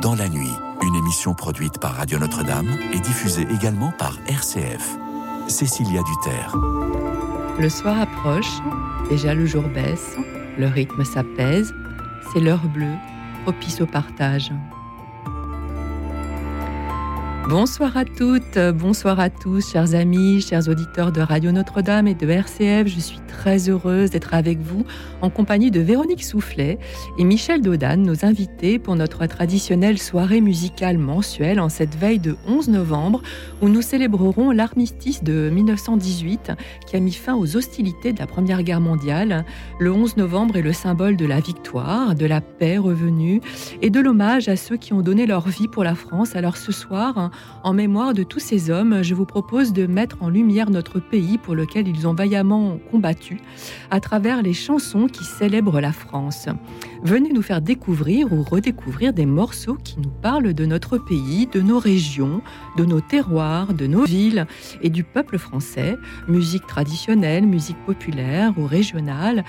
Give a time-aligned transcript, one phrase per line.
[0.00, 0.52] Dans la nuit,
[0.82, 4.96] une émission produite par Radio Notre-Dame et diffusée également par RCF.
[5.46, 6.56] Cécilia Duterre.
[7.58, 8.50] Le soir approche,
[9.10, 10.16] déjà le jour baisse,
[10.56, 11.74] le rythme s'apaise,
[12.32, 12.94] c'est l'heure bleue,
[13.42, 14.50] propice au partage.
[17.50, 22.26] Bonsoir à toutes, bonsoir à tous, chers amis, chers auditeurs de Radio Notre-Dame et de
[22.26, 22.86] RCF.
[22.86, 24.84] Je suis très heureuse d'être avec vous
[25.22, 26.78] en compagnie de Véronique Soufflet
[27.16, 32.36] et Michel Dodan, nos invités pour notre traditionnelle soirée musicale mensuelle en cette veille de
[32.46, 33.22] 11 novembre
[33.62, 36.52] où nous célébrerons l'armistice de 1918
[36.86, 39.46] qui a mis fin aux hostilités de la Première Guerre mondiale.
[39.78, 43.40] Le 11 novembre est le symbole de la victoire, de la paix revenue
[43.80, 46.36] et de l'hommage à ceux qui ont donné leur vie pour la France.
[46.36, 47.30] Alors ce soir,
[47.64, 51.38] en mémoire de tous ces hommes, je vous propose de mettre en lumière notre pays
[51.38, 53.29] pour lequel ils ont vaillamment combattu
[53.90, 56.48] à travers les chansons qui célèbrent la France.
[57.02, 61.60] Venez nous faire découvrir ou redécouvrir des morceaux qui nous parlent de notre pays, de
[61.60, 62.42] nos régions,
[62.76, 64.46] de nos terroirs, de nos villes
[64.82, 65.96] et du peuple français.
[66.28, 69.44] Musique traditionnelle, musique populaire ou régionale,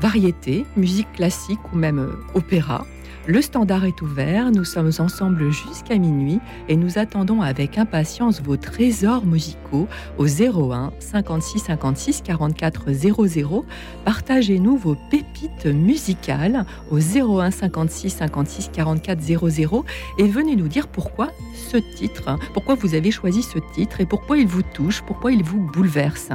[0.00, 2.84] variété, musique classique ou même opéra.
[3.26, 8.58] Le standard est ouvert, nous sommes ensemble jusqu'à minuit et nous attendons avec impatience vos
[8.58, 13.64] trésors musicaux au 01 56 56 44 00.
[14.04, 19.84] Partagez-nous vos pépites musicales au 01 56 56 44 00
[20.18, 24.36] et venez nous dire pourquoi ce titre, pourquoi vous avez choisi ce titre et pourquoi
[24.36, 26.28] il vous touche, pourquoi il vous bouleverse.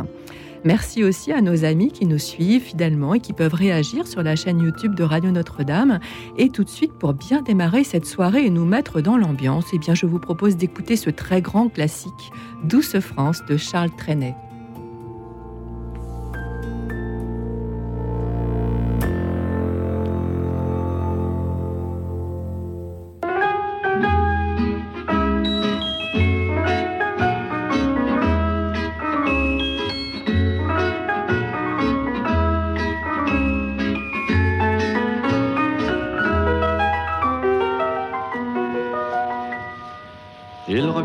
[0.66, 4.36] Merci aussi à nos amis qui nous suivent fidèlement et qui peuvent réagir sur la
[4.36, 6.00] chaîne YouTube de Radio Notre-Dame.
[6.38, 9.78] Et tout de suite, pour bien démarrer cette soirée et nous mettre dans l'ambiance, eh
[9.78, 12.32] bien, je vous propose d'écouter ce très grand classique,
[12.64, 14.36] Douce France de Charles Trenet.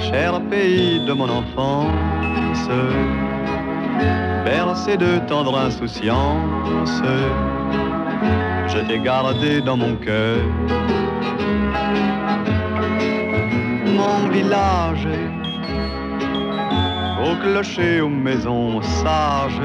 [0.00, 2.68] cher pays de mon enfance,
[4.44, 7.02] bercé de tendre insouciance,
[8.68, 10.38] je t'ai gardé dans mon cœur.
[14.00, 15.08] Mon village,
[17.26, 19.60] au clocher, aux maisons sages,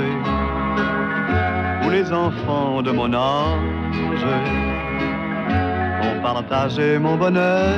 [1.85, 4.25] où les enfants de mon âge
[6.07, 7.77] ont partagé mon bonheur.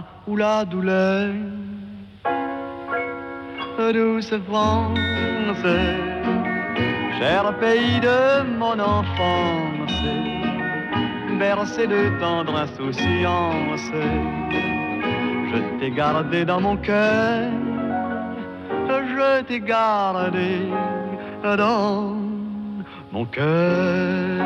[0.00, 1.28] Joie ou la douleur.
[3.92, 4.98] Douce France,
[7.18, 10.02] cher pays de mon enfance,
[11.38, 13.90] bercé de tendre insouciance,
[15.50, 17.50] je t'ai gardé dans mon cœur,
[18.88, 20.68] je t'ai gardé
[21.42, 22.16] dans
[23.12, 24.39] mon cœur.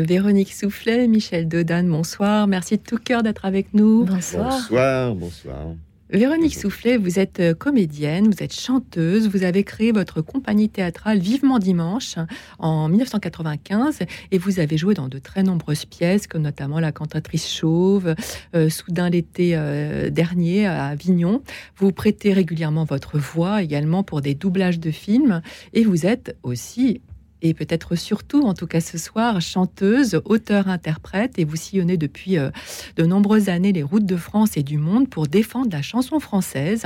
[0.00, 2.46] Véronique Soufflet, Michel Dodan, bonsoir.
[2.46, 4.04] Merci de tout cœur d'être avec nous.
[4.04, 4.50] Bonsoir.
[4.50, 5.66] Bonsoir, bonsoir.
[6.12, 11.18] Véronique Soufflet, vous êtes euh, comédienne, vous êtes chanteuse, vous avez créé votre compagnie théâtrale
[11.18, 12.16] Vivement Dimanche
[12.58, 14.00] en 1995
[14.30, 18.14] et vous avez joué dans de très nombreuses pièces, comme notamment La cantatrice chauve,
[18.54, 21.40] euh, Soudain l'été euh, dernier à Avignon.
[21.78, 25.40] Vous prêtez régulièrement votre voix également pour des doublages de films
[25.72, 27.00] et vous êtes aussi
[27.42, 32.50] et peut-être surtout, en tout cas ce soir, chanteuse, auteur-interprète, et vous sillonnez depuis euh,
[32.96, 36.84] de nombreuses années les routes de France et du monde pour défendre la chanson française.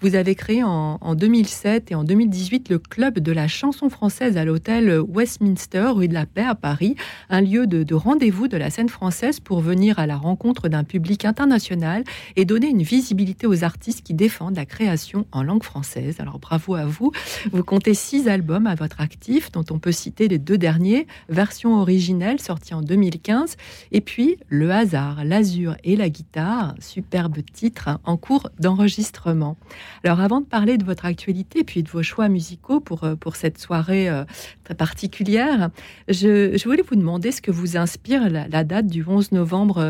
[0.00, 4.44] Vous avez créé en, 2007 et en 2018 le Club de la chanson française à
[4.44, 6.94] l'hôtel Westminster, rue de la Paix à Paris,
[7.28, 10.84] un lieu de, de rendez-vous de la scène française pour venir à la rencontre d'un
[10.84, 12.04] public international
[12.36, 16.16] et donner une visibilité aux artistes qui défendent la création en langue française.
[16.20, 17.10] Alors bravo à vous.
[17.52, 21.80] Vous comptez six albums à votre actif, dont on peut citer les deux derniers, version
[21.80, 23.56] originelle sortie en 2015,
[23.92, 29.56] et puis Le hasard, l'azur et la guitare, superbe titre en cours d'enregistrement.
[30.04, 33.36] Alors avant de parler de votre actualité puis de vos choix musicaux pour, euh, pour
[33.36, 34.24] cette soirée euh,
[34.64, 35.70] très particulière,
[36.08, 39.82] je, voulais vous demander ce que vous inspire la, date du 11 novembre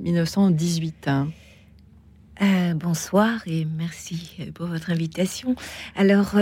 [0.00, 1.10] 1918.
[2.40, 5.54] Euh, bonsoir et merci pour votre invitation.
[5.94, 6.34] Alors,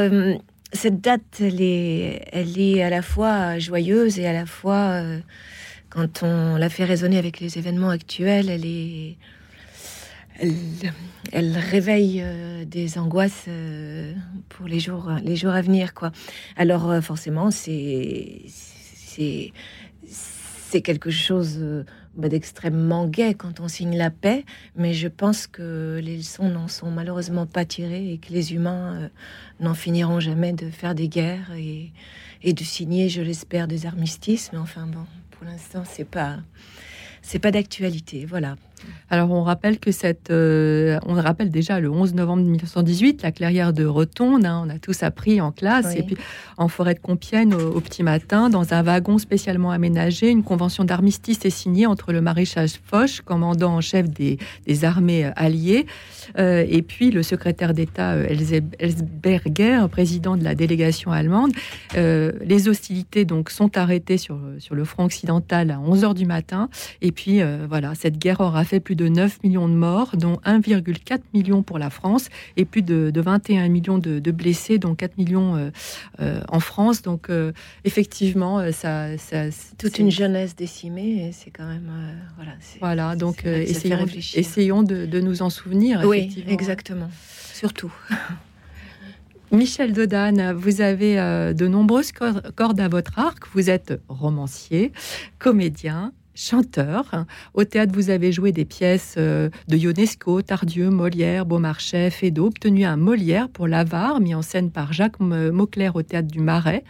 [0.72, 5.20] cette date, elle est, elle est à la fois joyeuse et à la fois, euh,
[5.88, 9.16] quand on la fait résonner avec les événements actuels, elle est,
[11.32, 14.14] elle, réveille euh, des angoisses euh,
[14.48, 16.12] pour les jours, les jours à venir, quoi.
[16.56, 19.52] Alors forcément, c'est, c'est,
[20.06, 21.84] c'est quelque chose
[22.20, 24.44] bah, d'extrêmement gai quand on signe la paix,
[24.76, 28.94] mais je pense que les leçons n'en sont malheureusement pas tirées et que les humains
[28.94, 29.08] euh,
[29.58, 31.92] n'en finiront jamais de faire des guerres et,
[32.42, 34.50] et de signer, je l'espère, des armistices.
[34.52, 36.38] Mais enfin bon, pour l'instant, c'est pas
[37.22, 38.24] c'est pas d'actualité.
[38.24, 38.56] Voilà.
[39.12, 43.72] Alors on rappelle que cette, euh, on rappelle déjà le 11 novembre 1918, la clairière
[43.72, 46.16] de Rotonde, hein, on a tous appris en classe, et puis
[46.58, 51.44] en forêt de Compiègne au, petit matin, dans un wagon spécialement aménagé, une convention d'armistice
[51.44, 54.38] est signée entre le maréchal Foch, commandant en chef des,
[54.84, 55.86] armées euh, alliées,
[56.38, 61.50] euh, et puis le secrétaire d'État Elsberger, président de la délégation allemande.
[61.96, 66.68] les hostilités donc sont arrêtées sur, sur le front occidental à 11 heures du matin,
[67.02, 71.20] et puis voilà, cette guerre aura fait plus de 9 millions de morts, dont 1,4
[71.34, 75.70] million pour la France et plus de, 21 millions de, blessés, dont 4 millions euh,
[76.20, 77.02] euh, en France.
[77.02, 77.52] Donc euh,
[77.84, 79.46] effectivement, ça, ça
[79.76, 81.90] toute une jeunesse décimée, c'est quand même
[82.36, 82.52] voilà.
[82.80, 86.02] Voilà, donc essayons, essayons de, nous en souvenir.
[86.04, 87.10] Oui, exactement,
[87.52, 87.92] surtout.
[89.52, 93.48] Michel Dodan, vous avez de nombreuses cordes à votre arc.
[93.52, 94.92] Vous êtes romancier,
[95.40, 97.26] comédien, chanteur.
[97.54, 102.84] Au théâtre, vous avez joué des pièces euh, de Ionesco, Tardieu, Molière, Beaumarchais, Feydeau, obtenu
[102.84, 106.82] un Molière pour l'Avare, mis en scène par Jacques Mauclerc au théâtre du Marais.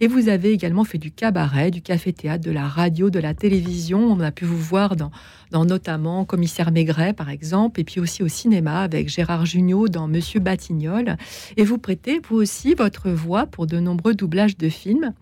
[0.00, 4.00] Et vous avez également fait du cabaret, du café-théâtre, de la radio, de la télévision.
[4.00, 5.10] On a pu vous voir dans,
[5.50, 10.08] dans notamment Commissaire Maigret, par exemple, et puis aussi au cinéma avec Gérard Jugnot dans
[10.08, 11.18] Monsieur Batignolles.
[11.58, 15.12] Et vous prêtez, vous aussi, votre voix pour de nombreux doublages de films.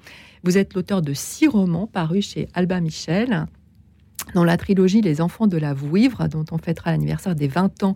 [0.44, 3.46] Vous êtes l'auteur de six romans parus chez Alba Michel
[4.34, 7.94] dans la trilogie Les Enfants de la Vouivre, dont on fêtera l'anniversaire des 20 ans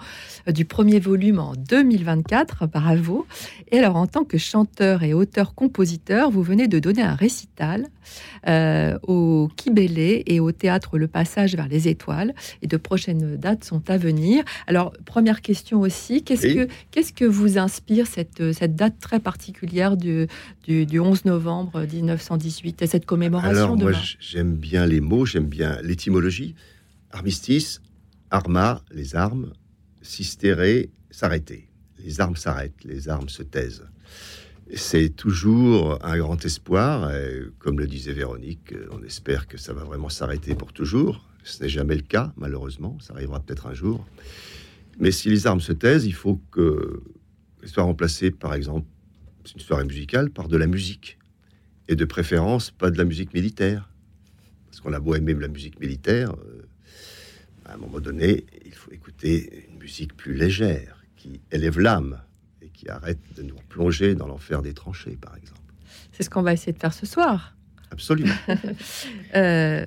[0.49, 2.67] euh, du premier volume en 2024.
[2.67, 3.27] Bravo.
[3.71, 7.87] Et alors, en tant que chanteur et auteur-compositeur, vous venez de donner un récital
[8.49, 12.35] euh, au Kibélé et au théâtre Le Passage vers les Étoiles.
[12.63, 14.45] Et de prochaines dates sont à venir.
[14.67, 19.97] Alors, première question aussi, qu'est-ce que qu'est-ce que vous inspire cette, cette date très particulière
[19.97, 20.27] du,
[20.67, 25.79] du, 11 novembre 1918 et cette commémoration Alors, moi, j'aime bien les mots, j'aime bien
[25.83, 26.16] l'étymologie
[27.11, 27.81] armistice,
[28.31, 29.53] arma, les armes,
[30.03, 31.69] sistéré, s'arrêter.
[31.99, 33.87] Les armes s'arrêtent, les armes se taisent.
[34.75, 37.11] C'est toujours un grand espoir,
[37.59, 41.25] comme le disait Véronique, on espère que ça va vraiment s'arrêter pour toujours.
[41.45, 44.05] Ce n'est jamais le cas, malheureusement, ça arrivera peut-être un jour.
[44.99, 47.03] Mais si les armes se taisent, il faut que
[47.65, 48.87] soient remplacées, par exemple,
[49.55, 51.19] une soirée musicale, par de la musique.
[51.89, 53.89] Et de préférence, pas de la musique militaire.
[54.87, 56.63] Qu'on a beau aimer la musique militaire, euh,
[57.65, 62.23] à un moment donné, il faut écouter une musique plus légère, qui élève l'âme
[62.63, 65.59] et qui arrête de nous plonger dans l'enfer des tranchées, par exemple.
[66.13, 67.57] C'est ce qu'on va essayer de faire ce soir.
[67.91, 68.33] Absolument.
[69.35, 69.87] Euh,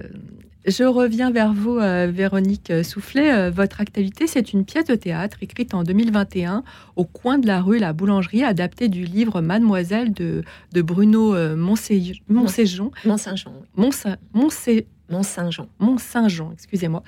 [0.66, 3.32] je reviens vers vous, euh, Véronique Soufflet.
[3.34, 6.64] Euh, votre actualité, c'est une pièce de théâtre écrite en 2021
[6.96, 11.56] au coin de la rue La Boulangerie, adaptée du livre Mademoiselle de, de Bruno euh,
[11.56, 12.92] Montséjon.
[13.76, 14.16] Mont-Saint-Jean.
[15.10, 15.66] Mont-Saint-Jean.
[15.80, 17.02] Mont-Saint-Jean, excusez-moi,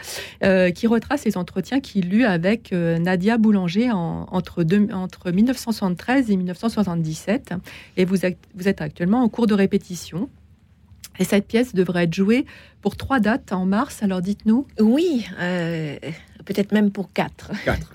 [0.44, 5.30] euh, qui retrace les entretiens qu'il eut avec euh, Nadia Boulanger en- entre, deux- entre
[5.30, 7.54] 1973 et 1977.
[7.98, 10.30] Et vous êtes actuellement en cours de répétition.
[11.22, 12.48] Et cette pièce devrait être jouée
[12.82, 14.02] pour trois dates en mars.
[14.02, 14.66] Alors dites-nous.
[14.80, 15.96] Oui, euh,
[16.46, 17.52] peut-être même pour quatre.
[17.64, 17.94] Quatre.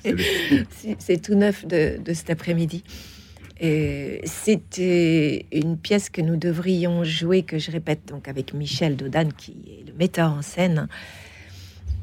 [0.98, 2.82] C'est tout neuf de, de cet après-midi.
[3.60, 9.28] Et C'était une pièce que nous devrions jouer, que je répète donc avec Michel Dodan,
[9.36, 10.88] qui est le metteur en scène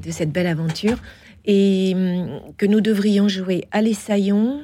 [0.04, 0.98] de cette belle aventure,
[1.46, 4.62] et hum, que nous devrions jouer à l'Essaillon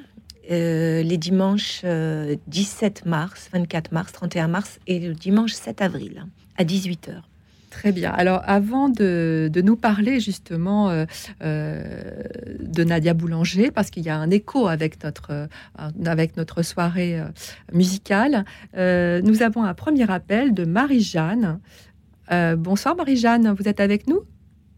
[0.50, 6.26] euh, les dimanches euh, 17 mars, 24 mars, 31 mars et le dimanche 7 avril
[6.56, 7.22] à 18h.
[7.70, 8.10] Très bien.
[8.10, 11.04] Alors, avant de, de nous parler justement euh,
[11.42, 12.22] euh,
[12.58, 15.46] de Nadia Boulanger, parce qu'il y a un écho avec notre, euh,
[16.04, 17.26] avec notre soirée euh,
[17.72, 18.44] musicale,
[18.76, 21.60] euh, nous avons un premier appel de Marie-Jeanne.
[22.32, 24.22] Euh, bonsoir Marie-Jeanne, vous êtes avec nous?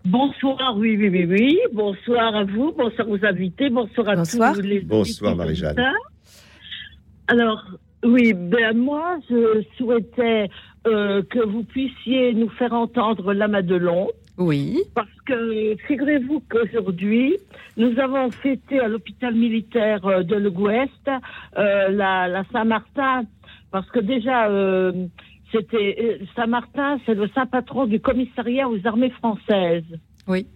[0.05, 1.59] Bonsoir, oui, oui, oui, oui.
[1.73, 4.55] Bonsoir à vous, bonsoir aux invités, bonsoir à Bonsoir.
[4.55, 5.37] tous les Bonsoir.
[5.37, 5.77] Marie-Jeanne.
[7.29, 7.63] Alors,
[8.05, 10.49] oui, ben moi, je souhaitais
[10.89, 14.81] euh, que vous puissiez nous faire entendre la Madelon, Oui.
[14.97, 17.37] parce que figurez-vous qu'aujourd'hui,
[17.77, 21.09] nous avons fêté à l'hôpital militaire euh, de l'Ouest
[21.57, 23.23] euh, la, la Saint-Martin,
[23.71, 24.93] parce que déjà, euh,
[25.53, 29.85] c'était euh, Saint-Martin, c'est le saint patron du commissariat aux armées françaises.
[30.27, 30.47] Oui.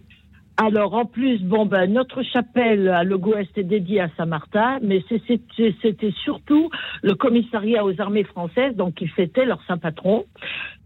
[0.59, 5.03] Alors, en plus, bon, ben, notre chapelle à Le Gouest est dédiée à Saint-Martin, mais
[5.07, 6.71] c'était surtout
[7.03, 10.25] le commissariat aux armées françaises, donc qui fêtait leur saint patron.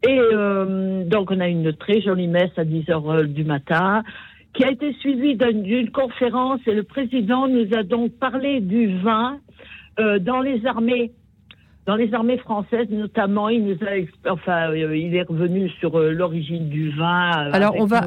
[0.05, 4.03] Et euh, donc, on a une très jolie messe à 10 heures euh, du matin,
[4.53, 8.97] qui a été suivie d'une d'une conférence, et le président nous a donc parlé du
[8.99, 9.39] vin
[10.01, 11.11] euh, dans les armées.
[11.87, 16.11] Dans les armées françaises, notamment, il nous a, enfin, euh, il est revenu sur euh,
[16.11, 17.47] l'origine du vin.
[17.47, 18.05] euh, Alors, on va-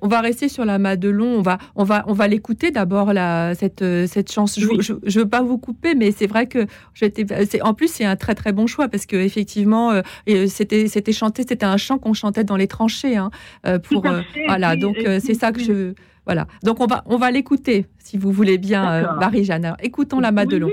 [0.00, 1.26] On, va rester sur la Madelon.
[1.38, 4.60] On va, on va, on va l'écouter d'abord la cette cette chanson.
[4.60, 4.76] Je, Oui.
[4.80, 7.26] je, je veux pas vous couper, mais c'est vrai que j'étais.
[7.62, 11.42] En plus, c'est un très très bon choix parce que effectivement, euh, c'était c'était chanté.
[11.48, 13.16] C'était un chant qu'on chantait dans les tranchées.
[13.16, 13.30] Hein,
[13.88, 14.72] pour euh, fait, voilà.
[14.74, 15.94] oui, Donc c'est ça que je.
[16.26, 16.46] Voilà.
[16.62, 19.06] Donc on va on va l'écouter si vous voulez bien, euh.
[19.18, 19.74] Marie-Jeanne.
[19.82, 20.68] Écoutons la Madelon.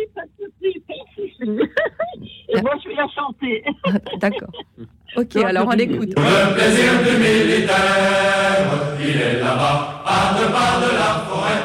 [2.49, 3.63] Et moi, je vais la chanter.
[4.19, 4.51] D'accord.
[5.17, 5.33] Ok.
[5.35, 6.09] Donc, Alors on oui, l'écoute.
[6.17, 8.67] Le plaisir du militaire,
[8.99, 11.63] il est là-bas, à deux pas de la forêt.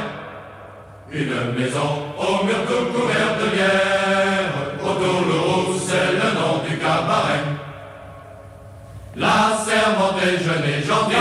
[1.12, 4.52] Une maison au mur tout couvert de bière,
[4.84, 7.42] autour le rouge, c'est le nom du cabaret.
[9.16, 11.16] La servante est jeune et gentille,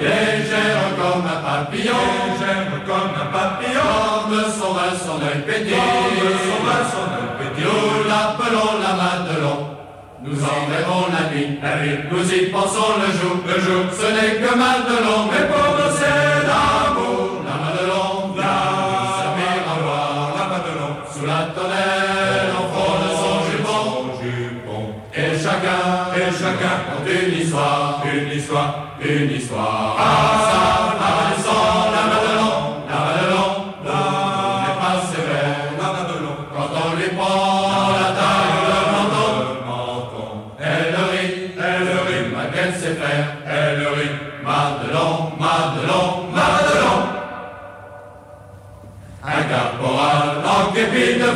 [0.00, 3.92] légère comme un papillon, légère comme un papillon,
[4.58, 7.30] son vin, son œil de son vin, son œil.
[7.58, 9.58] Nous l'appelons la Madelon.
[10.22, 14.36] Nous en la nuit, la nuit, nous y pensons le jour, le jour, ce n'est
[14.36, 16.49] que Madelon, mais pour nous c'est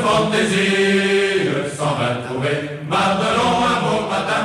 [0.02, 4.44] fantaisie s'en va trouver Madelon un beau matin.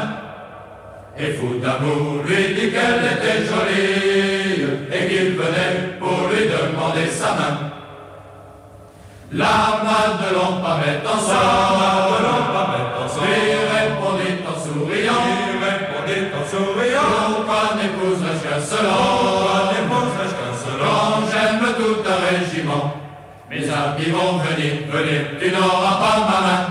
[1.18, 7.34] Et fou d'amour lui dit qu'elle était jolie et qu'il venait pour lui demander sa
[7.34, 7.56] main.
[9.32, 12.09] La Madelon paraît en
[23.50, 26.20] Mes amis vont venir, venir, tu n'auras pas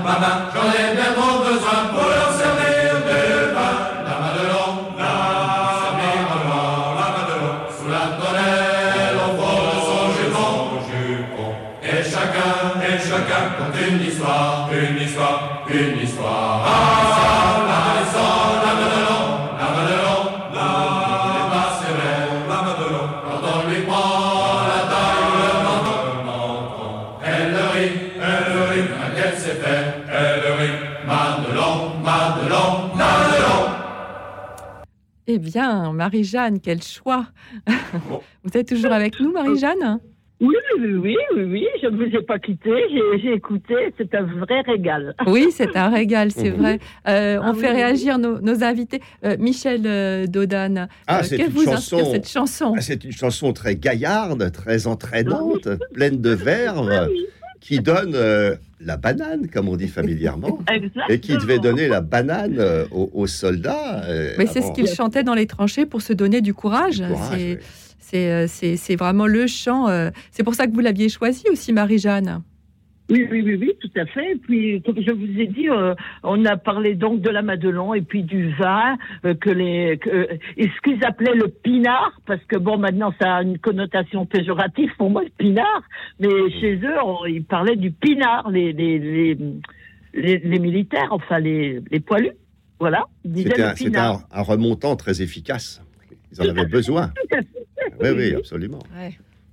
[0.04, 0.57] ma
[35.38, 37.26] Eh bien, Marie-Jeanne, quel choix
[38.42, 40.00] Vous êtes toujours avec nous, Marie-Jeanne?
[40.40, 42.70] Oui, oui, oui, oui, oui, je ne vous ai pas quitté,
[43.22, 45.14] j'ai- écouté, c'est un vrai régal.
[45.28, 46.80] Oui, c'est un régal, c'est vrai.
[47.06, 47.76] Euh, on Ah fait oui.
[47.76, 49.00] réagir nos, nos invités.
[49.24, 51.98] Euh, Michel euh, Dodane, Ah, euh, vous chanson.
[51.98, 52.74] inspire cette chanson?
[52.76, 57.06] Ah, C'est une chanson très gaillarde, très entraînante, pleine de verve, Ah
[57.60, 58.14] qui donne
[58.80, 60.58] la banane, comme on dit familièrement,
[61.08, 64.04] et qui devait donner la banane euh, aux, aux soldats.
[64.04, 67.02] euh, Mais c'est ce qu'il chantait dans les tranchées pour se donner du courage.
[67.32, 67.58] C'est- oui.
[68.14, 69.86] Euh, c'est- vraiment le chant.
[70.30, 72.42] C'est pour ça que vous l'aviez choisi aussi, Marie-Jeanne.
[73.10, 74.32] Oui, oui, oui, oui, tout à fait.
[74.32, 77.94] Et puis, comme je vous ai dit, euh, on a parlé donc de la Madelon
[77.94, 80.26] et puis du vin, euh, que les, que, euh,
[80.58, 84.90] et ce qu'ils appelaient le pinard, parce que bon, maintenant ça a une connotation péjorative
[84.98, 85.82] pour moi, le pinard,
[86.20, 86.28] mais
[86.60, 89.38] chez eux, on- ils parlaient du pinard, les, les, les,
[90.12, 92.32] les, les militaires, enfin les, les poilus.
[92.78, 93.06] Voilà,
[93.44, 93.62] C'était
[94.32, 95.82] un- un remontant très efficace.
[96.30, 97.10] Ils en avaient besoin.
[98.00, 98.78] Oui, oui, absolument.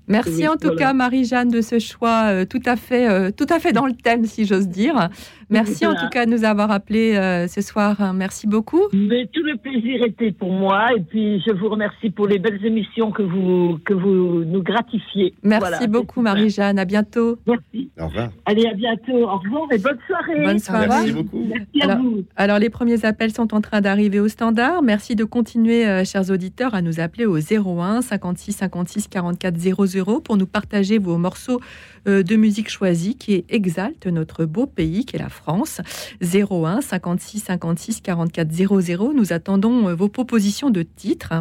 [0.08, 0.78] Merci en tout voilà.
[0.78, 3.94] cas, Marie-Jeanne, de ce choix euh, tout à fait, euh, tout à fait dans le
[3.94, 5.10] thème, si j'ose dire.
[5.50, 7.96] Merci en tout cas de nous avoir appelés euh, ce soir.
[8.02, 8.14] hein.
[8.14, 8.82] Merci beaucoup.
[8.94, 12.64] Mais tout le plaisir était pour moi et puis je vous remercie pour les belles
[12.66, 15.34] émissions que vous que vous nous gratifiez.
[15.44, 16.22] Merci Voilà, beaucoup.
[16.22, 16.80] Marie-Jeanne.
[16.80, 17.38] À bientôt.
[17.48, 17.90] Merci.
[18.00, 18.30] Au revoir.
[18.46, 19.24] Allez, à bientôt.
[19.30, 20.44] Au revoir et bonne soirée.
[20.46, 20.88] Bonne soirée.
[20.88, 21.46] Merci beaucoup.
[21.48, 22.24] Merci à Alors- vous.
[22.36, 24.82] Alors, les premiers appels sont en train d'arriver au standard.
[24.82, 30.22] Merci de continuer, euh, chers auditeurs, à nous appeler au 01 56 56 44 00
[30.22, 35.16] pour nous partager vos morceaux euh, de musique choisis qui exaltent notre beau pays qui
[35.16, 35.82] est la France.
[36.22, 39.14] 01 56 56 44 00.
[39.14, 41.34] Nous attendons euh, vos propositions de titres.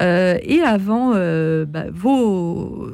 [0.00, 1.84] Euh, et avant euh, bah,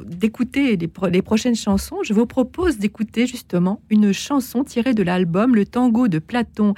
[0.05, 5.65] d'écouter les prochaines chansons, je vous propose d'écouter justement une chanson tirée de l'album Le
[5.65, 6.73] Tango de Platon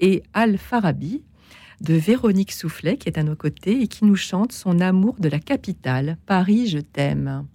[0.00, 1.22] et Al-Farabi
[1.82, 5.28] de Véronique Soufflet qui est à nos côtés et qui nous chante son amour de
[5.28, 7.46] la capitale, Paris, je t'aime.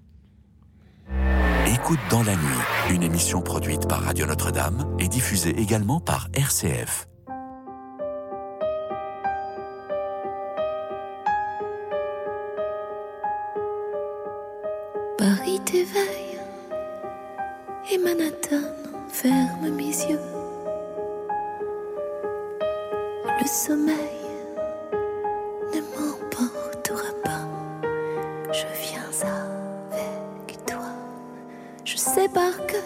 [1.74, 7.08] Écoute dans la nuit, une émission produite par Radio Notre-Dame et diffusée également par RCF.
[15.18, 16.40] Paris t'éveille
[17.90, 18.68] et Manhattan
[19.08, 20.20] ferme mes yeux.
[23.40, 23.96] Le sommeil
[25.74, 27.48] ne m'emportera pas.
[28.52, 29.02] Je viens.
[29.12, 29.61] Je
[32.02, 32.82] sais par cœur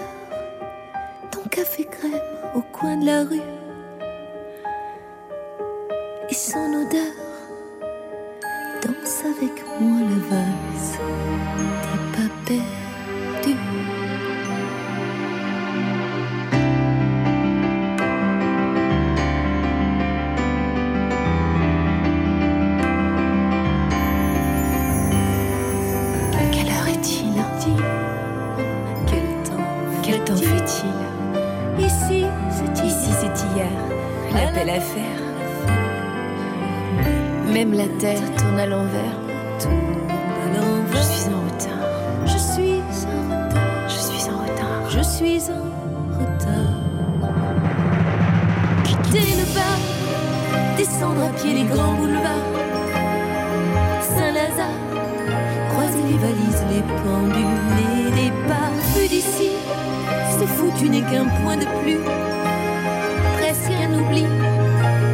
[1.32, 2.19] ton café crème
[2.54, 3.49] au coin de la rue
[6.30, 7.13] et son odeur
[8.84, 10.97] danse avec moi la valse
[11.82, 12.30] t'es pas
[30.65, 33.69] Ici, c'est ici, c'est hier.
[34.34, 35.21] La belle affaire.
[37.54, 39.19] Même la terre tourne à l'envers.
[40.91, 41.88] Je suis en retard.
[42.25, 43.89] Je suis en retard.
[43.89, 44.89] Je suis en retard.
[44.89, 45.63] Je suis en
[46.19, 46.73] retard.
[48.86, 49.80] Quitter le bar,
[50.78, 52.54] descendre à pied les grands boulevards.
[54.01, 54.82] Saint-Lazare,
[55.69, 58.75] croiser les valises, les pendules, les départs.
[58.95, 59.51] Vu d'ici,
[60.39, 62.00] c'est fou, tu n'es qu'un point de plus.
[63.38, 64.26] Presque un oubli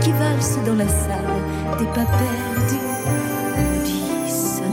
[0.01, 1.37] qui valse dans la salle
[1.77, 2.87] des pas perdus.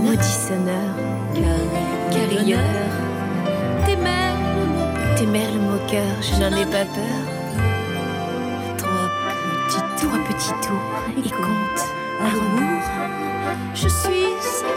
[0.02, 0.94] Maudit sonneur,
[2.10, 2.92] carillonneur.
[3.84, 4.36] Tes moqueur,
[5.16, 7.20] tes le moqueur, je n'en ai pas peur.
[8.78, 9.08] Trois
[9.66, 11.82] petits tours, trois petits tours, et compte
[12.22, 12.86] à rebours.
[13.74, 14.28] Je suis,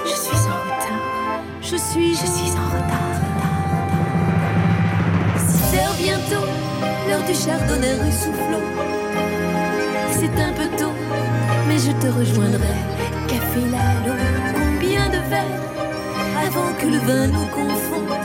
[0.06, 1.44] je suis en retard.
[1.62, 3.41] Je suis, je suis en retard.
[6.02, 6.46] Bientôt,
[7.08, 8.66] l'heure du chardonnay rue Soufflot.
[10.10, 10.94] C'est un peu tôt,
[11.68, 12.76] mais je te rejoindrai.
[13.28, 14.16] Café Lalo,
[14.56, 15.62] combien de verres
[16.44, 18.18] avant que le vin nous confonde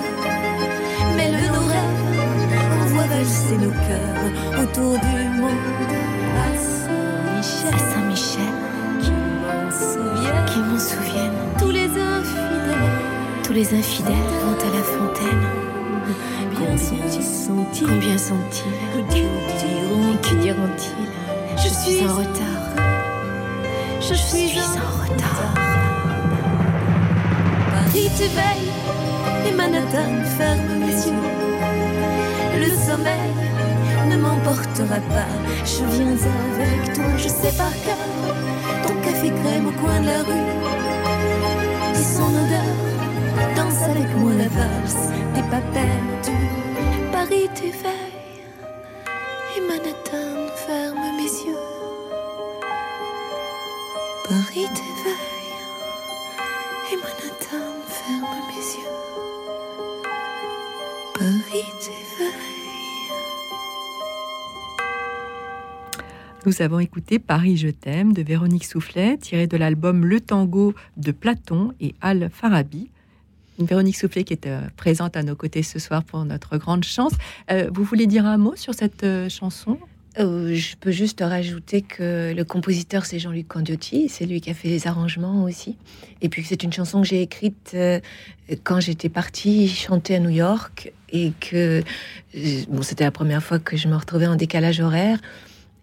[1.17, 2.05] Mêle nos rêves,
[2.81, 5.53] on voit valser nos cœurs autour du monde.
[6.35, 8.55] À Saint-Michel, Saint-Michel,
[9.03, 11.41] qui m'en souviennent, qui m'en souviennent.
[11.59, 15.67] Tous les infidèles, tous les infidèles vont à la fontaine.
[16.67, 22.67] Combien sont-ils Combien sont-ils Que diront Que diront-ils Je suis en retard.
[24.01, 25.55] Je suis en retard.
[27.71, 28.71] Paris t'éveille
[29.49, 31.27] et Manhattan ferme mes yeux.
[32.59, 33.33] Le sommeil
[34.11, 35.31] ne m'emportera pas.
[35.65, 37.97] Je viens avec toi, je sais par cœur.
[38.87, 40.47] Ton café crème au coin de la rue.
[41.95, 42.76] Et son odeur,
[43.55, 45.09] danse avec moi la valse.
[45.35, 46.39] T'es pas perdu,
[47.13, 48.43] Paris t'éveille.
[49.57, 51.65] Et Manhattan ferme mes yeux.
[54.29, 55.57] Paris t'éveille.
[56.93, 58.95] Et Manhattan ferme mes yeux.
[61.15, 62.47] Paris t'éveille.
[66.45, 71.11] Nous avons écouté Paris, je t'aime de Véronique Soufflet, tiré de l'album Le Tango de
[71.11, 72.89] Platon et Al Farabi.
[73.59, 77.13] Véronique Soufflet qui est euh, présente à nos côtés ce soir pour notre grande chance.
[77.51, 79.79] Euh, vous voulez dire un mot sur cette euh, chanson?
[80.19, 84.69] Je peux juste rajouter que le compositeur c'est Jean-Luc Condiotti, c'est lui qui a fait
[84.69, 85.77] les arrangements aussi.
[86.23, 87.77] Et puis c'est une chanson que j'ai écrite
[88.65, 91.83] quand j'étais partie chanter à New York et que
[92.71, 95.19] bon, c'était la première fois que je me retrouvais en décalage horaire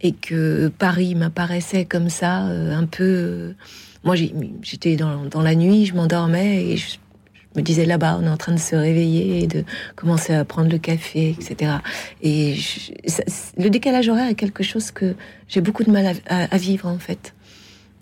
[0.02, 3.54] et que Paris m'apparaissait comme ça, un peu.
[4.04, 6.98] moi j'étais dans, dans la nuit, je m'endormais et je
[7.56, 9.64] me disais là-bas, on est en train de se réveiller et de
[9.96, 11.74] commencer à prendre le café, etc.
[12.22, 13.24] Et je- ça-
[13.58, 15.16] le décalage horaire est quelque chose que
[15.48, 17.34] j'ai beaucoup de mal à, vivre en fait.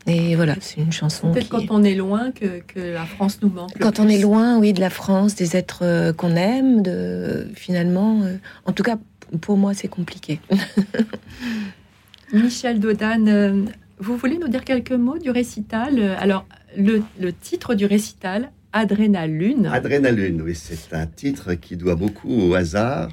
[0.07, 1.31] Et voilà, c'est une chanson.
[1.31, 3.77] Peut-être qui- quand on est loin que, que la France nous manque.
[3.79, 8.21] quand on est loin, oui, de la France, des êtres euh, qu'on aime, de finalement,
[8.23, 8.97] euh, en tout cas
[9.41, 10.39] pour moi, c'est compliqué.
[12.33, 13.63] Michel Dodan, euh,
[13.99, 16.15] vous voulez nous dire quelques mots du récital?
[16.19, 16.45] Alors,
[16.77, 19.65] le, le titre du récital, Adrénalune.
[19.65, 23.09] Adrénalune, oui, c'est un titre qui doit beaucoup au hasard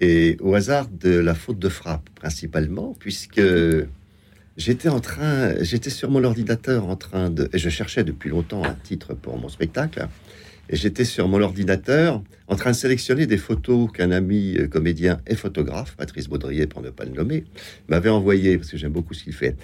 [0.00, 3.40] et au hasard de la faute de frappe principalement, puisque
[4.56, 8.64] j'étais en train, j'étais sur mon ordinateur en train de, et je cherchais depuis longtemps
[8.64, 10.08] un titre pour mon spectacle,
[10.68, 15.20] et j'étais sur mon ordinateur en train de sélectionner des photos qu'un ami euh, comédien
[15.28, 17.44] et photographe, Patrice Baudrier pour ne pas le nommer,
[17.88, 19.56] m'avait envoyé parce que j'aime beaucoup ce qu'il fait.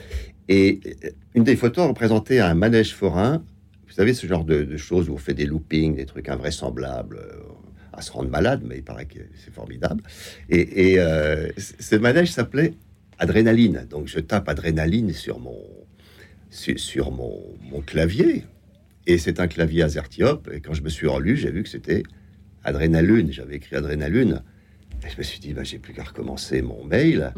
[0.49, 3.43] Et euh, une des photos représentait un manège forain
[3.89, 7.41] vous savez, ce genre de, choses où on fait des loopings, des trucs invraisemblables, euh,
[7.93, 10.03] à se rendre malade, mais il paraît que c'est formidable.
[10.51, 12.75] Et, et euh, ce manège s'appelait
[13.19, 13.87] Adrénaline.
[13.91, 15.59] Donc je tape Adrénaline sur mon,
[16.51, 18.45] sur, mon, clavier.
[19.07, 20.51] Et c'est un clavier Azertyop.
[20.53, 22.03] Et quand je me suis relu, j'ai vu que c'était
[22.65, 23.33] Adrénalune.
[23.33, 24.43] J'avais écrit Adrénalune.
[25.05, 27.33] Et je me suis dit, bah, j'ai plus qu'à recommencer mon mail.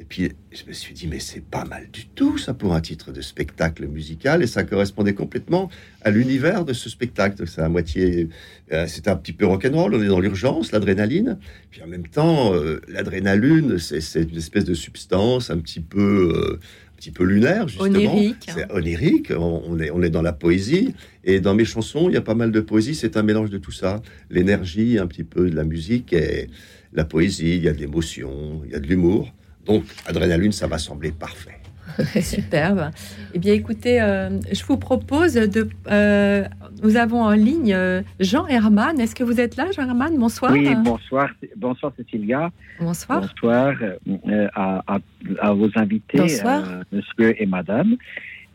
[0.00, 2.80] Et puis, je me suis dit, mais c'est pas mal du tout, ça, pour un
[2.80, 4.42] titre de spectacle musical.
[4.42, 5.68] Et ça correspondait complètement
[6.00, 7.46] à l'univers de ce spectacle.
[7.46, 8.30] C'est à moitié,
[8.72, 9.94] euh, c'est un petit peu rock'n'roll.
[9.94, 11.38] On est dans l'urgence, l'adrénaline.
[11.70, 16.60] Puis en même temps, euh, l'adrénaline, c'est une espèce de substance un petit peu, euh,
[16.94, 18.14] un petit peu lunaire, justement.
[18.14, 18.48] Onirique.
[18.54, 19.30] C'est onirique.
[19.36, 20.94] On, on est, on est dans la poésie.
[21.24, 22.94] Et dans mes chansons, il y a pas mal de poésie.
[22.94, 24.00] C'est un mélange de tout ça.
[24.30, 26.48] L'énergie, un petit peu de la musique et
[26.94, 27.56] la poésie.
[27.56, 29.30] Il y a de l'émotion, il y a de l'humour.
[29.66, 31.56] Donc, Adrénaline, ça m'a semblé parfait.
[32.22, 32.90] Superbe.
[33.34, 35.68] Eh bien, écoutez, euh, je vous propose de.
[35.90, 36.44] euh,
[36.82, 38.98] nous avons en ligne euh, Jean Herman.
[39.00, 40.52] Est-ce que vous êtes là, Jean Herman Bonsoir.
[40.52, 42.50] Oui, bonsoir, bonsoir Cécilia.
[42.78, 43.20] Bonsoir.
[43.22, 44.98] Bonsoir euh, à, à,
[45.40, 46.62] à vos invités, Bonsoir.
[46.66, 47.96] euh, monsieur et madame.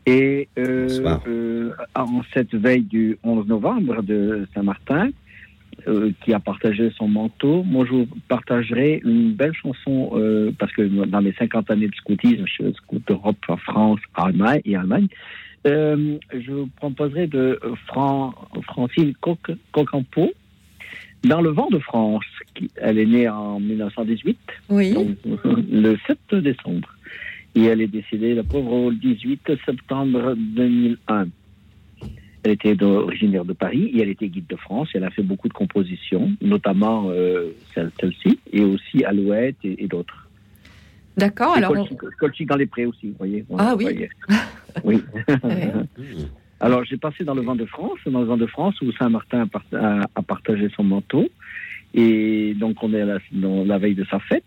[0.06, 1.20] Et euh, Bonsoir.
[1.28, 5.10] euh, en cette veille du 11 novembre de Saint-Martin,
[5.88, 10.72] euh, qui a partagé son manteau, moi je vous partagerai une belle chanson, euh, parce
[10.72, 14.76] que dans mes 50 années de scoutisme, je suis scout d'Europe, en France, Allemagne et
[14.76, 15.08] Allemagne,
[15.66, 19.12] euh, je vous proposerai de Fran- Francine
[19.72, 20.32] Cocampo,
[21.24, 22.24] dans le vent de France.
[22.54, 24.38] qui- Elle est née en 1918,
[24.70, 24.92] Oui.
[24.94, 25.16] donc,
[25.70, 26.88] le 7 décembre.
[27.54, 31.26] Et elle est décédée, la pauvre, le 18 septembre 2001.
[32.46, 34.88] Elle était originaire de Paris et elle était guide de France.
[34.94, 39.88] Elle a fait beaucoup de compositions, notamment euh, celle- celle-ci, et aussi Alouette et, et
[39.88, 40.28] d'autres.
[41.16, 41.56] D'accord.
[41.56, 43.44] Alors, on- Colchic, dans les prés aussi, vous voyez.
[43.58, 43.82] Ah oui.
[43.84, 44.08] voyez.
[44.84, 45.02] oui.
[46.60, 49.40] Alors, j'ai passé dans le vent de France, dans le vent de France où Saint-Martin
[49.42, 51.28] a, part- a- a partagé son manteau.
[51.94, 54.44] Et donc, on est à la, dans la veille de sa fête.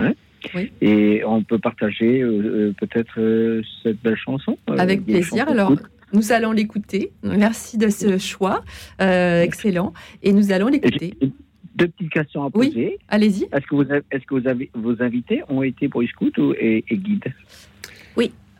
[0.00, 0.14] hein.
[0.52, 0.72] Oui.
[0.80, 4.58] Et on peut partager euh, euh, peut-être euh, cette belle chanson.
[4.66, 5.48] avec plaisir.
[5.48, 5.72] Alors.
[6.12, 7.12] Nous allons l'écouter.
[7.22, 8.62] Merci de ce choix.
[9.00, 9.92] Euh, excellent.
[10.22, 11.14] Et nous allons l'écouter.
[11.20, 11.32] j'ai
[11.74, 12.68] deux petites questions à Oui.
[12.68, 12.98] poser.
[13.08, 13.44] Allez-y.
[13.52, 16.54] Est-ce que, vous avez, est-ce que vous avez, vos invités ont été Boy Scout ou,
[16.58, 17.32] et, et guides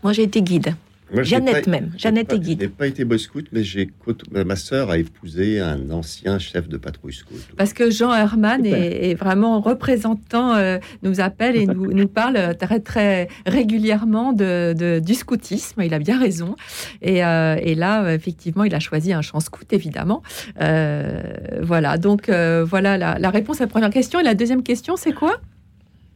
[0.03, 0.75] Moi, j'ai été guide.
[1.13, 1.93] Moi, Jeannette pas- même.
[1.97, 2.61] Jeannette pas- est guide.
[2.61, 3.91] Je n'ai pas été boy scout, mais j'ai
[4.33, 7.39] ma sœur a épousé un ancien chef de patrouille scout.
[7.57, 8.83] Parce que Jean Herman Super.
[8.83, 14.73] est, est vraiment représentant, euh, nous appelle et nous, nous parle très, très régulièrement de,
[14.77, 15.81] de- du scoutisme.
[15.83, 16.57] Il a bien raison.
[17.03, 20.23] Et, euh, et là, effectivement, il a choisi un chant scout, évidemment.
[20.61, 21.23] Euh,
[21.63, 21.99] voilà.
[21.99, 24.19] Donc, euh, voilà la, la réponse à la première question.
[24.21, 25.41] Et la deuxième question, c'est quoi?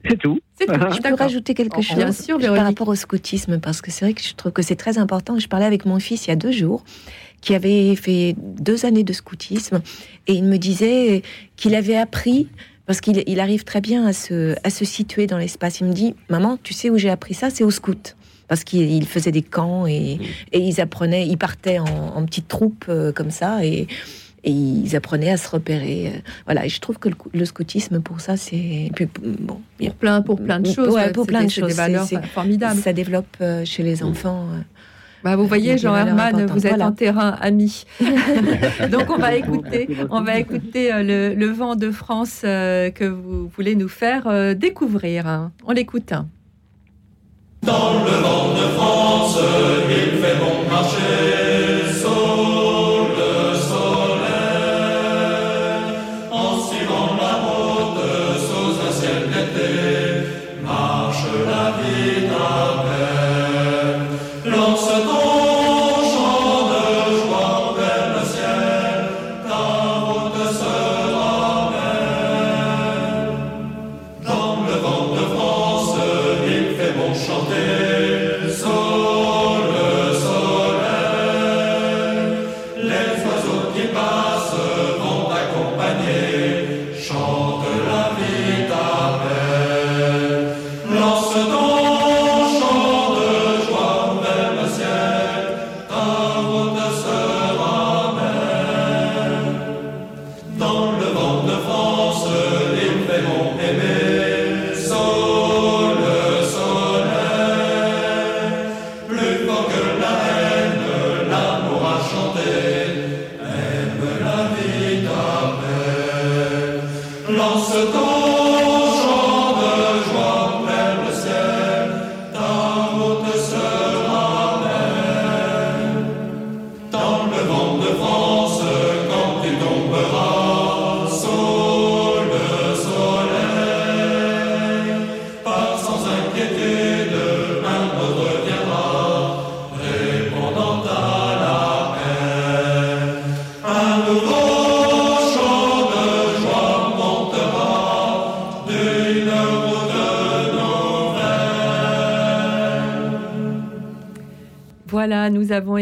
[0.08, 0.40] C'est tout.
[0.60, 4.14] Je peux rajouter quelque chose bien sûr, par rapport au scoutisme, parce que c'est vrai
[4.14, 5.38] que je trouve que c'est très important.
[5.38, 6.84] Je parlais avec mon fils il y a deux jours,
[7.40, 9.80] qui avait fait deux années de scoutisme,
[10.26, 11.22] et il me disait
[11.56, 12.48] qu'il avait appris,
[12.86, 15.80] parce qu'il il arrive très bien à se, à se situer dans l'espace.
[15.80, 17.48] Il me dit, maman, tu sais où j'ai appris ça?
[17.50, 18.16] C'est au scout.
[18.48, 20.18] Parce qu'il il faisait des camps et,
[20.50, 23.86] et ils apprenaient, ils partaient en, en petites troupes euh, comme ça et,
[24.44, 26.12] et ils apprenaient à se repérer.
[26.14, 29.60] euh, Voilà, et je trouve que le, cou- le scoutisme pour ça, c'est puis, bon,
[29.78, 30.94] Pour plein, pour plein de choses.
[30.94, 31.68] Ouais, pour plein de c'est choses.
[31.70, 32.80] des valeurs formidables.
[32.80, 34.46] Ça développe euh, chez les enfants.
[34.52, 34.60] euh.
[35.22, 36.86] Bah, vous voyez, Jean Herman, vous êtes Voilà.
[36.86, 37.84] en terrain ami.
[38.90, 43.48] Donc on va écouter, on va écouter le, le vent de France euh, que vous
[43.54, 45.26] voulez nous faire découvrir.
[45.26, 45.52] hein.
[45.66, 46.14] On l'écoute.
[47.62, 49.38] Dans le vent de France,
[49.90, 51.39] il fait bon marcher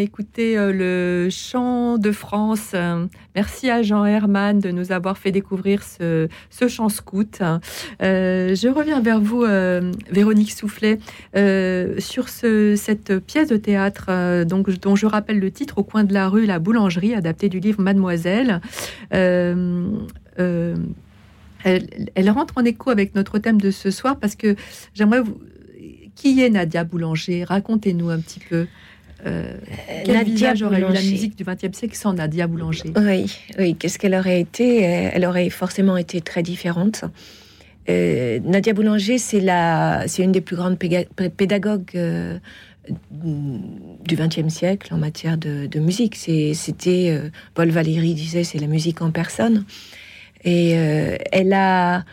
[0.00, 2.74] écouté euh, le chant de France.
[3.34, 6.28] Merci à Jean Herman de nous avoir fait découvrir ce,
[6.68, 7.40] chant scout.
[8.02, 10.98] Euh, je reviens vers vous, euh, Véronique Soufflet,
[11.98, 16.12] sur ce- cette pièce de théâtre donc, dont je rappelle le titre Au coin de
[16.14, 18.60] la rue, la boulangerie, adaptée du livre Mademoiselle.
[21.64, 24.54] Elle, elle rentre en écho avec notre thème de ce soir parce que
[24.94, 25.38] j'aimerais vous.
[26.14, 27.44] Qui est Nadia Boulanger?
[27.44, 28.66] Racontez-nous un petit peu.
[29.26, 29.52] Euh,
[30.04, 32.92] quel Nadia aurait eu la musique du XXe siècle sans Nadia Boulanger?
[32.96, 33.26] Oui,
[33.58, 33.74] oui.
[33.74, 34.86] Qu'est-ce qu'elle aurait été?
[34.86, 37.04] Euh, Elle aurait forcément été très différente.
[37.88, 42.38] Euh, Nadia Boulanger, c'est la, c'est une des plus grandes pédagogues euh,
[43.10, 46.14] du XXe siècle en matière de, de musique.
[46.16, 49.64] C'était euh, Paul Valéry disait, c'est la musique en personne.
[50.44, 52.04] Et elle a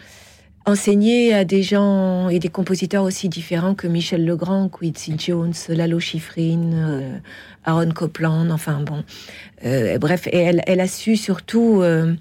[0.66, 6.00] enseigné à des gens et des compositeurs aussi différents que Michel Legrand, Quincy Jones, Lalo
[6.00, 7.18] Schifrin, euh,
[7.66, 9.04] Aaron Copland, enfin bon.
[9.64, 12.16] Euh, bref, et elle, elle a su surtout euh,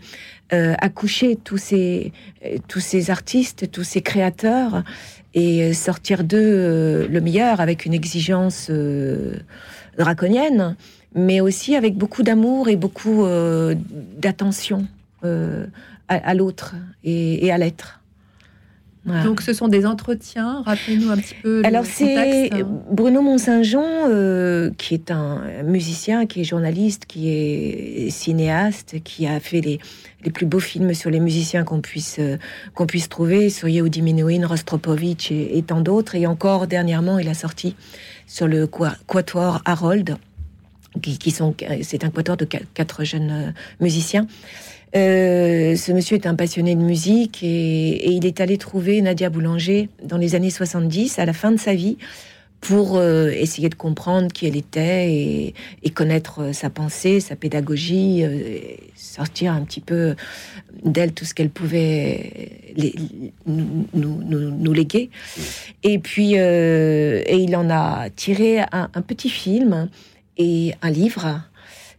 [0.53, 2.13] euh, accoucher tous ces,
[2.45, 4.85] euh, tous ces artistes, tous ces créateurs
[5.33, 8.71] et sortir d'eux le meilleur avec une exigence
[9.99, 10.77] draconienne,
[11.17, 13.27] mais aussi avec beaucoup d'amour et beaucoup
[14.17, 14.87] d'attention
[15.25, 15.67] à,
[16.07, 17.99] à l'autre et, et à l'être.
[19.07, 19.25] Voilà.
[19.25, 20.63] Donc ce sont des entretiens.
[20.65, 21.61] Rappelez-nous un petit peu.
[21.65, 22.51] Alors c'est.
[22.91, 29.41] Bruno Mont-Saint-Jean, euh, qui est un musicien, qui est journaliste, qui est cinéaste, qui a
[29.41, 29.79] fait les,
[30.25, 32.39] les plus beaux films sur les musiciens qu'on puisse, euh,
[32.75, 36.15] qu'on puisse trouver, sur Yehudi Menuhin, Rostropovitch et, et tant d'autres.
[36.15, 37.77] Et encore dernièrement, il a sorti
[38.27, 40.17] sur le qua- Quatuor Harold,
[41.03, 44.27] qui, qui sont, c'est un quatuor de qua- quatre jeunes euh, musiciens.
[44.97, 49.29] Euh, ce monsieur est un passionné de musique et, et il est allé trouver Nadia
[49.29, 51.97] Boulanger dans les années 70, à la fin de sa vie,
[52.61, 57.35] pour euh, essayer de comprendre qui elle était et, et connaître euh, sa pensée, sa
[57.37, 60.15] pédagogie, et sortir un petit peu
[60.85, 62.95] d'elle tout ce qu'elle pouvait les-
[63.47, 65.11] nous, nous- nous- nous léguer.
[65.83, 69.89] Et puis, euh, et il en a tiré un, un petit film
[70.39, 71.43] et un livre.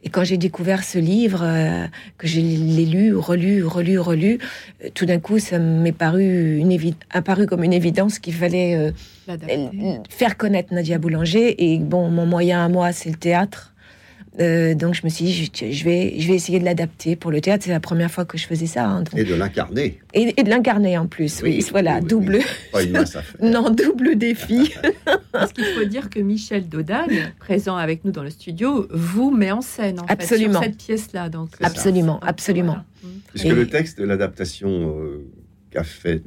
[0.05, 1.87] Et quand j'ai découvert ce livre, euh,
[2.19, 4.37] que je l'ai lu, relu, relu, relu,
[4.83, 8.91] euh, tout d'un coup, ça m'est paru, une apparu comme une évidence qu'il fallait euh,
[9.29, 11.73] euh, faire connaître Nadia Boulanger.
[11.73, 13.73] Et bon, mon moyen à moi, c'est le théâtre.
[14.39, 17.32] Euh, donc je me suis dit, je, je vais, je vais essayer de l'adapter pour
[17.32, 17.63] le théâtre.
[17.63, 18.86] C'est la première fois que je faisais ça.
[18.86, 20.00] hein, donc- Et de l'incarner.
[20.13, 21.41] et, et de l'incarner en plus.
[21.41, 22.39] Oui, Oui, voilà, oui, oui, double.
[22.74, 23.36] Pas une masse à faire.
[23.41, 24.74] Non, double défi.
[25.32, 29.52] Parce qu'il faut dire que Michel Dodagne, présent avec nous dans le studio, vous met
[29.52, 30.54] en scène en fait, Absolument.
[30.62, 31.30] sur cette pièce-là.
[31.30, 31.67] Donc, ça.
[31.67, 32.74] absolument, absolument.
[32.74, 32.86] voilà.
[33.15, 33.19] Mm.
[33.30, 35.26] Puisque Et- le texte de l'adaptation euh,
[35.71, 36.24] qu'a fait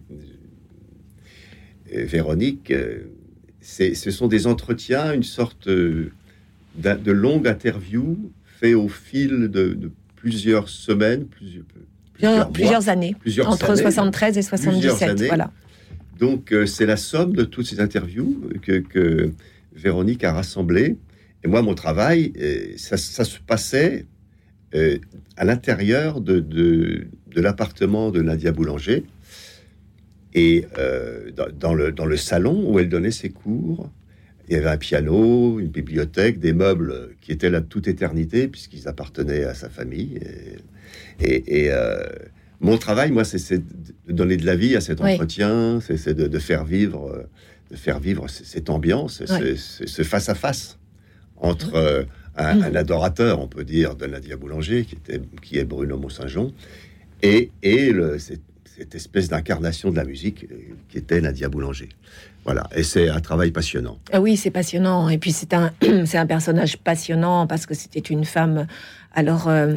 [1.94, 3.10] euh, Véronique, euh,
[3.60, 6.10] c'est- ce sont des entretiens, une sorte euh,
[6.78, 11.64] de longue interview fait au fil de, de plusieurs semaines, plusieurs,
[12.14, 13.14] Plusieurs, mois, plusieurs années.
[13.20, 13.80] plusieurs entre années.
[13.82, 15.08] 73 et Plusieurs 77.
[15.08, 15.26] années.
[15.28, 15.52] Voilà.
[16.18, 19.30] Donc euh, c'est la somme de toutes ces interviews que, que
[19.74, 20.96] Véronique a rassemblées.
[21.44, 24.06] Et moi, mon travail, euh, ça, ça se passait
[24.74, 24.98] euh,
[25.36, 29.04] à l'intérieur de, de, de l'appartement de Nadia Boulanger
[30.34, 30.66] et
[31.36, 33.90] dans, dans le, dans le salon où elle donnait ses cours.
[34.48, 38.48] Il y avait un piano, une bibliothèque, des meubles qui étaient là de toute éternité
[38.48, 40.18] puisqu'ils appartenaient à sa famille.
[41.20, 42.02] Et, et- et, euh,
[42.60, 43.62] mon travail, moi, c'est-
[44.06, 47.26] de donner de la vie à cet entretien, c'est c'est de, de faire vivre,
[47.70, 49.56] de faire vivre cette ambiance, ce- Oui.
[49.56, 50.78] ce ce face à face
[51.36, 52.02] entre euh,
[52.36, 56.50] un, un adorateur, on peut dire, de Nadia Boulanger, qui était, qui est Bruno Mont-Saint-Jean,
[57.22, 58.40] et, et le- cette,
[58.76, 60.54] cette espèce d'incarnation de la musique euh,
[60.88, 61.88] qui était Nadia Boulanger.
[62.44, 63.98] Voilà, et c'est un travail passionnant.
[64.12, 65.08] Ah oui, c'est passionnant.
[65.08, 65.72] Et puis c'est un,
[66.06, 68.66] c'est un personnage passionnant parce que c'était une femme,
[69.14, 69.74] alors euh,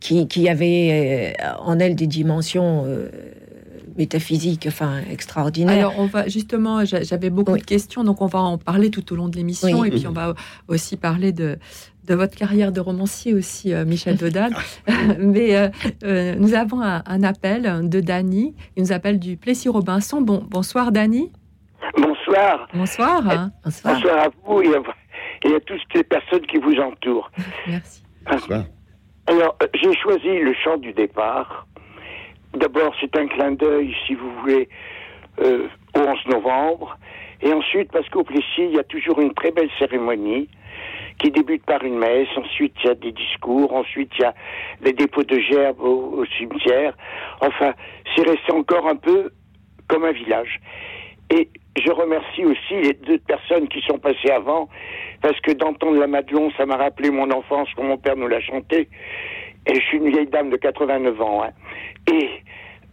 [0.00, 3.08] qui, qui avait euh, en elle des dimensions euh,
[3.98, 5.78] métaphysiques, enfin extraordinaires.
[5.88, 7.60] Alors, on va justement, j'a- j'avais beaucoup Oui.
[7.60, 9.88] de questions, donc on va en parler tout au long de l'émission, Oui.
[9.88, 10.34] et puis on va
[10.68, 11.58] aussi parler de,
[12.06, 14.52] de votre carrière de romancier aussi, euh, Michel Dodagne.
[15.18, 15.68] Mais euh,
[16.04, 20.20] euh, nous avons un, un appel de Dany, il nous appelle du Plessis-Robinson.
[20.20, 21.30] Bon, bonsoir Dany.
[21.96, 22.68] Bonsoir.
[22.72, 23.22] Bonsoir.
[23.30, 23.50] hein.
[23.64, 23.94] Bonsoir.
[23.94, 24.80] Bonsoir à vous et à,
[25.48, 27.30] et à toutes les personnes qui vous entourent.
[27.66, 28.02] Merci.
[28.30, 28.64] Bonsoir.
[29.28, 31.66] Alors, euh, j'ai choisi le chant du départ.
[32.54, 34.68] D'abord, c'est un clin d'œil, si vous voulez,
[35.42, 36.96] euh, au 11 novembre.
[37.42, 40.48] Et ensuite, parce qu'au Plessis, il y a toujours une très belle cérémonie
[41.18, 42.28] qui débute par une messe.
[42.36, 43.74] Ensuite, il y a des discours.
[43.74, 44.34] Ensuite, il y a
[44.80, 46.94] les dépôts de gerbes au, au cimetière.
[47.40, 47.74] Enfin,
[48.14, 49.30] c'est resté encore un peu
[49.88, 50.60] comme un village.
[51.30, 54.68] Et je remercie aussi les deux personnes qui sont passées avant,
[55.22, 58.40] parce que d'entendre la Madelon, ça m'a rappelé mon enfance quand mon père nous l'a
[58.40, 58.88] chanté.
[59.66, 61.42] Et je suis une vieille dame de 89 ans.
[61.44, 61.50] hein.
[62.12, 62.28] Et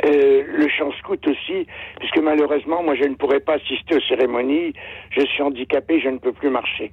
[0.06, 1.68] euh, le chant scout aussi,
[2.00, 4.74] puisque malheureusement, moi, je ne pourrais pas assister aux cérémonies.
[5.12, 6.92] Je suis handicapé, je ne peux plus marcher.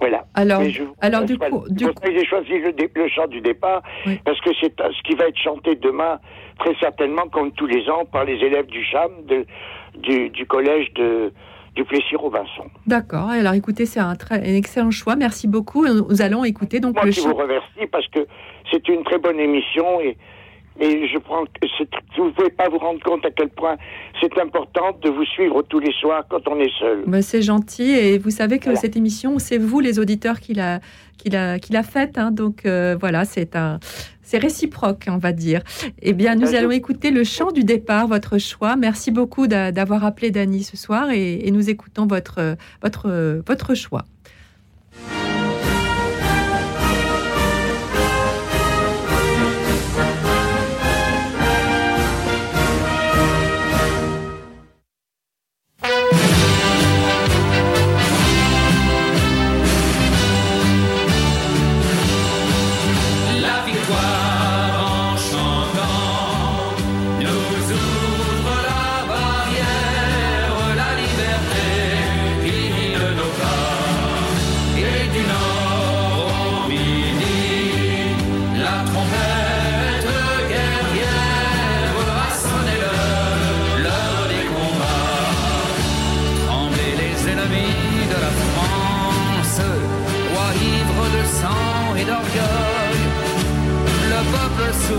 [0.00, 0.26] Voilà.
[0.34, 4.20] Alors, je- alors du coup, du que j'ai choisi le, le chant du départ, Oui.
[4.24, 6.20] parce que c'est ce qui va être chanté demain,
[6.60, 9.44] très certainement, comme tous les ans, par les élèves du CHAM, de-
[10.02, 11.32] du, du collège de,
[11.74, 12.64] du Plessis-Robinson.
[12.86, 13.28] D'accord.
[13.30, 15.16] Alors écoutez, c'est un, très, un excellent choix.
[15.16, 15.86] Merci beaucoup.
[15.86, 17.28] Nous allons écouter donc Moi le qui chant.
[17.30, 18.20] vous remercie, parce que
[18.70, 20.16] c'est une très bonne émission, et,
[20.80, 21.66] et je prends que
[22.16, 23.76] vous ne pouvez pas vous rendre compte à quel point
[24.20, 27.04] c'est important de vous suivre tous les soirs quand on est seul.
[27.06, 28.78] Ben, c'est gentil et vous savez que Voilà.
[28.80, 30.80] cette émission, c'est vous les auditeurs qui l'a
[31.16, 32.16] qui l'a qui l'a faite.
[32.18, 32.30] hein.
[32.30, 33.78] donc euh, voilà, c'est un
[34.28, 35.62] c'est réciproque, on va dire.
[36.02, 38.76] Eh bien, nous allons écouter le chant du départ, votre choix.
[38.76, 43.08] Merci beaucoup d'a- d'avoir appelé Dany ce soir et, et nous écoutons votre votre
[43.46, 44.04] votre choix.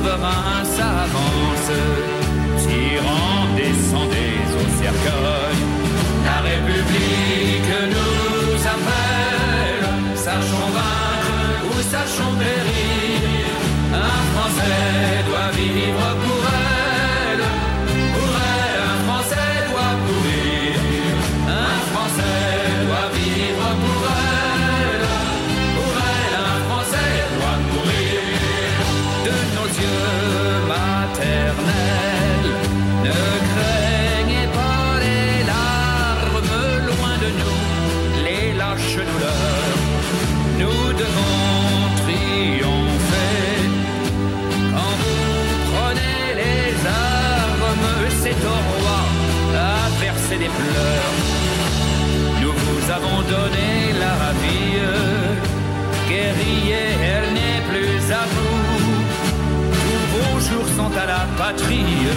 [0.10, 0.69] Peuple souverain
[54.04, 54.80] la vie,
[56.10, 58.70] guerrier, elle n'est plus à vous.
[60.14, 62.08] Vos jours sont à la patrie,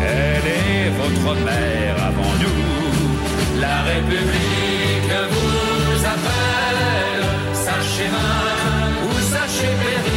[0.00, 3.60] elle est votre mère avant nous.
[3.60, 10.13] La République vous appelle, sachez main ou sachez périr.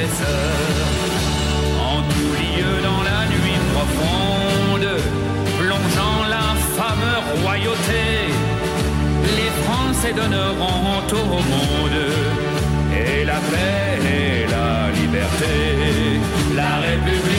[0.00, 0.04] En
[2.02, 4.86] tout lieu dans la nuit profonde,
[5.58, 7.10] plongeant l'infâme
[7.42, 8.30] royauté,
[9.24, 12.00] les Français donneront au monde
[12.94, 15.56] et la paix et la liberté.
[16.54, 17.37] La République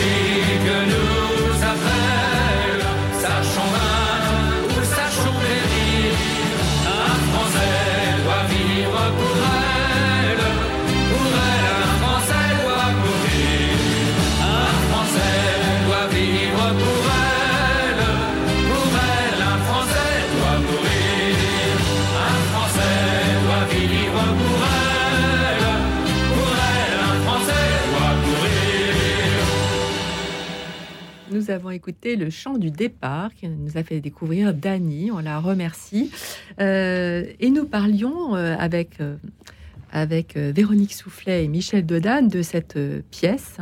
[31.49, 35.09] Avons écouté le chant du départ qui nous a fait découvrir Dany.
[35.11, 36.11] On la remercie.
[36.59, 42.77] Euh, et nous parlions euh, avec, euh, Véronique Soufflet et Michel Dodane de cette
[43.09, 43.57] pièce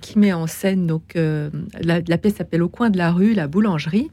[0.00, 4.10] qui met en scène donc la pièce s'appelle Au coin de la rue, la boulangerie.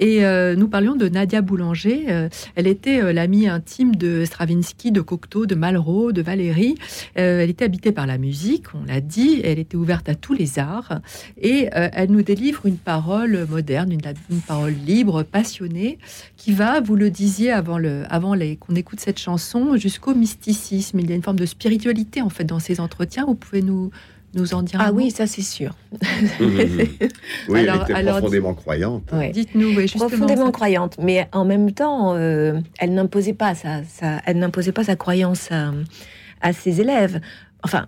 [0.00, 2.06] Et euh, nous parlions de Nadia Boulanger.
[2.08, 6.74] Euh, elle était euh, l'amie intime de Stravinsky, de Cocteau, de Malraux, de Valéry.
[7.14, 9.42] Elle était habitée par la musique, on l'a dit.
[9.44, 11.00] Elle était ouverte à tous les arts.
[11.40, 15.98] Et elle nous délivre une parole moderne, une, parole libre, passionnée,
[16.36, 17.78] qui va, vous le disiez avant,
[18.08, 20.98] avant qu'on écoute cette chanson, jusqu'au mysticisme.
[21.00, 23.26] Il y a une forme de spiritualité, en fait, dans ces entretiens.
[23.26, 23.90] Vous pouvez nous,
[24.34, 25.74] nous en dire un Ah oui, ça c'est sûr.
[27.48, 29.10] Oui, Alors- elle était alors, profondément croyante.
[29.12, 29.30] Ouais.
[29.30, 34.20] Dites-nous, oui, profondément ça- croyante, mais en même temps, euh, elle n'imposait pas sa, sa-
[34.26, 35.72] elle n'imposait pas sa croyance à,
[36.40, 37.20] à ses élèves.
[37.62, 37.86] Enfin,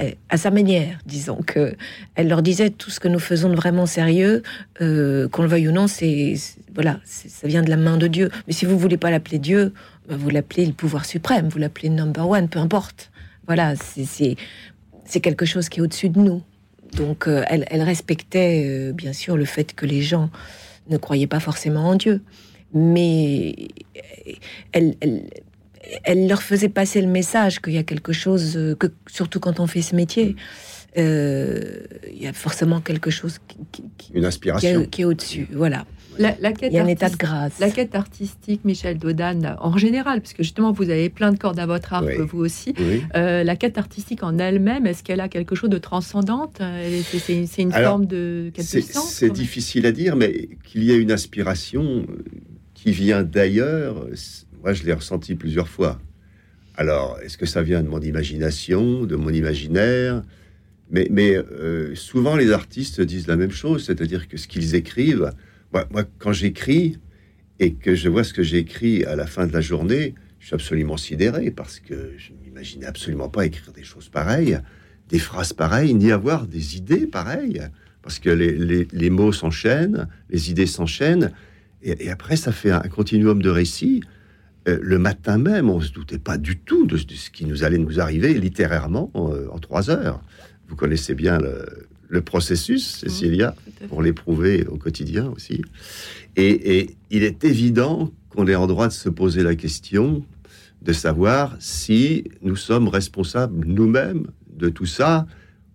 [0.00, 1.74] euh, à sa manière, disons que
[2.16, 4.42] elle leur disait tout ce que nous faisons de vraiment sérieux,
[4.80, 6.34] euh, qu'on le veuille ou non, c'est
[6.74, 8.30] voilà, c'est- ça vient de la main de Dieu.
[8.46, 9.72] Mais si vous voulez pas l'appeler Dieu,
[10.08, 13.10] ben, vous l'appelez le pouvoir suprême, vous l'appelez number one, peu importe.
[13.46, 14.36] Voilà, c'est-
[15.04, 16.42] c'est quelque chose qui est au-dessus de nous.
[16.96, 20.30] Donc, euh, elle, elle respectait euh, bien sûr le fait que les gens
[20.90, 22.22] ne croyaient pas forcément en Dieu,
[22.72, 23.54] mais
[23.96, 24.32] euh,
[24.72, 25.24] elle, elle,
[26.04, 29.66] elle leur faisait passer le message qu'il y a quelque chose, que surtout quand on
[29.66, 30.36] fait ce métier,
[30.96, 31.80] euh,
[32.12, 34.80] il y a forcément quelque chose qui, qui- qui- Une qui inspiration.
[34.82, 35.48] est, qui est au-dessus.
[35.52, 35.86] Voilà,
[36.18, 37.58] La, la quête il y a un état de artistique- grâce.
[37.60, 41.58] La quête artistique, Michel Dodane, en général, parce que justement, vous avez plein de cordes
[41.58, 42.14] à votre arc, Oui.
[42.26, 42.74] vous aussi.
[42.78, 43.02] Oui.
[43.16, 46.60] Euh, la quête artistique en elle-même, est-ce qu'elle a quelque chose de transcendante?
[47.02, 51.82] C'est une Alors, forme de C'est difficile à dire, mais qu'il y ait une inspiration
[52.08, 52.22] euh,
[52.74, 54.06] qui vient d'ailleurs,
[54.62, 56.00] moi je l'ai ressenti plusieurs fois.
[56.76, 60.22] Alors, est-ce que ça vient de mon imagination, de mon imaginaire?
[60.90, 65.30] Mais, mais euh, souvent les artistes disent la même chose, c'est-à-dire que ce qu'ils écrivent,
[65.90, 66.98] moi, quand j'écris
[67.58, 70.46] et que je vois ce que j'ai écrit à la fin de la journée, je
[70.46, 74.58] suis absolument sidéré parce que je n'imaginais absolument pas écrire des choses pareilles,
[75.08, 77.62] des phrases pareilles, ni avoir des idées pareilles
[78.02, 81.32] parce que les, mots s'enchaînent, les idées s'enchaînent,
[81.82, 84.02] et, après ça fait un continuum de récits.
[84.68, 87.64] Euh, le matin même, on se doutait pas du tout de, de ce qui nous
[87.64, 90.22] allait nous arriver littérairement euh, en trois heures.
[90.68, 93.86] Vous connaissez bien le, le processus, Cécilia, Tout à fait.
[93.88, 95.60] pour l'éprouver au quotidien aussi.
[96.36, 100.24] Et, et il est évident qu'on est en droit de se poser la question
[100.82, 105.26] de savoir si nous sommes responsables nous-mêmes de tout ça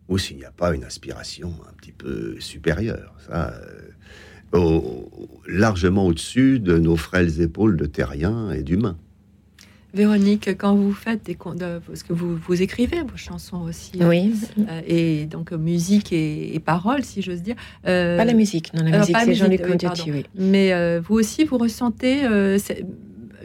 [0.08, 5.10] ou s'il n'y a pas une aspiration un petit peu supérieure, ça, euh, au-
[5.48, 8.98] largement au-dessus de nos frêles épaules de terriens et d'humains.
[9.94, 11.36] Véronique, quand vous faites des
[11.88, 16.54] parce que vous, vous écrivez vos chansons aussi, Oui, euh, et donc euh, musique et,
[16.56, 17.56] et paroles, si j'ose dire.
[17.88, 19.62] euh, pas la musique, non, la alors, musique, c'est Jean-Luc
[20.12, 20.26] oui.
[20.36, 22.58] Mais euh, vous aussi, vous ressentez euh,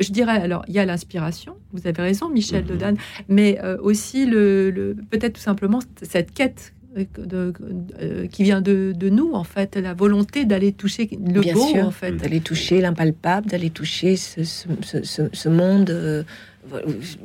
[0.00, 2.68] je dirais, alors, il y a l'inspiration, vous avez raison, Michel Mhm.
[2.68, 2.94] Dodan,
[3.28, 6.83] mais euh, aussi le, le- peut-être tout simplement cette quête euh,
[7.18, 7.52] de-
[8.00, 11.66] euh, qui vient de, de nous, en fait, la volonté d'aller toucher le Bien beau,
[11.66, 12.12] sûr, en fait.
[12.12, 16.22] d'aller toucher l'impalpable, d'aller toucher ce, ce- ce- ce- ce monde euh,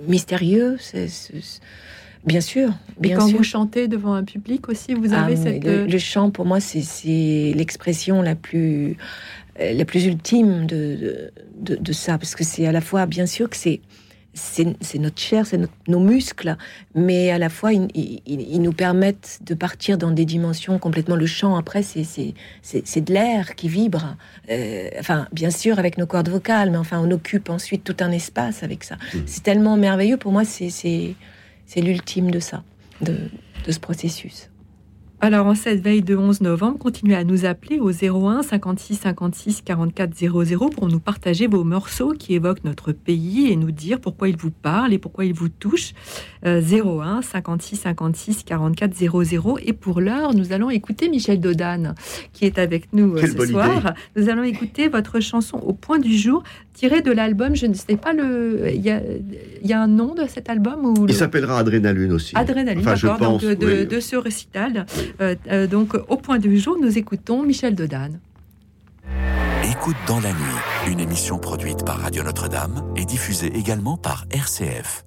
[0.07, 0.77] mystérieux.
[2.25, 3.37] Bien sûr, Et quand sûr.
[3.37, 5.63] vous chantez devant un public aussi, vous Ah, avez mais cette...
[5.63, 8.97] le, euh, le chant, pour moi, c'est- l'expression la plus,
[9.61, 13.25] euh, la plus ultime de, de, de ça, parce que c'est à la fois, bien
[13.25, 13.79] sûr, que c'est
[14.33, 16.55] c'est notre chair, c'est nos muscles,
[16.95, 21.15] mais à la fois, ils, ils- ils nous permettent de partir dans des dimensions complètement.
[21.15, 24.15] Le chant, après, c'est de l'air qui vibre.
[24.49, 28.11] Euh, enfin, bien sûr, avec nos cordes vocales, mais enfin, on occupe ensuite tout un
[28.11, 28.97] espace avec ça.
[29.25, 30.17] C'est tellement merveilleux.
[30.17, 31.15] Pour moi, c'est
[31.75, 32.63] l'ultime de ça,
[33.01, 33.17] de,
[33.65, 34.49] de ce processus.
[35.21, 39.61] Alors, en cette veille de 11 novembre, continuez à nous appeler au 01 56 56
[39.63, 44.29] 44 00 pour nous partager vos morceaux qui évoquent notre pays et nous dire pourquoi
[44.29, 45.93] ils vous parlent et pourquoi ils vous touchent.
[46.45, 49.57] Euh, 01 56 56 44 00.
[49.65, 51.95] Et pour l'heure, nous allons écouter Michel Dodan
[52.31, 53.77] qui est avec nous euh, Quelle ce soir.
[53.77, 53.89] idée.
[54.15, 56.43] Nous allons écouter votre chanson au point du jour
[56.79, 57.55] tirée de l'album.
[57.55, 58.69] Je ne sais pas le.
[58.73, 59.01] Il y a,
[59.61, 62.35] il y a un nom de cet album ou Il le- s'appellera Adrénaline aussi.
[62.37, 63.87] Adrénaline, Enfin, d'accord, donc pense, de, de- oui.
[63.87, 64.85] de ce récital.
[65.21, 68.11] Euh, euh, donc, au point du jour, nous écoutons Michel Dodan.
[69.69, 70.59] Écoute dans la nuit,
[70.91, 75.03] une émission produite par Radio Notre-Dame et diffusée également par RCF.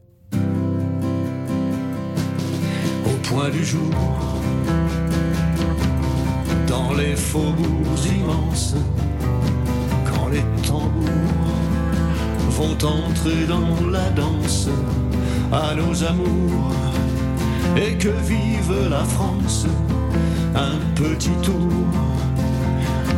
[3.07, 3.91] au point du jour,
[6.69, 8.75] dans les faubourgs immenses,
[10.07, 11.52] quand les tambours
[12.57, 14.69] vont entrer dans la danse
[15.53, 16.73] à nos amours,
[17.77, 19.67] et que vive la France,
[20.55, 21.73] un petit tour,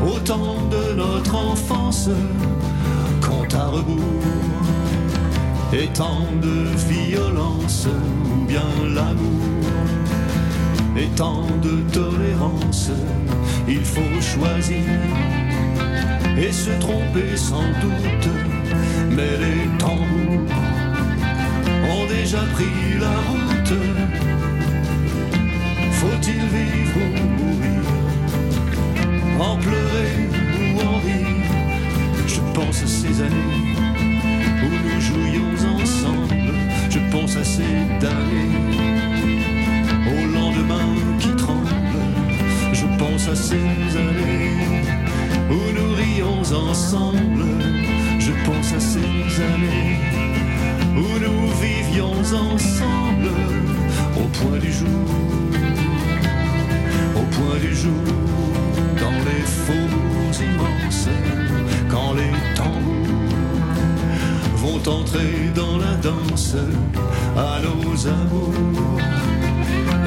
[0.07, 2.11] au temps de notre enfance,
[3.21, 4.29] compte à rebours,
[5.73, 6.57] et tant de
[6.93, 9.55] violence, ou bien l'amour
[10.97, 12.91] et tant de tolérance,
[13.67, 14.85] il faut choisir
[16.37, 18.54] et se tromper sans doute.
[19.11, 20.49] Mais les tambours
[21.91, 23.75] ont déjà pris la route.
[25.93, 27.85] Faut-il vivre ou mourir,
[29.41, 30.17] en pleurer
[30.59, 31.51] ou en rire?
[32.27, 33.77] Je pense à ces années
[34.63, 36.35] où nous jouions ensemble.
[36.91, 38.55] Je pense à ces damnés
[40.07, 40.89] au lendemain
[41.19, 41.69] qui tremble.
[42.73, 43.55] Je pense à ces
[43.97, 44.51] années
[45.51, 47.84] où nous rions ensemble.
[48.27, 49.99] Je pense à ces années
[50.97, 53.29] où nous vivions ensemble
[54.17, 55.09] au point du jour,
[57.15, 58.07] au point du jour,
[58.99, 61.09] dans les faubourgs immenses,
[61.91, 63.29] quand les tambours
[64.57, 66.57] vont entrer dans la danse
[67.37, 69.01] à nos amours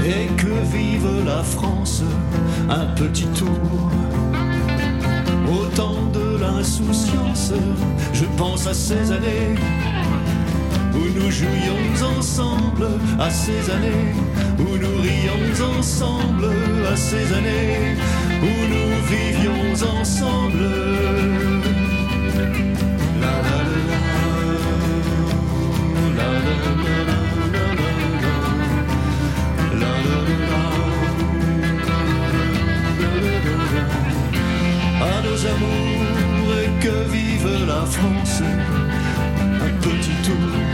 [0.03, 2.01] et que vive la France,
[2.68, 3.91] un petit tour.
[5.49, 5.65] Au
[6.13, 7.53] de l'insouciance,
[8.13, 9.55] je pense à ces années
[10.93, 12.87] où nous jouions ensemble,
[13.17, 14.13] à ces années
[14.59, 16.49] où nous rions ensemble,
[16.91, 17.95] à ces années
[18.41, 21.07] où nous vivions ensemble.
[37.65, 40.66] La France, un petit tour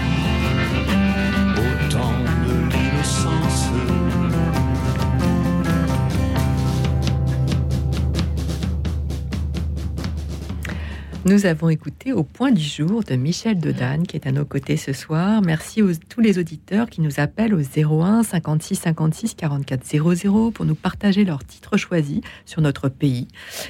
[11.34, 14.78] Nous avons écouté Au point du jour de Michel Dodan, qui est à nos côtés
[14.78, 15.42] ce soir.
[15.42, 20.64] Merci aux tous les auditeurs qui nous appellent au 01 56 56 44 00 pour
[20.64, 23.28] nous partager leurs titres choisis sur notre pays.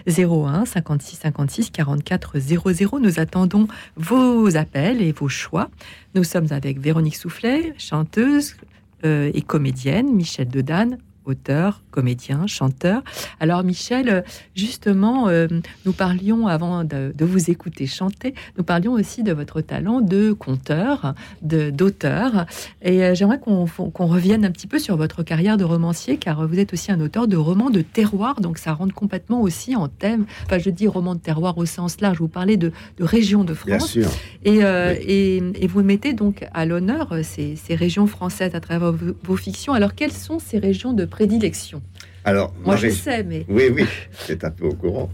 [0.09, 2.99] 01 56 56 44 00.
[2.99, 5.69] Nous attendons vos appels et vos choix.
[6.15, 8.57] Nous sommes avec Véronique Soufflet, chanteuse
[9.05, 13.03] euh, et comédienne, Michel Dodan, auteur, comédien, chanteur.
[13.39, 14.23] Alors Michel,
[14.55, 15.47] justement, euh,
[15.85, 20.31] nous parlions avant de, de vous écouter chanter, nous parlions aussi de votre talent de
[20.33, 22.45] conteur, de d'auteur.
[22.81, 26.47] Et euh, j'aimerais qu'on qu'on revienne un petit peu sur votre carrière de romancier, car
[26.47, 29.87] vous êtes aussi un auteur de romans de terroir, donc ça rentre complètement aussi en
[29.87, 30.25] thème.
[30.45, 32.19] Enfin, je dis roman de terroir au sens large.
[32.19, 33.91] Vous parlez de, de régions de Bien France.
[33.91, 34.09] sûr.
[34.43, 38.91] Et, euh, et, et vous mettez donc à l'honneur ces, ces régions françaises à travers
[38.91, 39.73] vos, vos fictions.
[39.73, 41.81] Alors, quelles sont ces régions de prédilection
[42.23, 43.83] Alors, Moi, je sais, mais Oui, oui,
[44.25, 45.11] c'est un peu au courant,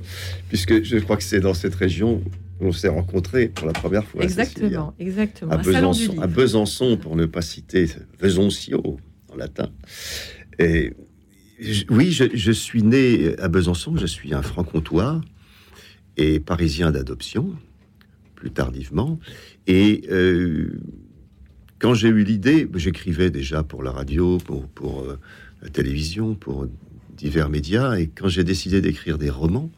[0.47, 2.21] puisque je crois que c'est dans cette région
[2.61, 4.21] on s'est rencontrés pour la première fois.
[4.21, 5.51] Exactement, exactement.
[5.51, 7.85] À Un Besançon, à Besançon, pour ne pas citer
[8.21, 8.97] Besoncio
[9.31, 9.69] en latin.
[10.59, 10.91] Et
[11.61, 15.21] je- oui, je, je suis né à Besançon, je suis un franc-comtois
[16.17, 17.55] et parisien d'adoption,
[18.35, 19.19] plus tardivement.
[19.67, 20.77] Et euh,
[21.79, 25.17] quand j'ai eu l'idée, j'écrivais déjà pour la radio, pour, pour euh,
[25.67, 26.67] télévision, pour
[27.17, 29.69] divers médias, et quand j'ai décidé d'écrire des romans,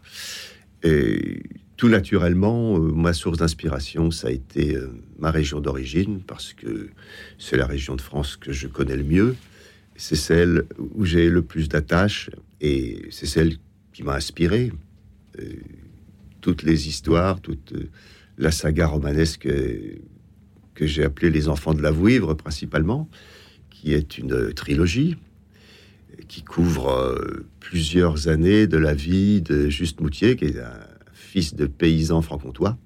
[0.84, 1.44] et
[1.78, 6.90] tout naturellement, euh, ma source d'inspiration, ça a été euh, ma région d'origine, parce que
[7.40, 9.36] c'est la région de France que je connais le mieux.
[9.96, 12.30] C'est celle où j'ai le plus d'attaches,
[12.62, 13.58] et c'est celle
[13.94, 14.72] qui m'a inspiré.
[15.40, 15.54] Euh,
[16.42, 17.74] toutes les histoires, toute
[18.38, 19.48] la saga romanesque
[20.76, 23.10] que j'ai appelée Les Enfants de la Vouivre, principalement,
[23.70, 25.18] qui est une trilogie
[26.32, 30.80] qui couvre euh, plusieurs années de la vie de Juste Moutier, qui est un
[31.12, 32.78] fils de paysan franc-comtois,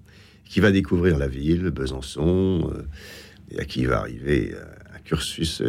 [0.46, 2.82] qui va découvrir la ville, Besançon, euh,
[3.52, 4.66] et à qui va arriver euh,
[4.96, 5.62] un cursus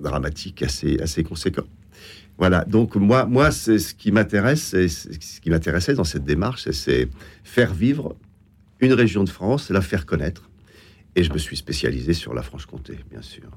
[0.00, 1.64] dramatique assez, assez conséquent.
[2.38, 6.70] Voilà, donc moi, moi c'est ce qui m'intéresse, c'est ce qui m'intéressait dans cette démarche,
[6.70, 7.08] c'est
[7.42, 8.14] faire vivre
[8.78, 10.48] une région de France, la faire connaître.
[11.16, 13.50] Et je me suis spécialisé sur la Franche-Comté, bien sûr.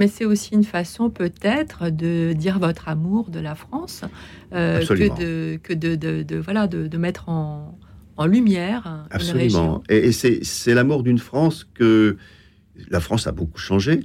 [0.00, 4.02] Mais c'est aussi une façon peut-être de dire votre amour de la France,
[4.54, 7.78] euh, que de que de, de- de- voilà de, mettre en,
[8.16, 9.82] en lumière Absolument.
[9.90, 12.16] Et, et c'est l'amour d'une France que
[12.88, 14.00] la France a beaucoup changé,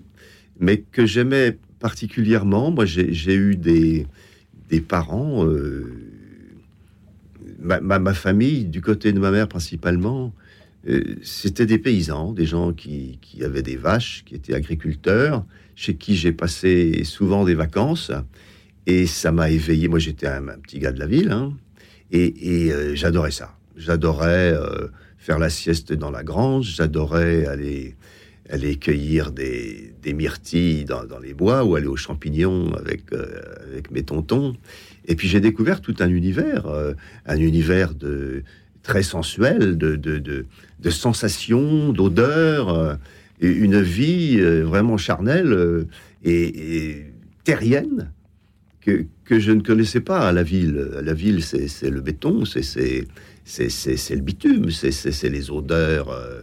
[0.60, 2.72] mais que j'aimais particulièrement.
[2.72, 4.06] Moi, j'ai j'ai eu des,
[4.70, 5.93] des parents, euh,
[7.60, 10.34] ma, ma- ma famille, du côté de ma mère principalement,
[10.89, 15.95] euh, c'était des paysans, des gens qui, qui avaient des vaches, qui étaient agriculteurs, chez
[15.95, 18.11] qui j'ai passé souvent des vacances.
[18.88, 19.88] Et ça m'a éveillé.
[19.88, 21.53] Moi, j'étais un, petit gars de la ville, hein,
[22.11, 23.57] et, euh, j'adorais ça.
[23.76, 27.95] J'adorais euh, faire la sieste dans la grange, j'adorais aller,
[28.49, 34.03] aller cueillir des, myrtilles dans, les bois ou aller aux champignons avec, euh, avec mes
[34.03, 34.55] tontons.
[35.07, 36.67] Et puis j'ai découvert tout un univers,
[37.26, 38.43] un univers de,
[38.82, 42.97] très sensuel, de, de, sensations, d'odeurs,
[43.40, 45.88] une vie euh, vraiment charnelle euh,
[46.24, 47.06] et,
[47.44, 48.12] terrienne
[48.82, 50.90] que, que je ne connaissais pas à la ville.
[50.98, 56.42] À la ville, c'est le béton, c'est le bitume, c'est les odeurs euh,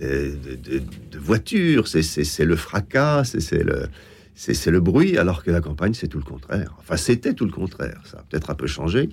[0.00, 3.86] de, voitures, c'est le fracas, c'est le,
[4.34, 6.74] c'est le bruit, alors que la campagne, c'est tout le contraire.
[6.80, 8.00] Enfin, c'était tout le contraire.
[8.04, 9.08] Ça a peut-être un peu changé.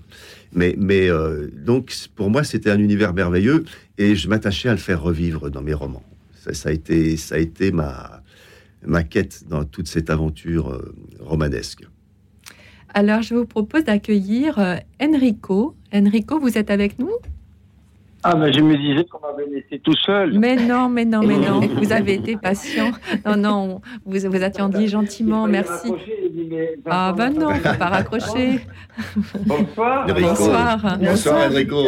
[0.54, 1.10] Mais, mais
[1.54, 3.64] donc, pour moi, c'était un univers merveilleux
[4.00, 6.04] et je m'attachais à le faire revivre dans mes romans.
[6.48, 8.22] Ça, ça a été, ça a été ma,
[8.86, 11.84] ma quête dans toute cette aventure euh, romanesque.
[12.94, 15.76] Alors je vous propose d'accueillir euh, Enrico.
[15.94, 17.12] Enrico, vous êtes avec nous?
[18.24, 20.38] Ah, mais je me disais qu'on m'avait laissé tout seul.
[20.40, 21.60] Mais non, mais non, mais non.
[21.82, 22.92] Vous avez été patient.
[23.26, 25.48] Non, non, vous vous attendiez gentiment.
[25.48, 25.94] Merci.
[26.86, 28.62] Ah ben non, pas raccrocher.
[29.46, 30.08] Bonsoir.
[30.08, 30.98] Bonsoir.
[31.00, 31.84] Bonsoir, Enrico.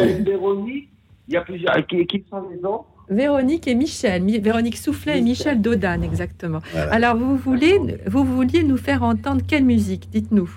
[1.28, 1.86] Il y a plusieurs.
[1.86, 2.86] Qui, qui sont les autres?
[3.10, 6.60] Véronique et Michel, Mi- Véronique Soufflet et Michel Dodan, exactement.
[6.72, 6.94] Voilà.
[6.94, 10.48] Alors, vous voulez, vous vouliez nous faire entendre quelle musique Dites-nous.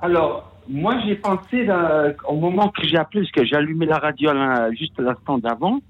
[0.00, 3.98] Alors, moi, j'ai pensé là, au moment que j'ai appelé, parce que j'ai allumé la
[3.98, 5.80] radio là, juste l'instant d'avant,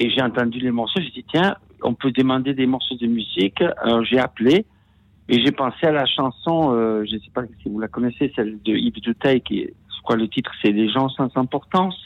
[0.00, 1.00] et j'ai entendu les morceaux.
[1.00, 3.62] J'ai dit, tiens, on peut demander des morceaux de musique.
[3.82, 4.64] Alors, j'ai appelé,
[5.28, 8.32] et j'ai pensé à la chanson, euh, je ne sais pas si vous la connaissez,
[8.34, 11.96] celle de Yves Duteil, qui est, je crois, le titre, c'est Les gens sans importance.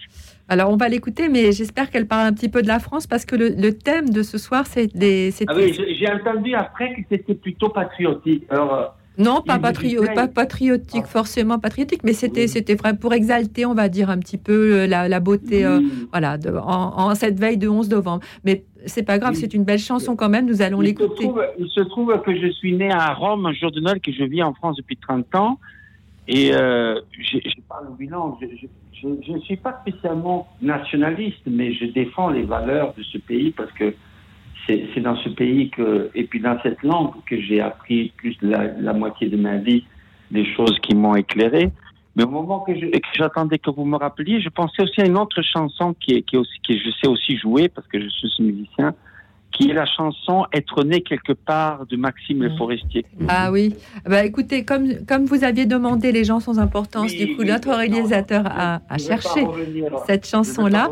[0.51, 3.25] Alors, on va l'écouter, mais j'espère qu'elle parle un petit peu de la France parce
[3.25, 5.31] que le, le thème de ce soir, c'est des.
[5.47, 8.43] Ah oui, j'ai entendu après que c'était plutôt patriotique.
[8.51, 8.85] Alors, euh,
[9.17, 10.03] Non, pas, patrio-
[10.35, 14.59] patriotique, forcément patriotique, mais c'était c'était vrai pour exalter, on va dire, un petit peu
[14.81, 15.79] euh, la, la beauté, euh,
[16.11, 18.23] voilà, de- en, en cette veille de 11 novembre.
[18.45, 21.31] Mais c'est pas grave, c'est une belle chanson quand même, nous allons l'écouter.
[21.61, 24.25] il se trouve que je suis né à Rome un jour de Noël, que je
[24.25, 25.61] vis en France depuis 30 ans.
[26.33, 28.39] Et euh, je, parle au bilan.
[28.41, 33.73] Je, ne suis pas spécialement nationaliste, mais je défends les valeurs de ce pays parce
[33.73, 33.93] que
[34.69, 38.49] c'est dans ce pays que, et puis dans cette langue que j'ai appris plus de
[38.49, 39.85] la, moitié de ma vie
[40.31, 41.73] des choses qui m'ont éclairé.
[42.15, 45.19] Mais au moment que que j'attendais que vous me rappeliez, je pensais aussi à une
[45.19, 48.95] autre chanson qui est, aussi, qui je sais aussi jouer parce que je suis musicien,
[49.61, 53.05] qui est la chanson Être né quelque part de Maxime Le Forestier.
[53.29, 53.75] Ah oui,
[54.09, 58.45] bah écoutez, comme, comme vous aviez demandé les gens sans importance, du coup, notre réalisateur
[58.47, 59.47] a, a cherché
[60.07, 60.91] cette chanson-là.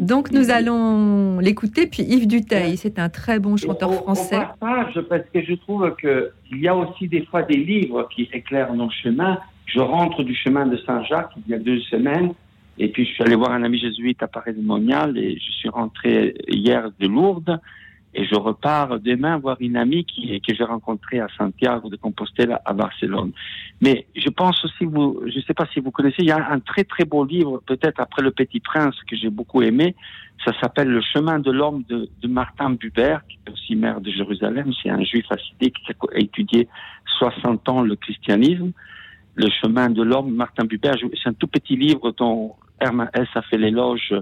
[0.00, 1.86] Donc, nous allons l'écouter.
[1.86, 4.36] Puis Yves Duteil, c'est un très bon chanteur Au- français.
[4.36, 8.08] Au passage, parce que je trouve que il y a aussi des fois des livres
[8.14, 9.38] qui éclairent nos chemins.
[9.66, 12.32] Je rentre du chemin de Saint-Jacques il y a deux semaines
[12.78, 16.34] Et puis, je suis allé voir un ami jésuite à Paris-le-Monial et je suis rentré
[16.48, 17.60] hier de Lourdes.
[18.12, 22.60] Et je repars demain voir une amie qui, que j'ai rencontrée à Santiago de Compostela
[22.64, 23.30] à Barcelone.
[23.80, 26.50] Mais je pense aussi, vous, je ne sais pas si vous connaissez, il y a
[26.50, 29.94] un très très beau livre, peut-être après Le Petit Prince, que j'ai beaucoup aimé.
[30.44, 34.10] Ça s'appelle Le chemin de l'homme de, de Martin Buber, qui est aussi maire de
[34.10, 34.72] Jérusalem.
[34.82, 36.66] C'est un juif assidique qui a étudié
[37.18, 38.72] 60 ans le christianisme.
[39.36, 40.92] Le chemin de l'homme, Martin Buber,
[41.22, 44.12] c'est un tout petit livre dont Hermann Hesse a fait l'éloge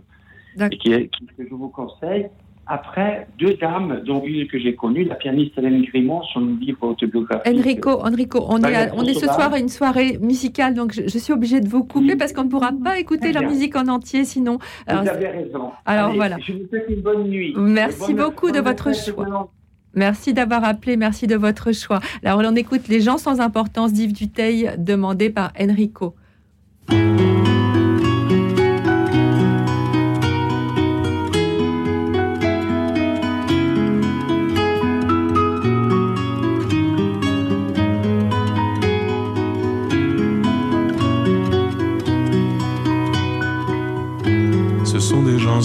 [0.72, 2.26] et qui, qui- que je vous conseille.
[2.70, 7.46] Après, deux dames, dont une que j'ai connue, la pianiste Hélène Grimont, son livre autobiographique.
[7.58, 11.02] Enrico, Enrico, on est, à- on est ce soir à une soirée musicale, donc je,
[11.08, 13.88] je suis obligée de vous couper parce qu'on ne pourra pas écouter la musique en
[13.88, 14.58] entier sinon.
[14.86, 15.70] Alors, vous avez raison.
[15.86, 16.36] alors Allez, voilà.
[16.46, 17.54] Je vous souhaite une bonne nuit.
[17.56, 19.50] Merci Bonne- beaucoup de votre choix.
[19.94, 22.00] Merci d'avoir appelé, merci de votre choix.
[22.22, 26.14] Alors on écoute Les gens sans importance d'Yves Duteil, demandé par Enrico.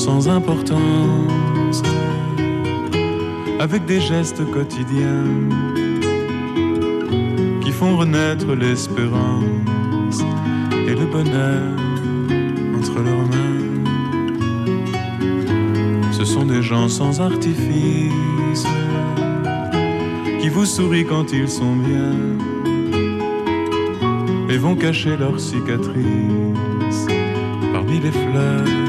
[0.03, 1.81] Sans importance,
[3.61, 5.31] avec des gestes quotidiens
[7.61, 10.19] qui font renaître l'espérance
[10.89, 11.71] et le bonheur
[12.77, 13.63] entre leurs mains.
[16.11, 18.67] Ce sont des gens sans artifice
[20.41, 22.13] qui vous sourient quand ils sont bien
[24.49, 27.07] et vont cacher leurs cicatrices
[27.71, 28.82] parmi les fleurs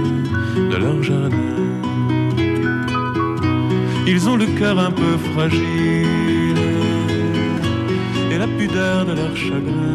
[0.55, 1.37] de leur jardin.
[4.07, 6.59] Ils ont le cœur un peu fragile
[8.31, 9.95] et la pudeur de leur chagrin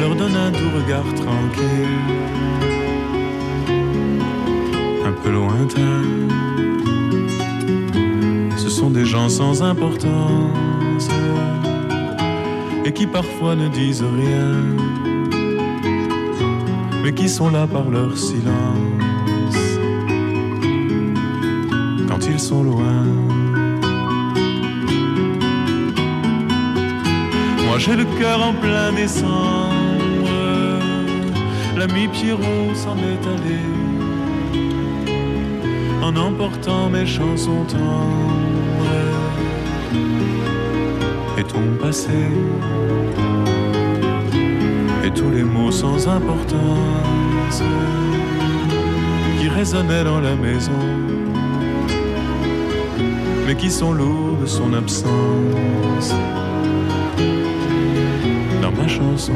[0.00, 1.98] leur donne un doux regard tranquille,
[5.06, 6.02] un peu lointain.
[8.56, 11.08] Ce sont des gens sans importance
[12.84, 15.11] et qui parfois ne disent rien
[17.02, 19.62] mais qui sont là par leur silence.
[22.08, 23.04] Quand ils sont loin.
[27.66, 30.28] Moi j'ai le cœur en plein décembre,
[31.76, 33.60] l'ami Pierrot s'en est allé.
[36.02, 38.62] En emportant mes chansons tendres.
[41.38, 42.10] Et ton passé
[45.04, 47.62] et tous les mots sans importance
[49.40, 50.70] qui résonnaient dans la maison,
[53.46, 56.14] mais qui sont lourds de son absence
[58.62, 59.32] dans ma chanson.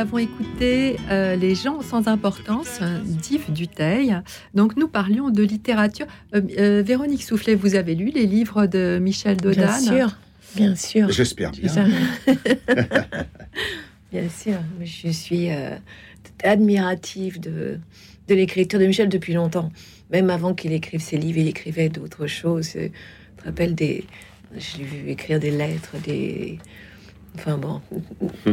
[0.00, 4.16] Avons écouté euh, Les gens sans importance d'Yves Duteil.
[4.54, 6.06] Donc nous parlions de littérature.
[6.34, 10.16] Euh, euh, Véronique Soufflet, vous avez lu les livres de Michel Dodan Bien sûr,
[10.56, 11.10] bien sûr.
[11.10, 11.68] J'espère bien.
[11.68, 11.84] Ça-
[14.12, 15.76] bien sûr, je suis euh,
[16.42, 17.78] admirative de,
[18.28, 19.70] de l'écriture de Michel depuis longtemps.
[20.10, 22.70] Même avant qu'il écrive ses livres, il écrivait d'autres choses.
[22.74, 24.04] Je te rappelle des.
[24.56, 26.58] Je l'ai vu écrire des lettres, des.
[27.36, 27.80] Enfin bon.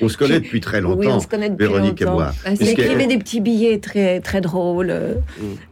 [0.00, 2.16] On se connaît depuis très longtemps, Oui, on se connaît depuis Véronique et longtemps.
[2.16, 2.32] moi.
[2.50, 4.90] Il Puisqu'elle- écrivait des petits billets très, très drôles.
[4.90, 5.14] euh,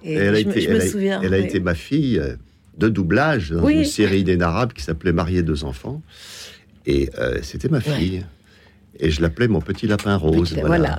[0.05, 1.21] Et, elle a je, été, je me elle a- souviens.
[1.23, 2.37] elle a été ma fille euh,
[2.79, 3.75] de doublage dans Oui.
[3.79, 6.03] une série d'inénarrables qui s'appelait Marié deux enfants.
[6.87, 8.25] Et euh, c'était ma fille.
[9.05, 10.55] Et je l'appelais mon petit lapin rose.
[10.61, 10.97] Voilà.
[10.97, 10.99] voilà.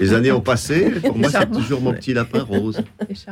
[0.00, 0.90] Les années ont passé.
[1.02, 2.82] Pour moi, c'est toujours mon petit lapin rose.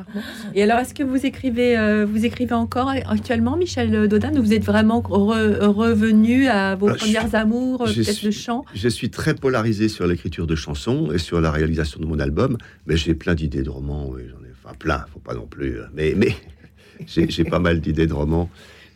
[0.54, 4.54] Et alors, est-ce que vous écrivez, euh, vous écrivez encore actuellement, Michel Dodan ou Vous
[4.54, 8.64] êtes vraiment re- revenu à vos Ah, je- premières amours, euh, peut-être le chant?
[8.74, 12.56] Je suis très polarisé sur l'écriture de chansons et sur la réalisation de mon album,
[12.86, 14.08] mais j'ai plein d'idées de romans.
[14.08, 15.78] Oui, j'en ai, enfin plein, faut pas non plus.
[15.78, 16.14] euh, Mais,
[17.06, 18.48] j'ai pas mal d'idées de romans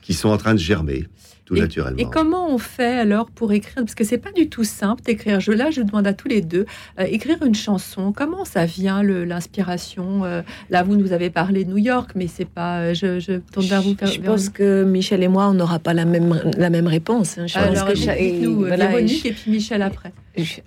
[0.03, 1.05] qui sont en train de germer,
[1.44, 1.98] tout Et- naturellement.
[1.98, 3.74] Et comment on fait alors pour écrire?
[3.76, 5.40] Parce que c'est pas du tout simple d'écrire.
[5.40, 6.64] Je, là, je demande à tous les deux
[6.98, 8.12] euh, écrire une chanson.
[8.16, 10.24] Comment ça vient l'inspiration?
[10.24, 12.80] Euh, Là, vous nous avez parlé de New York, mais c'est pas.
[12.80, 13.96] euh, Je, je tourne vers vous.
[14.03, 17.38] Je pense que Michel et moi, on n'aura pas la même, la même réponse.
[17.38, 17.46] hein.
[17.46, 20.12] Je pense Alors, que cha- dites-nous, et voilà, Véronique je- et puis Michel après.
[20.36, 20.61] je-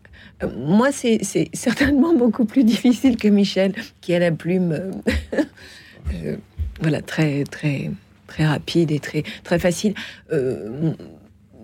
[0.43, 4.91] euh, moi, c'est c'est certainement beaucoup plus difficile que Michel, qui a la plume, euh,
[6.13, 6.35] euh,
[6.81, 7.91] voilà, très, très,
[8.33, 9.93] très rapide et très, très facile.
[10.31, 10.93] Euh,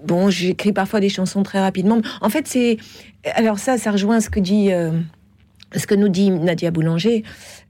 [0.05, 1.99] bon, j'écris parfois des chansons très rapidement.
[2.21, 2.77] En fait, c'est
[3.33, 4.91] alors ça, ça rejoint ce que dit, euh,
[5.75, 7.23] ce que nous dit Nadia Boulanger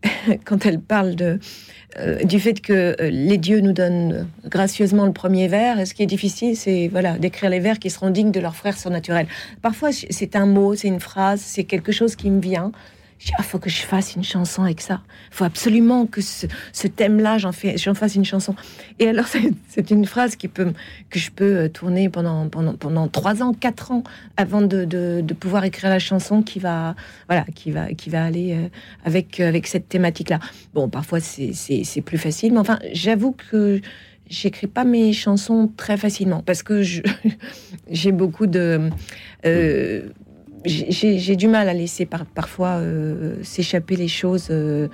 [0.46, 1.40] quand elle parle de
[1.98, 5.80] euh, du fait que les dieux nous donnent gracieusement le premier vers.
[5.80, 8.56] Et ce qui est difficile, c'est voilà d'écrire les vers qui seront dignes de leurs
[8.56, 9.28] frères surnaturels.
[9.62, 12.72] Parfois, c'est un mot, c'est une phrase, c'est quelque chose qui me vient.
[13.20, 15.02] Je dis, ah, faut que je fasse une chanson avec ça.
[15.32, 16.48] Il faut absolument que ce,
[16.88, 17.52] thème-là, j'en
[17.94, 18.56] fasse une chanson.
[18.98, 19.26] Et alors,
[19.68, 20.72] c'est- une phrase qui peut,
[21.10, 24.04] que je peux euh, tourner pendant, pendant, pendant trois ans, quatre ans,
[24.38, 26.96] avant de, de, de pouvoir écrire la chanson qui va,
[27.28, 28.68] voilà, qui va, qui va aller euh,
[29.04, 30.40] avec, euh, avec cette thématique-là.
[30.74, 33.82] Bon, parfois, c'est, plus facile, mais enfin, j'avoue que
[34.30, 36.82] j'écris pas mes chansons très facilement parce que
[37.90, 38.90] j'ai beaucoup de.
[39.46, 40.04] euh,
[40.66, 44.48] j'ai- du mal à laisser par- parfois euh, s'échapper les choses.
[44.52, 44.88] euh.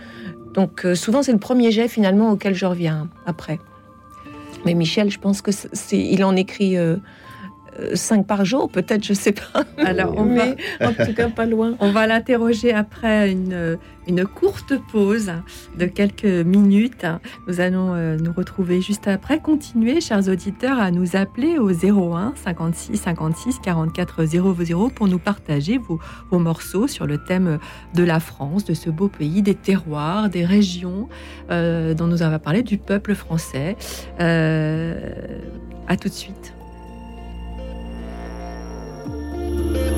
[0.53, 3.59] donc euh, souvent c'est le premier jet finalement auquel je reviens après.
[4.65, 6.75] Mais Michel, je pense que c'est, il en écrit
[7.79, 9.63] euh, euh, cinq par jour, peut-être, je sais pas.
[9.77, 10.55] Alors, on va- mais
[10.85, 11.75] en tout cas pas loin.
[11.79, 15.31] On va l'interroger après une, une courte pause
[15.77, 17.05] de quelques minutes.
[17.47, 19.39] Nous allons euh, nous retrouver juste après.
[19.39, 25.77] Continuez, chers auditeurs, à nous appeler au 01 56 56 44 00 pour nous partager
[25.77, 25.99] vos,
[26.31, 27.59] vos morceaux sur le thème
[27.93, 31.09] de la France, de ce beau pays, des terroirs, des régions
[31.51, 33.75] euh, dont nous avons parlé, du peuple français.
[34.19, 35.11] Euh,
[35.87, 36.54] à tout de suite.
[39.55, 39.94] Bye.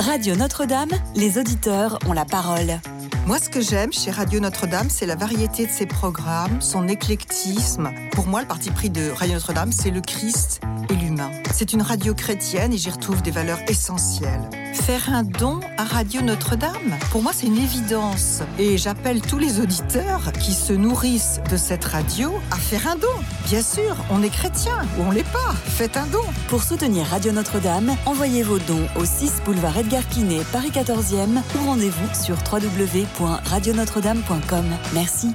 [0.00, 2.80] Radio Notre-Dame, les auditeurs ont la parole.
[3.26, 7.90] Moi, ce que j'aime chez Radio Notre-Dame, c'est la variété de ses programmes, son éclectisme.
[8.12, 11.30] Pour moi, le parti pris de Radio Notre-Dame, c'est le Christ et l'humain.
[11.52, 14.40] C'est une radio chrétienne et j'y retrouve des valeurs essentielles.
[14.72, 18.42] Faire un don à Radio Notre-Dame, pour moi, c'est une évidence.
[18.58, 23.06] Et j'appelle tous les auditeurs qui se nourrissent de cette radio à faire un don.
[23.46, 25.52] Bien sûr, on est chrétien ou on l'est pas.
[25.66, 26.22] Faites un don.
[26.48, 31.66] Pour soutenir Radio Notre-Dame, envoyez vos dons au 6 boulevard Edgar Quinet, Paris 14e ou
[31.66, 34.64] rendez-vous sur www.radionotre-dame.com.
[34.94, 35.34] Merci.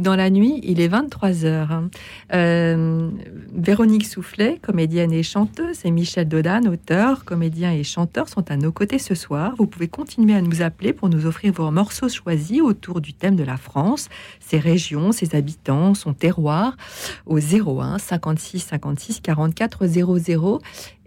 [0.00, 1.90] Écoute dans la nuit, il est 23h.
[2.32, 3.10] Euh,
[3.52, 8.72] Véronique Soufflet, comédienne et chanteuse, et Michel Dodan, auteur, comédien et chanteur, sont à nos
[8.72, 9.52] côtés ce soir.
[9.58, 13.36] Vous pouvez continuer à nous appeler pour nous offrir vos morceaux choisis autour du thème
[13.36, 16.78] de la France, ses régions, ses habitants, son terroir,
[17.26, 20.60] au 01 56 56 44 00.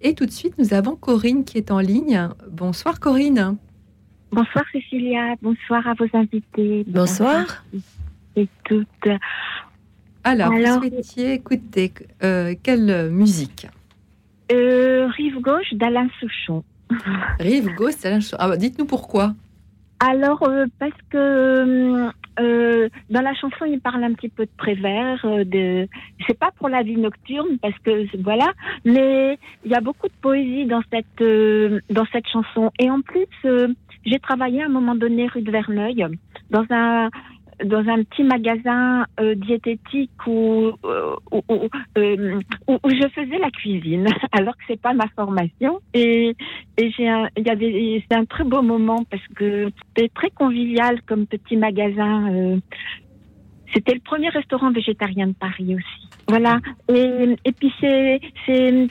[0.04, 2.30] Et tout de suite, nous avons Corinne qui est en ligne.
[2.52, 3.58] Bonsoir Corinne.
[4.32, 6.84] Bonsoir Cécilia, bonsoir à vos invités.
[6.88, 7.64] Bonsoir.
[8.64, 8.88] Toutes.
[10.24, 13.68] Alors, Alors- vous souhaitiez écouter euh, quelle musique?
[14.52, 16.64] Euh, Rive gauche d'Alain Souchon.
[17.40, 19.34] Rive gauche, la ch- ah, bah, Dites-nous pourquoi.
[20.00, 22.10] Alors, euh, parce que
[22.40, 25.88] euh, dans la chanson, il parle un petit peu de Prévert, euh, de...
[26.28, 28.52] c'est pas pour la vie nocturne, parce que voilà,
[28.84, 31.24] mais il y a beaucoup de poésie dans cette,
[31.90, 32.72] dans cette chanson.
[32.80, 33.28] Et en plus,
[34.06, 36.06] j'ai travaillé à un moment donné rue de Verneuil,
[36.50, 37.10] dans un
[37.64, 41.42] dans un petit magasin euh, diététique où, euh, où,
[41.98, 45.80] euh, où- où je faisais la cuisine, alors que c'est pas ma formation.
[45.94, 46.36] Et,
[46.78, 51.02] et j'ai un, y avait, c'est un très beau moment parce que c'était très convivial
[51.04, 52.60] comme petit magasin.
[53.74, 56.10] C'était le premier restaurant végétarien de Paris aussi.
[56.28, 56.60] Voilà.
[56.90, 58.20] Et, puis c'est,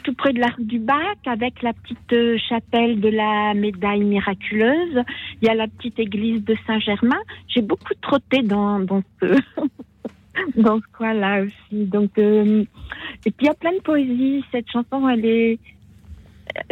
[0.03, 4.05] tout près de la rue du Bac avec la petite euh, chapelle de la médaille
[4.05, 5.03] miraculeuse.
[5.41, 7.21] Il y a la petite église de Saint-Germain.
[7.49, 9.37] J'ai beaucoup trotté dans, dans ce
[10.97, 11.85] coin-là aussi.
[11.87, 12.65] Donc, euh,
[13.25, 14.45] et puis il y a plein de poésie.
[14.53, 15.59] Cette chanson, elle est,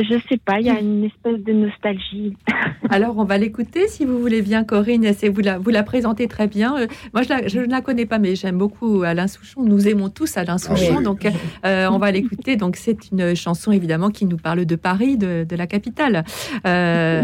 [0.04, 2.36] je sais pas, il y a une espèce de nostalgie.
[2.90, 5.06] Alors, on va l'écouter si vous voulez bien, Corinne.
[5.14, 6.76] C'est vous la, vous la présentez très bien.
[6.76, 9.62] Euh, moi, je, la- je ne la connais pas, mais j'aime beaucoup Alain Souchon.
[9.62, 11.04] Nous aimons tous Alain Souchon, oui.
[11.04, 11.26] donc
[11.64, 12.56] euh, on va l'écouter.
[12.56, 16.24] Donc, c'est une chanson évidemment qui nous parle de Paris, de, de la capitale.
[16.66, 17.22] Euh,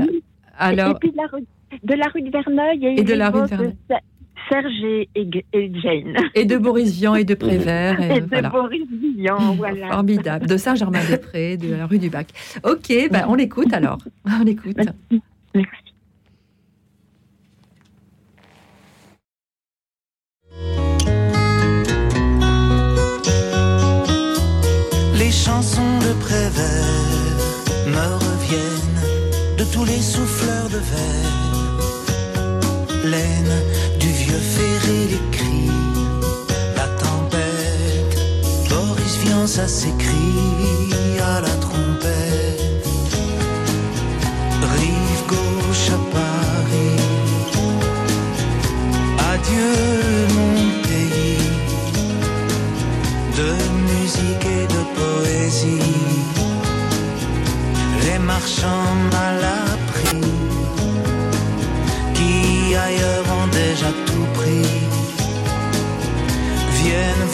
[0.58, 1.44] alors, et puis de la rue
[1.82, 3.74] de, la rue de Verneuil et, Et de la rue de Verneuil.
[4.48, 6.16] Serge et, et- et Jane.
[6.34, 8.00] et de Boris Vian et de Prévert.
[8.00, 8.48] Et Et, de voilà.
[8.50, 8.86] Boris
[9.18, 9.88] Vian, voilà.
[9.90, 10.46] Formidable.
[10.46, 12.28] De Saint-Germain-des-Prés, de la rue du Bac.
[12.64, 13.98] Ok, ben, on l'écoute alors.
[14.40, 14.76] On l'écoute.
[25.18, 27.36] Les chansons de Prévert
[27.86, 29.02] me reviennent
[29.58, 31.32] de tous les souffleurs de verre.
[33.04, 33.56] Laine
[34.00, 35.70] du vieux ferré, les cris,
[36.76, 38.14] la tempête.
[38.68, 40.90] Boris vient, ça s'écrie
[41.32, 42.88] à la trompette.
[44.78, 47.02] Rive gauche à Paris.
[49.32, 49.72] Adieu
[50.36, 51.50] mon pays
[53.38, 53.50] de
[53.90, 55.92] musique et de poésie.
[58.04, 59.45] Les marchands mal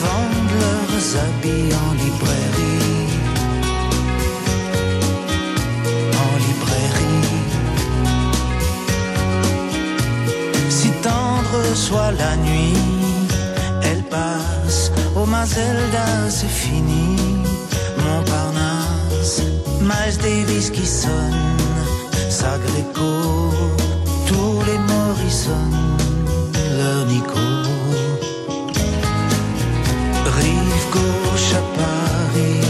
[0.05, 3.11] vendre leurs habits en librairie.
[6.25, 7.31] En librairie.
[10.69, 12.79] Si tendre soit la nuit,
[13.83, 14.91] elle passe.
[15.17, 17.17] Oh Mazelda, c'est fini.
[18.05, 19.43] Montparnasse,
[19.81, 21.57] Miles Davis qui sonne.
[22.31, 23.13] Sagreco,
[24.29, 25.69] tous les Morrison,
[26.79, 27.62] leur Nico.
[30.97, 32.67] Gauche à Paris.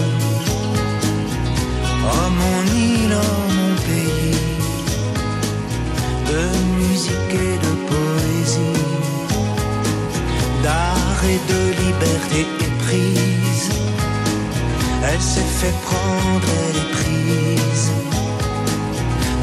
[2.15, 4.37] Oh mon île, oh mon pays
[6.31, 6.43] de
[6.79, 8.85] musique et de poésie,
[10.65, 13.71] d'art et de liberté éprise.
[15.09, 17.87] Elle s'est fait prendre, elle est prise.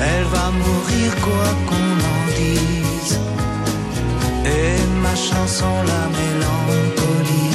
[0.10, 3.16] Elle va mourir quoi qu'on en dise.
[4.46, 7.49] Et ma chanson la mélancolise.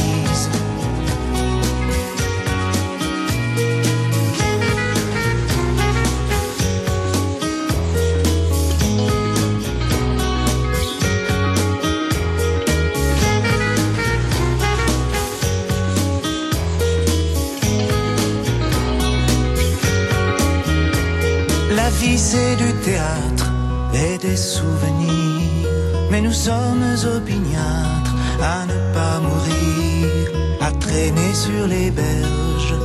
[22.16, 23.50] C'est du théâtre
[23.92, 25.68] et des souvenirs.
[26.10, 32.76] Mais nous sommes opiniâtres à ne pas mourir, à traîner sur les berges.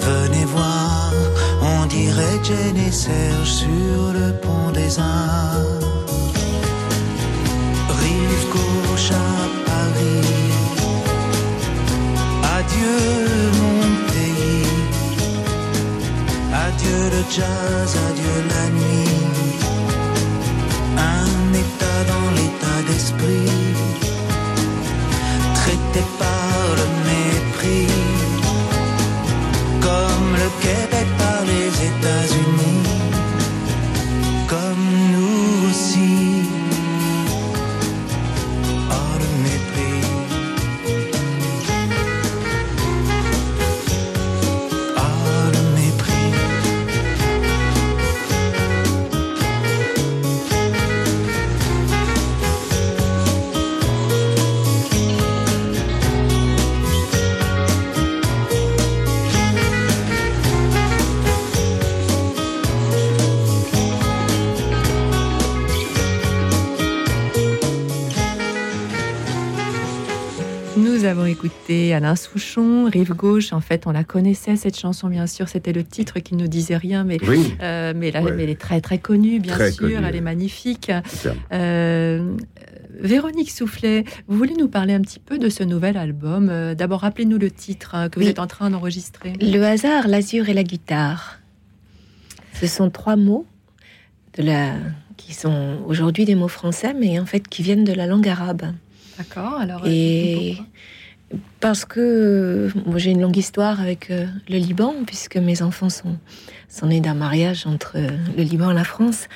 [0.00, 1.12] Venez voir,
[1.62, 5.84] on dirait Jane et Serge sur le pont des Arts.
[8.00, 10.26] Rive gauche à Paris.
[12.58, 13.69] Adieu
[16.80, 19.58] adieu le jazz, adieu la nuit.
[20.96, 23.50] Un état dans l'état d'esprit,
[25.54, 27.92] traité par le mépris,
[29.80, 32.99] comme le Québec par les États-Unis.
[71.92, 73.52] Alain Souchon, Rive Gauche.
[73.52, 75.48] En fait, on la connaissait, cette chanson, bien sûr.
[75.48, 77.54] C'était le titre qui ne nous disait rien, mais, Oui.
[77.62, 78.32] euh, mais, la- Ouais.
[78.32, 79.88] mais elle est très, très connue, bien Très sûr.
[79.88, 79.94] connue.
[80.06, 80.90] Elle est magnifique.
[81.52, 82.34] Euh,
[83.00, 86.48] Véronique Soufflet, vous voulez nous parler un petit peu de ce nouvel album?
[86.50, 88.30] Euh, D'abord, rappelez-nous le titre hein, que vous Oui.
[88.30, 89.32] êtes en train d'enregistrer.
[89.40, 91.38] Le hasard, l'azur et la guitare.
[92.54, 93.46] Ce sont trois mots
[94.36, 94.74] de la...
[95.16, 98.62] qui sont aujourd'hui des mots français, mais en fait qui viennent de la langue arabe.
[99.16, 99.82] D'accord, alors.
[99.86, 100.56] Et
[101.60, 106.16] parce que j'ai une longue histoire avec euh, le Liban, puisque mes enfants sont,
[106.68, 109.28] sont nés d'un mariage entre euh, le Liban et la France,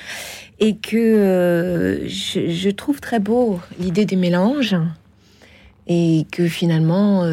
[0.59, 4.75] et que euh, je, trouve très beau l'idée des mélanges,
[5.87, 7.23] et que finalement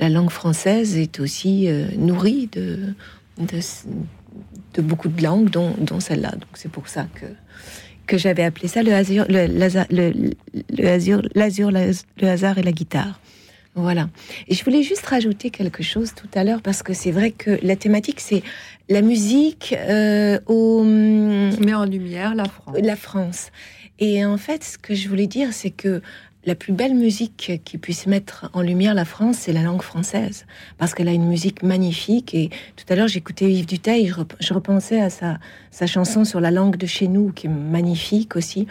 [0.00, 2.78] la langue française est aussi nourrie de,
[3.38, 6.32] de, beaucoup de langues, dont, dont celle-là.
[6.32, 7.26] Donc c'est pour ça que
[8.08, 10.16] que j'avais appelé ça le hasard, le, le,
[10.70, 13.20] le le hasard et la guitare.
[13.76, 14.08] Voilà.
[14.48, 17.58] Et je voulais juste rajouter quelque chose tout à l'heure parce que c'est vrai que
[17.62, 18.42] la thématique c'est
[18.88, 22.76] la musique euh, au Qui met en lumière la France.
[22.82, 23.50] la France.
[24.00, 26.02] Et en fait, ce que je voulais dire, c'est que
[26.46, 30.46] la plus belle musique qui puisse mettre en lumière la France, c'est la langue française.
[30.78, 32.34] Parce qu'elle a une musique magnifique.
[32.34, 35.38] Et tout à l'heure, j'écoutais Yves Duteil, je repensais à sa,
[35.70, 38.66] sa chanson sur la langue de chez nous, qui est magnifique aussi.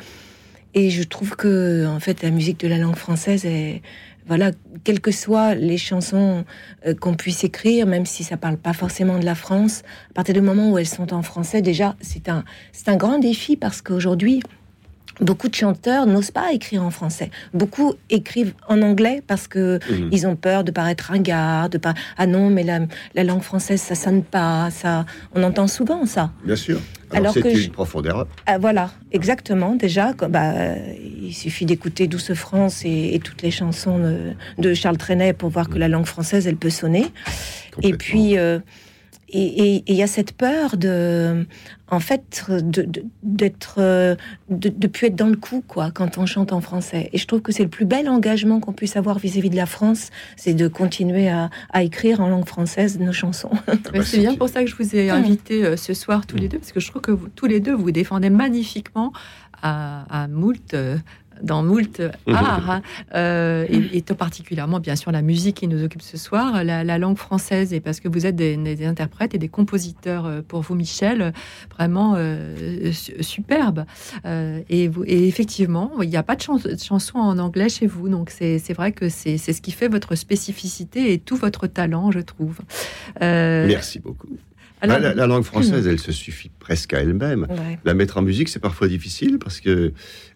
[0.73, 3.81] Et je trouve que, en fait, la musique de la langue française est.
[4.30, 4.51] Voilà,
[4.84, 6.45] quelles que soient les chansons
[6.86, 10.36] euh, qu'on puisse écrire, même si ça parle pas forcément de la France, à partir
[10.36, 13.82] du moment où elles sont en français, déjà, c'est un, c'est un grand défi parce
[13.82, 14.43] qu'aujourd'hui,
[15.22, 17.32] beaucoup de chanteurs n'osent pas écrire en français.
[17.53, 20.09] Beaucoup écrivent en anglais parce que Mhm.
[20.11, 22.80] ils ont peur de paraître ringard, de pas ah non mais la,
[23.15, 25.05] la langue française ça sonne pas, ça
[25.36, 26.32] on entend souvent ça.
[26.43, 26.80] Bien sûr.
[27.11, 28.28] Alors Alors, c'est une je- profondeur.
[28.45, 29.74] Ah, voilà, exactement.
[29.76, 30.53] Déjà, bah,
[31.24, 35.49] il suffit d'écouter Douce France et, et toutes les chansons de, de Charles Trenet pour
[35.49, 37.07] voir que la langue française, elle peut sonner.
[37.82, 38.59] Et puis, euh,
[39.32, 41.45] et il y a cette peur de,
[41.89, 44.15] en fait, de- de- d'être, euh,
[44.49, 47.09] de, de plus être dans le coup, quoi, quand on chante en français.
[47.13, 49.65] Et je trouve que c'est le plus bel engagement qu'on puisse avoir vis-à-vis de la
[49.65, 53.51] France, c'est de continuer à, à écrire en langue française nos chansons.
[53.93, 56.47] Mais c'est bien pour ça que je vous ai invité euh, ce soir tous les
[56.47, 59.11] deux, parce que je trouve que vous, tous les deux, vous défendez magnifiquement
[59.61, 60.97] à, à moult, euh,
[61.44, 62.82] dans moult art, hein,
[63.16, 66.84] euh, et, et tout particulièrement, bien sûr, la musique qui nous occupe ce soir, la,
[66.84, 70.41] la langue française, et parce que vous êtes des, des interprètes et des compositeurs euh,
[70.48, 71.34] pour vous, Michel,
[71.76, 73.86] vraiment euh, su- superbes.
[74.26, 77.88] Euh, et, vous, et effectivement, il n'y a pas de, chans- chanson en anglais chez
[77.88, 82.11] vous, donc c'est vrai que c'est ce qui fait votre spécificité et tout votre talent,
[82.11, 82.60] je trouve.
[83.22, 84.28] Merci beaucoup.
[84.82, 87.45] alors- Bah, la, la langue française, elle se suffit presque à elle-même.
[87.49, 87.80] Ouais.
[87.84, 89.94] La mettre en musique, c'est parfois difficile parce que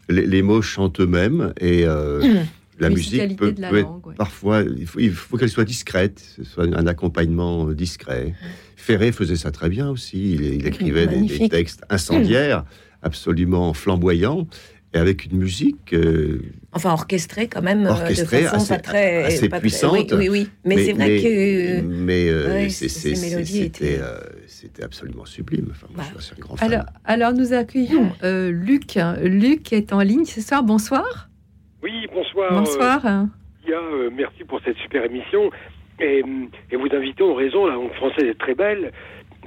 [0.10, 2.44] les, les mots chantent eux-mêmes et euh,
[2.80, 4.16] la musique peut, de la peut être langue, ouais.
[4.16, 4.64] parfois,
[4.98, 8.34] il faut, qu'elle soit discrète, ce soit un accompagnement euh, discret.
[8.76, 10.34] Ferré faisait ça très bien aussi.
[10.34, 12.66] Il, il écrivait des, textes incendiaires,
[13.02, 14.48] absolument flamboyants,
[14.94, 15.94] et avec une musique.
[15.94, 16.40] euh,
[16.72, 20.12] Enfin, orchestré quand même, euh, Orchestré, de façon assez- pas très, assez pas très- puissante.
[20.14, 20.50] Oui, oui, oui.
[20.66, 21.82] Mais, c'est vrai que.
[21.82, 24.18] Mais euh, ouais, c'est- ces c'est- mélodies c'est- étaient- c'était euh,
[24.48, 25.68] c'était absolument sublime.
[25.72, 26.72] Enfin, moi, je suis un grand fan.
[26.74, 28.98] Alors, alors nous accueillons euh, Luc.
[29.22, 30.64] Luc est en ligne ce soir.
[30.64, 31.30] Bonsoir.
[31.84, 32.52] Oui, bonsoir.
[32.54, 33.06] Bonsoir.
[33.06, 33.26] euh,
[33.70, 35.52] euh, merci pour cette super émission.
[36.00, 36.24] Et,
[36.72, 38.92] et vous invitez ont raison, la langue française est très belle.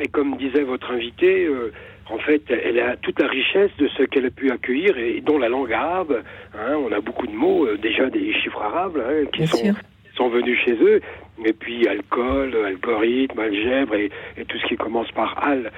[0.01, 1.73] Et comme disait votre invité, euh,
[2.11, 5.39] en fait, elle a toute la richesse de ce qu'elle a pu accueillir, et dont
[5.39, 6.23] la langue arabe.
[6.55, 10.59] hein, on a beaucoup de mots, euh, déjà des chiffres arabes hein, qui sont, venus
[10.65, 11.01] chez eux.
[11.45, 15.71] Et puis alcool, algorithme, algèbre et, et tout ce qui commence par al.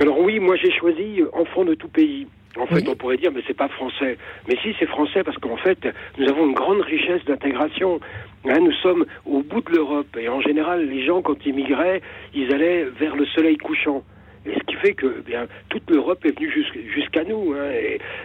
[0.00, 2.26] Alors oui, moi j'ai choisi enfant de tout pays.
[2.56, 4.18] En fait, on pourrait dire, mais c'est pas français.
[4.48, 5.78] Mais si, c'est français parce qu'en fait,
[6.18, 8.00] nous avons une grande richesse d'intégration.
[8.44, 12.02] Hein, nous sommes au bout de l'Europe et en général, les gens, quand ils migraient,
[12.34, 14.02] ils allaient vers le soleil couchant.
[14.46, 17.70] Et ce qui fait que eh bien toute l'Europe est venue jus- jusqu'à nous, hein,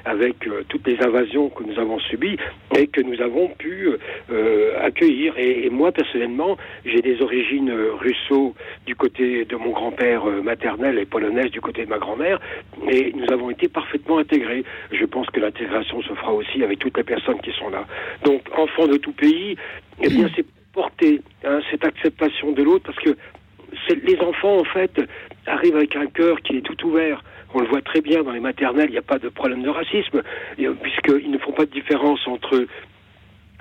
[0.05, 2.37] avec euh, toutes les invasions que nous avons subies
[2.77, 3.89] et que nous avons pu
[4.31, 5.33] euh, accueillir.
[5.37, 8.55] Et, moi personnellement, j'ai des origines euh, russo
[8.85, 12.39] du côté de mon grand-père euh, maternel et polonaise du côté de ma grand-mère,
[12.89, 14.63] et nous avons été parfaitement intégrés.
[14.91, 17.85] Je pense que l'intégration se fera aussi avec toutes les personnes qui sont là.
[18.23, 19.57] Donc, enfants de tout pays,
[20.01, 23.15] eh bien, c'est porter hein, cette acceptation de l'autre, parce que
[23.89, 25.01] les enfants, en fait,
[25.47, 27.23] arrivent avec un cœur qui est tout ouvert.
[27.53, 29.69] On le voit très bien dans les maternelles, il n'y a pas de problème de
[29.69, 30.22] racisme,
[30.59, 32.65] euh, puisqu'ils ne font pas de différence entre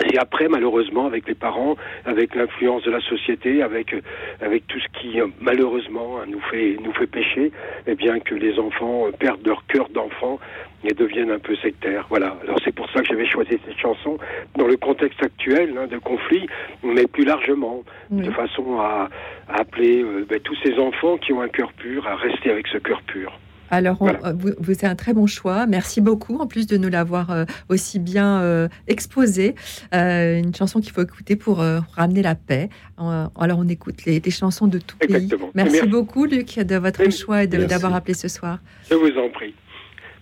[0.01, 4.01] c'est après, malheureusement, avec les parents, avec l'influence de la société, avec euh,
[4.41, 7.53] avec tout ce qui euh, malheureusement nous fait nous fait pécher,
[7.87, 10.39] eh bien que les enfants euh, perdent leur cœur d'enfant
[10.85, 12.07] et deviennent un peu sectaires.
[12.09, 12.37] Voilà.
[12.43, 14.19] Alors c'est pour ça que j'avais choisi cette chanson
[14.57, 16.47] dans le contexte actuel hein, de conflit,
[16.83, 19.09] mais plus largement, de façon à,
[19.49, 22.67] à appeler euh, ben, tous ces enfants qui ont un cœur pur à rester avec
[22.69, 23.39] ce cœur pur.
[23.75, 25.67] Alors, on- euh, vous, vous êtes un très bon choix.
[25.67, 29.55] Merci beaucoup, en plus de nous l'avoir euh, aussi bien euh, exposé.
[29.95, 32.69] Euh, une chanson qu'il faut écouter pour euh, ramener la paix.
[33.01, 35.15] Euh, alors, on écoute les, les chansons de tout pays.
[35.15, 35.51] Exactement.
[35.55, 35.89] Merci, Merci.
[35.89, 38.59] beaucoup, Luc, de votre choix et d'avoir appelé ce soir.
[38.89, 39.55] Je vous en prie.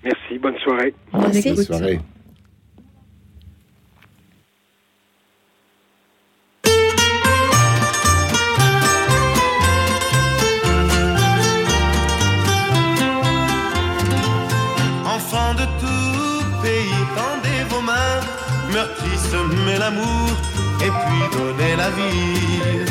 [0.05, 0.39] Merci.
[0.41, 0.95] Bonne soirée.
[1.13, 1.55] On écoute.
[1.57, 2.01] Bonne soirée.
[19.79, 20.31] L'amour
[20.81, 22.85] et puis donnez la vie.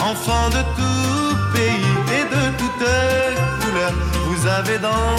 [0.00, 2.92] Enfants de tout pays et de toutes
[3.60, 5.16] couleurs, vous avez dans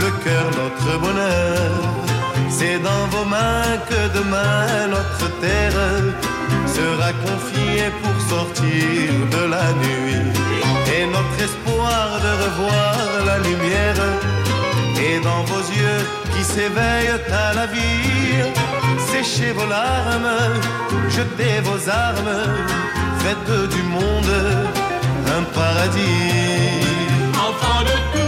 [0.00, 1.70] le cœur notre bonheur.
[2.48, 5.80] C'est dans vos mains que demain notre terre
[6.66, 10.32] sera confiée pour sortir de la nuit.
[10.94, 12.94] Et notre espoir de revoir
[13.26, 14.00] la lumière
[15.04, 16.02] et dans vos yeux
[16.32, 18.40] qui s'éveillent à la vie,
[19.12, 20.34] séchez vos larmes,
[21.08, 22.40] jetez vos armes,
[23.22, 24.34] faites du monde
[25.36, 26.80] un paradis.
[27.48, 28.23] Enfants de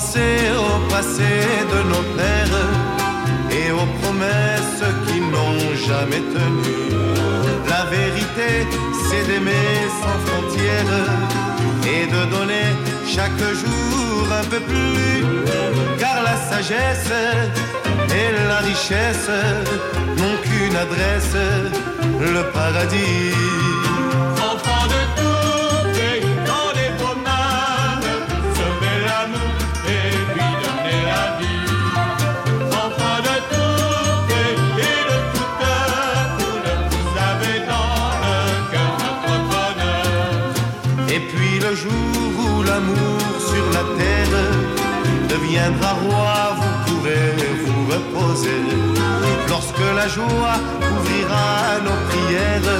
[0.00, 0.36] penser
[0.66, 1.32] au passé
[1.72, 2.66] de nos pères
[3.58, 6.78] et aux promesses qui n'ont jamais tenu.
[7.68, 8.50] La vérité,
[9.04, 11.04] c'est d'aimer sans frontières
[11.94, 12.68] et de donner
[13.14, 15.16] chaque jour un peu plus.
[15.98, 17.12] Car la sagesse
[18.20, 19.30] et la richesse
[20.18, 21.36] n'ont qu'une adresse,
[22.34, 23.89] le paradis.
[43.76, 44.40] La terre
[45.28, 47.34] deviendra roi, vous pourrez
[47.64, 48.62] vous reposer.
[49.48, 50.56] Lorsque la joie
[50.92, 51.48] ouvrira
[51.86, 52.78] nos prières,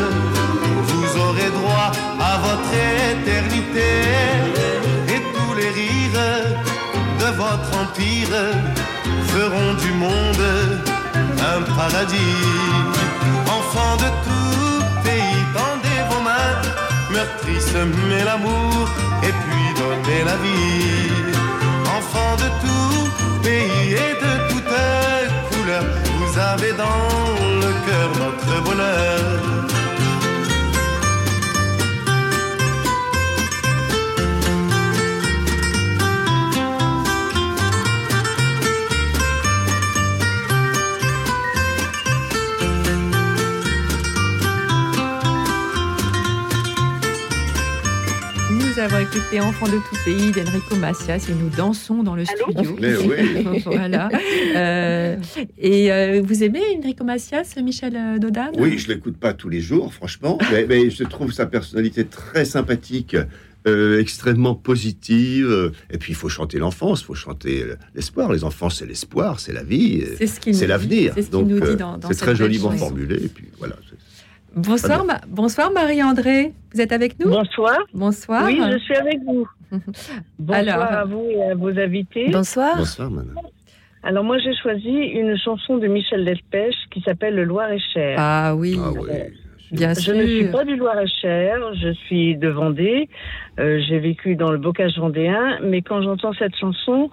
[0.89, 1.91] vous aurez droit
[2.31, 2.73] à votre
[3.13, 3.91] éternité.
[5.15, 6.29] Et tous les rires
[7.23, 8.37] de votre empire
[9.33, 10.47] feront du monde
[11.53, 12.39] un paradis.
[13.47, 16.57] Enfants de tout pays, tendez vos mains,
[17.13, 18.89] meurtri, semez l'amour
[19.23, 21.11] et puis donnez la vie.
[21.97, 23.03] Enfants de tout
[23.43, 24.75] pays et de toute
[25.51, 25.85] couleur,
[26.19, 27.09] vous avez dans
[27.63, 29.80] le cœur notre bonheur.
[48.81, 52.77] Avons écouté Enfants de tout pays d'Enrico Macias et nous dansons dans le studio.
[52.81, 53.61] Mais oui.
[53.67, 54.09] voilà.
[54.57, 55.17] Euh,
[55.59, 59.61] et euh, vous aimez Enrico Macias, Michel euh, Dodan Oui, je l'écoute pas tous les
[59.61, 63.19] jours, franchement, mais, mais je trouve sa personnalité très sympathique,
[63.67, 65.73] euh, extrêmement positive.
[65.91, 68.33] Et puis, il faut chanter l'enfance, il faut chanter l'espoir.
[68.33, 71.13] Les enfants, c'est l'espoir, c'est la vie, C'est ce l'avenir.
[71.15, 73.17] c'est ce qu'il Donc, nous dit euh, c'est très joliment formulé.
[73.17, 73.77] Et puis, voilà.
[74.55, 76.53] Bonsoir, Ma- bonsoir Marie-André.
[76.75, 77.31] Vous êtes avec nous?
[77.31, 77.79] Bonsoir.
[77.95, 78.45] Bonsoir.
[78.47, 79.47] Oui, je suis avec vous.
[80.39, 80.83] Bonsoir Alors.
[80.83, 82.29] à vous et à vos invités.
[82.31, 82.77] Bonsoir.
[82.77, 83.37] Bonsoir, madame.
[84.03, 88.17] Alors moi j'ai choisi une chanson de Michel Delpech qui s'appelle Le Loir-et-Cher.
[88.19, 88.77] Ah oui,
[89.73, 90.15] bien je sûr.
[90.15, 93.09] ne suis pas du Loir-et-Cher, je suis de Vendée.
[93.59, 97.11] Euh, J'ai vécu dans le bocage vendéen, mais quand j'entends cette chanson,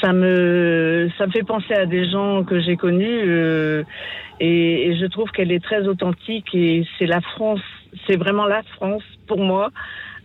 [0.00, 3.82] ça me ça me fait penser à des gens que j'ai connus euh,
[4.40, 7.60] et, et je trouve qu'elle est très authentique et c'est la France,
[8.06, 9.70] c'est vraiment la France pour moi.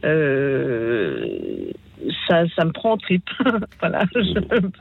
[0.05, 1.27] Euh,
[2.27, 3.23] ça, ça me prend en trip.
[3.79, 4.05] voilà.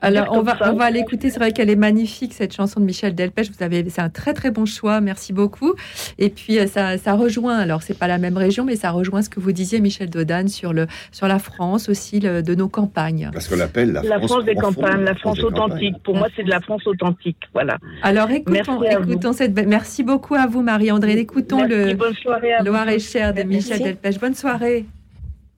[0.02, 1.30] Alors, on va, on va l'écouter.
[1.30, 3.50] C'est vrai qu'elle est magnifique, cette chanson de Michel Delpech.
[3.50, 5.00] Vous avez, c'est un très, très bon choix.
[5.00, 5.74] Merci beaucoup.
[6.18, 9.22] Et puis, euh, ça, ça rejoint, alors, c'est pas la même région, mais ça rejoint
[9.22, 12.68] ce que vous disiez, Michel Dodane, sur, le, sur la France aussi, le, de nos
[12.68, 13.30] campagnes.
[13.32, 15.64] Parce qu'on l'appelle la, La France des campagnes, la France campagnes.
[15.64, 16.02] authentique.
[16.02, 17.38] Pour moi, c'est de la France authentique.
[17.52, 17.78] Voilà.
[18.02, 19.10] Alors, écoutons, Merci à vous.
[19.10, 19.66] écoutons cette.
[19.66, 21.12] Merci beaucoup à vous, Marie-André.
[21.18, 22.64] Écoutons Merci, le.
[22.64, 23.70] Loir-et-Cher de Merci.
[23.70, 24.20] Michel Delpech.
[24.20, 24.84] Bonne soirée.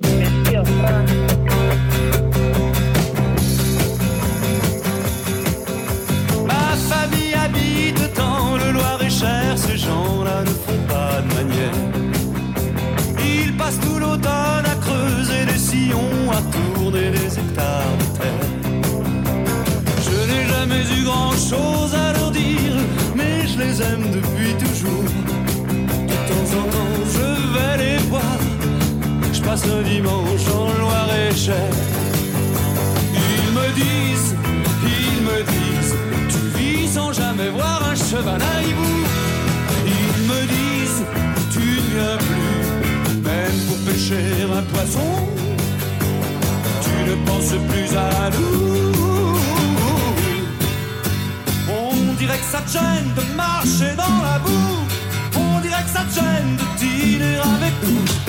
[0.02, 1.27] Merci, au revoir.
[21.39, 22.74] Grand-chose à leur dire,
[23.15, 25.05] mais je les aime depuis toujours.
[26.06, 28.39] De temps en temps, je vais les voir,
[29.32, 31.70] je passe un dimanche en Loir-et-Cher.
[33.15, 34.35] Ils me disent,
[34.82, 35.94] ils me disent,
[36.28, 38.94] tu vis sans jamais voir un cheval à hibou.
[39.86, 41.05] Ils me disent,
[41.52, 45.09] tu ne viens plus, même pour pêcher un poisson.
[46.82, 48.98] Tu ne penses plus à nous.
[52.39, 54.86] Dirait que ça te gêne de marcher dans la boue.
[55.36, 58.27] On dirait que ça te gêne de dîner avec nous.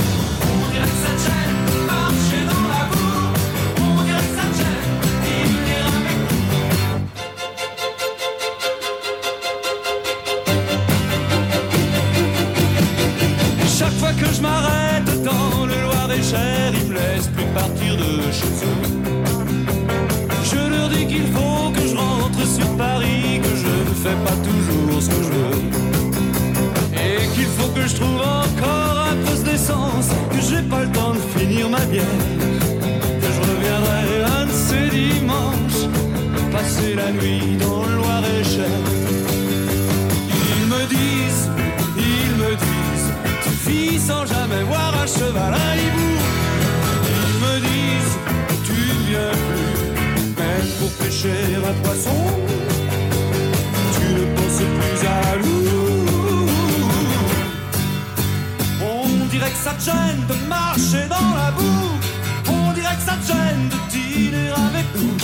[24.38, 25.58] Toujours ce que je veux.
[26.94, 31.14] Et qu'il faut que je trouve encore un poste d'essence, que j'ai pas le temps
[31.14, 32.04] de finir ma bière.
[33.22, 35.84] Que je reviendrai un de ces dimanches,
[36.52, 38.78] passer la nuit dans le Loir-et-Cher.
[40.50, 41.50] Ils me disent,
[41.98, 43.12] ils me disent,
[43.44, 46.12] tu vis sans jamais voir un cheval à hibou.
[47.18, 48.18] Ils me disent,
[48.66, 52.49] tu ne viens plus, même pour pêcher un poisson.
[59.70, 62.52] Ça te gêne de marcher dans la boue.
[62.52, 65.18] On dirait que ça te gêne de dîner avec nous.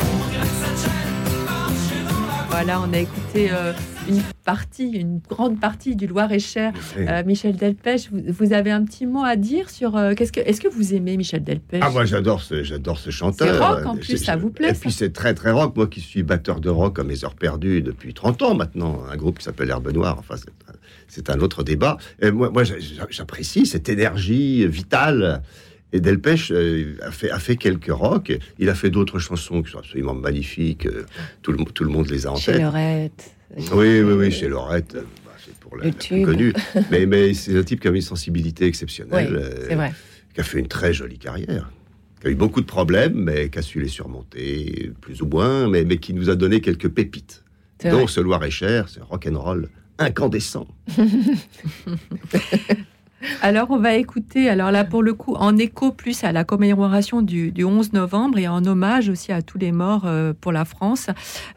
[0.00, 2.50] On dirait que ça te gêne de marcher dans la boue.
[2.50, 3.72] Voilà, on a écouté euh,
[4.08, 6.72] une partie, une grande partie du Loir-et-Cher.
[6.96, 7.04] Oui.
[7.08, 10.40] Euh, Michel Delpech, vous, vous avez un petit mot à dire sur euh, qu'est-ce que
[10.40, 11.80] est-ce que vous aimez Michel Delpech?
[11.84, 13.54] Ah, moi j'adore ce, j'adore ce chanteur.
[13.54, 14.80] C'est rock, en plus, c'est- ça vous plaît, Et ça?
[14.80, 15.76] puis c'est très très rock.
[15.76, 19.16] Moi qui suis batteur de rock à mes heures perdues depuis 30 ans maintenant, un
[19.16, 20.16] groupe qui s'appelle Herbe Noire.
[20.18, 20.50] Enfin, c'est,
[21.08, 21.96] c'est un autre débat.
[22.20, 25.42] Et moi, moi j'a- j'a- j'apprécie cette énergie vitale.
[25.92, 28.36] Et Delpech euh, a, fait, a fait quelques rock.
[28.58, 30.86] Il a fait d'autres chansons qui sont absolument magnifiques.
[30.86, 31.04] euh,
[31.42, 32.60] Tout le, tout le monde les a en Chez tête.
[32.62, 33.30] Lorette.
[33.72, 34.96] Oui, oui, oui, chez Lorette.
[34.96, 36.24] euh, bah, c'est pour la, Le la plus tube.
[36.24, 36.52] connue.
[36.90, 39.28] mais mais c'est un type qui a une sensibilité exceptionnelle.
[39.30, 39.92] Oui, euh, c'est vrai.
[40.34, 41.70] qui a fait une très jolie carrière,
[42.20, 45.68] qui a eu beaucoup de problèmes, mais qui a su les surmonter, plus ou moins,
[45.68, 47.44] mais, mais qui nous a donné quelques pépites.
[47.84, 48.06] Donc vrai.
[48.08, 50.66] ce Loir-et-Cher, c'est rock'n'roll incandescent.
[53.42, 57.22] Alors, on va écouter, alors là, pour le coup, en écho plus à la commémoration
[57.22, 60.64] du, du 11 novembre et en hommage aussi à tous les morts euh, pour la
[60.64, 61.08] France,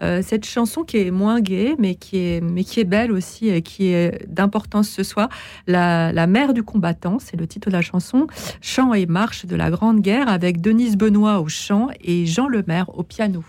[0.01, 4.25] euh, cette chanson qui est moins gaie, mais qui est, belle aussi et qui est
[4.29, 5.27] d'importance ce soir,
[5.67, 8.27] la, la mère du combattant, c'est le titre de la chanson,
[8.61, 12.89] Chant et marche de la Grande Guerre, avec Denise Benoît au chant et Jean Lemaire
[12.97, 13.43] au piano.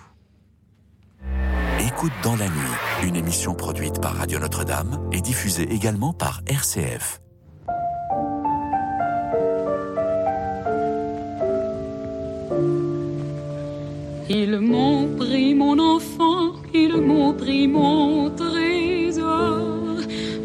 [1.87, 7.23] Écoute dans la nuit, une émission produite par Radio Notre-Dame et diffusée également par RCF.
[14.29, 19.97] Ils m'ont pris mon enfant, ils m'ont pris mon trésor.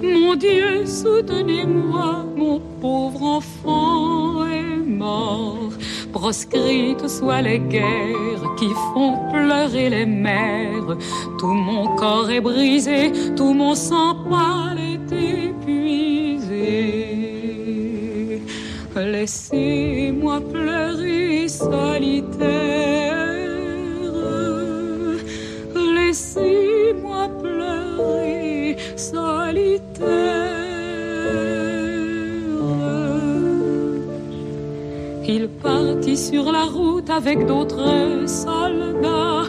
[0.02, 5.70] Mon Dieu, soutenez-moi, mon pauvre enfant est mort.
[6.16, 10.96] Proscrites soient les guerres qui font pleurer les mères.
[11.38, 16.56] Tout mon corps est brisé, tout mon sang pâle est épuisé.
[18.96, 23.05] Laissez-moi pleurer solitaire.
[36.16, 39.44] Sur la route avec d'autres soldats.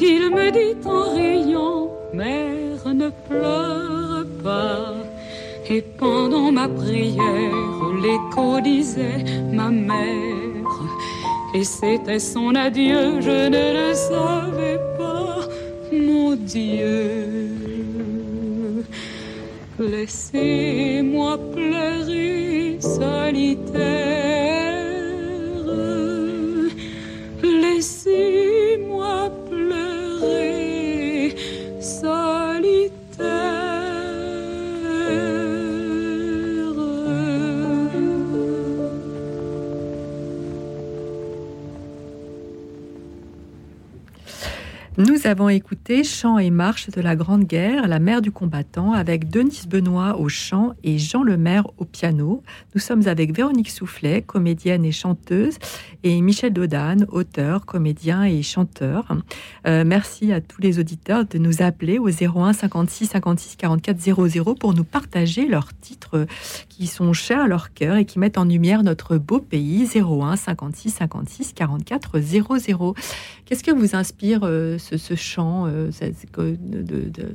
[0.00, 4.94] Il me dit en riant, mère, ne pleure pas.
[5.70, 10.80] Et pendant ma prière, l'écho disait, ma mère,
[11.54, 15.40] Et c'était son adieu, je ne le savais pas,
[15.92, 17.48] mon Dieu.
[19.78, 21.38] Laissez-moi
[45.28, 49.66] avons écouté Chant et marche de la Grande Guerre, la mère du combattant, avec Denise
[49.68, 52.42] Benoît au chant et Jean Lemaire au piano.
[52.74, 55.58] Nous sommes avec Véronique Soufflet, comédienne et chanteuse,
[56.02, 59.06] et Michel Dodane, auteur, comédien et chanteur.
[59.66, 64.54] Euh, merci à tous les auditeurs de nous appeler au 01 56 56 44 00
[64.54, 66.26] pour nous partager leurs titres
[66.70, 69.86] qui sont chers à leur cœur et qui mettent en lumière notre beau pays.
[69.94, 72.94] 01 56 56 44 00.
[73.44, 75.90] Qu'est-ce que vous inspire euh, ce, ce chant euh,
[76.56, 77.34] de- de- de-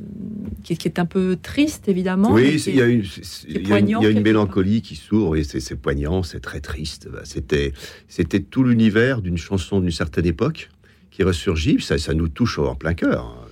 [0.63, 3.03] qui, qui est un peu triste, évidemment Oui, il y a une,
[3.47, 7.09] y a y a mélancolie qui s'ouvre et c'est poignant, c'est très triste.
[7.11, 7.73] Bah, C'était
[8.07, 10.69] c'était tout l'univers d'une chanson d'une certaine époque
[11.11, 11.77] qui ressurgit.
[11.79, 13.47] Ça, ça nous touche en plein cœur.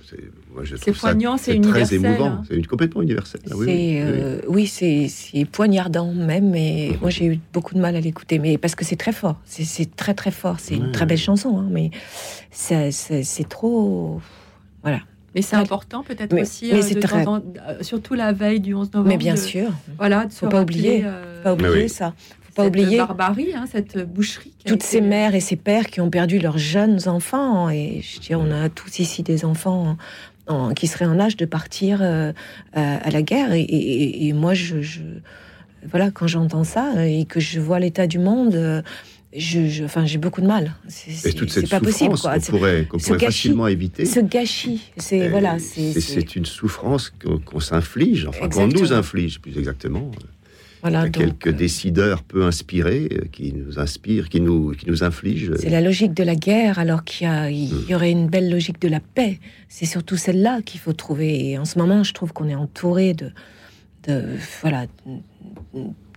[0.52, 2.26] C'est- moi, je C'est trouve ça- poignant, c'est très universel, émouvant.
[2.26, 2.42] hein.
[2.48, 3.40] C'est une- complètement universel.
[3.50, 4.02] Ah oui, C'est, oui, oui.
[4.02, 8.38] euh, oui, c'est c'est poignardant même, et moi j'ai eu beaucoup de mal à l'écouter,
[8.38, 11.18] mais parce que c'est très fort, c'est- c'est très très fort, c'est une très belle
[11.18, 11.90] chanson, hein, mais
[12.50, 14.20] ça- ça- c'est trop,
[14.82, 15.00] voilà.
[15.34, 18.12] Mais c'est important peut-être Mais- aussi, mais euh, c'est de très- temps en- euh, surtout
[18.14, 19.08] la veille du 11 novembre.
[19.08, 19.70] Mais bien de- sûr.
[19.96, 21.88] Voilà, de se Faut pas oublier, euh, faut pas oublier Mais oui.
[21.88, 22.12] ça.
[22.42, 24.52] Faut pas cette oublier barbarie, hein, cette boucherie.
[24.66, 27.70] toutes été- ces mères et ces pères qui ont perdu leurs jeunes enfants.
[27.70, 29.96] Et je dis, on a tous ici des enfants
[30.48, 32.32] en- qui seraient en âge de partir euh,
[32.72, 33.52] à, à la guerre.
[33.52, 35.00] Et, et- et moi, je, je-
[35.90, 38.82] voilà, quand j'entends ça et que je vois l'état du monde, euh,
[39.36, 40.74] je, je- enfin, j'ai beaucoup de mal.
[40.88, 41.10] C'est-
[41.70, 42.34] pas possible, quoi.
[42.40, 44.04] C'est- pourrait, gâchis- facilement éviter.
[44.04, 45.58] Ce gâchis, c'est voilà,
[46.00, 47.12] c'est une souffrance
[47.46, 50.10] qu'on s'inflige, enfin qu'on nous inflige plus exactement.
[50.82, 55.52] Voilà, donc, quelques décideurs peu inspirés euh, qui nous inspirent, qui nous, qui nous infligent.
[55.56, 58.80] C'est la logique de la guerre, alors qu'il y, il y aurait une belle logique
[58.80, 59.38] de la paix.
[59.68, 61.50] C'est surtout celle-là qu'il faut trouver.
[61.50, 63.30] Et en ce moment, je trouve qu'on est entouré de,
[64.08, 64.24] de
[64.60, 64.86] voilà,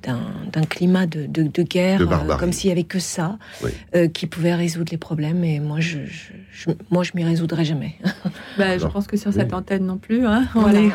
[0.07, 3.71] d'un climat de, de- de guerre, De euh, comme s'il y avait que ça Oui.
[3.95, 5.43] euh, qui pouvait résoudre les problèmes.
[5.43, 7.95] Et moi, je, je, je- moi, je m'y résoudrai jamais.
[8.57, 9.55] Bah, je pense que sur cette oui.
[9.55, 10.79] antenne non plus, hein, on, Voilà.
[10.79, 10.91] est,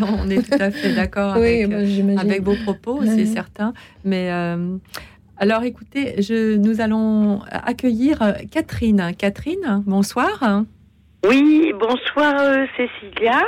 [0.00, 3.06] on, on est tout à fait d'accord Oui, avec, bah, vos propos, Ouais.
[3.06, 3.72] c'est certain.
[4.04, 4.76] Mais euh,
[5.36, 8.18] alors, écoutez, je, nous allons accueillir
[8.50, 9.12] Catherine.
[9.16, 10.64] Catherine, bonsoir.
[11.28, 13.40] Oui, bonsoir euh, Cécilia.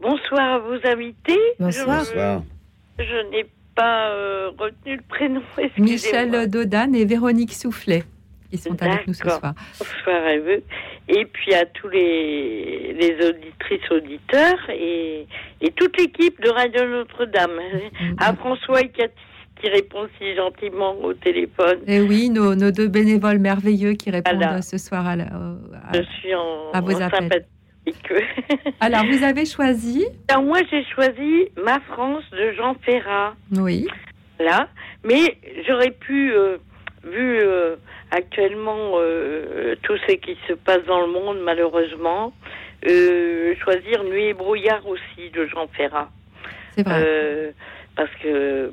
[0.00, 1.38] Bonsoir à vos invités.
[1.60, 2.04] Bonsoir.
[2.98, 5.42] Je, je n'ai pas euh, retenu le prénom.
[5.78, 8.04] Michel Dodane et Véronique Soufflet
[8.50, 9.54] qui sont avec nous ce soir.
[9.78, 10.62] Bonsoir à eux.
[11.08, 15.26] Et puis à tous les, les auditrices, auditeurs et,
[15.62, 17.50] et toute l'équipe de Radio Notre-Dame.
[17.50, 18.14] Mm-hmm.
[18.22, 19.14] À François et Cathy
[19.60, 21.78] qui répond si gentiment au téléphone.
[21.86, 24.60] Et oui, nos, nos deux bénévoles merveilleux qui répondent Voilà.
[24.60, 27.22] ce soir à, la- au- à- Je suis en, à vos en appels.
[27.22, 27.46] sympathie.
[28.80, 33.34] Alors, vous avez choisi Alors moi j'ai choisi Ma France de Jean Ferrat.
[33.52, 33.86] Oui.
[34.38, 34.68] Là,
[35.04, 35.36] mais
[35.66, 36.58] j'aurais pu, euh,
[37.04, 37.76] vu euh,
[38.10, 42.32] actuellement euh, tout ce qui se passe dans le monde malheureusement,
[42.84, 46.10] choisir Nuit et brouillard aussi de Jean Ferrat.
[46.72, 47.54] C'est vrai.
[47.94, 48.72] Parce que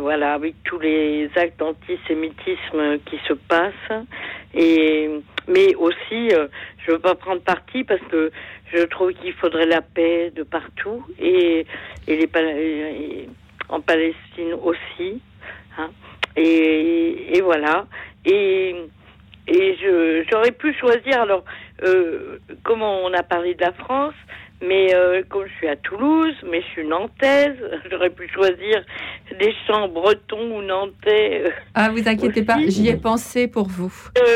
[0.00, 4.04] voilà, avec tous les actes d'antisémitisme qui se passent,
[4.52, 5.08] et
[5.48, 6.48] mais aussi, euh,
[6.84, 8.30] je veux pas prendre parti parce que
[8.72, 11.66] je trouve qu'il faudrait la paix de partout et,
[12.08, 13.28] et les et-
[13.68, 15.20] en Palestine aussi,
[15.78, 15.90] hein.
[16.36, 17.86] et, et voilà.
[18.24, 18.74] Et
[19.48, 19.76] et
[20.28, 21.44] j'aurais pu choisir alors
[21.84, 24.14] euh, comment on a parlé de la France,
[24.62, 27.56] mais euh, comme je suis à Toulouse, mais je suis nantaise,
[27.90, 28.82] j'aurais pu choisir
[29.38, 31.42] des chants bretons ou nantais.
[31.46, 33.88] euh, Ah, vous inquiétez pas, j'y ai pensé pour vous.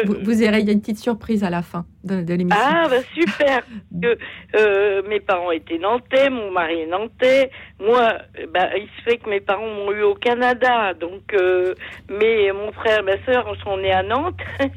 [0.05, 0.17] vous.
[0.23, 2.63] Vous aurez il y a une petite surprise à la fin de, de l'émission.
[2.65, 3.63] Ah, bah super
[4.03, 4.19] que,
[4.57, 7.51] euh, Mes parents étaient nantais, mon mari est nantais.
[7.79, 10.93] Moi, euh, bah, il se fait que mes parents m'ont eu au Canada.
[10.95, 11.75] Donc, euh,
[12.11, 14.41] mais mon frère et ma sœur sont nés à Nantes.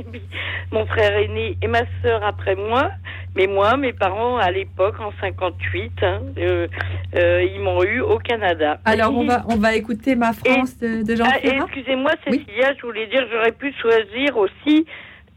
[0.72, 2.90] Mon frère est né et ma sœur après moi.
[3.36, 6.68] Mais moi, mes parents, à l'époque, en 58, hein, euh,
[7.16, 8.80] euh, ils m'ont eu au Canada.
[8.86, 11.38] Alors, on va, on va écouter Ma France de, de Jean Ah.
[11.42, 14.86] Excusez-moi, Cécilia, je voulais dire, j'aurais pu choisir aussi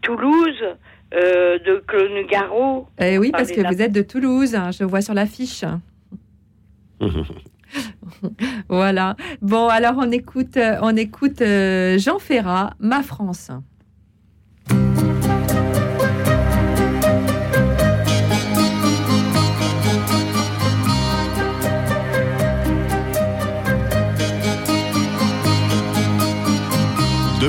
[0.02, 0.62] Toulouse
[1.14, 2.88] euh, de Claude Nougaro.
[3.00, 5.64] Eh oui, parce que vous êtes de Toulouse, hein, je vois sur l'affiche.
[8.68, 9.16] voilà.
[9.40, 13.50] Bon, alors on écoute, on écoute euh, Jean Ferrat, Ma France.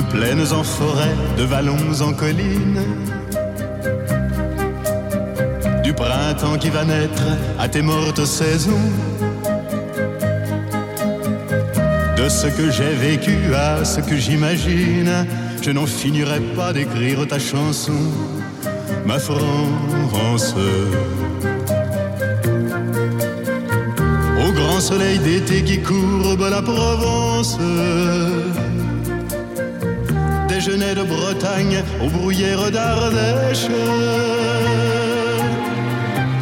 [0.00, 2.82] Plaines en forêt, de vallons en collines.
[5.82, 7.22] Du printemps qui va naître
[7.58, 8.90] à tes mortes saisons.
[12.16, 15.26] De ce que j'ai vécu à ce que j'imagine,
[15.62, 18.00] je n'en finirai pas d'écrire ta chanson,
[19.06, 20.54] ma France.
[24.44, 27.58] Au grand soleil d'été qui courbe la Provence
[30.48, 33.68] déjeuner de Bretagne aux bruyères d'Ardèche.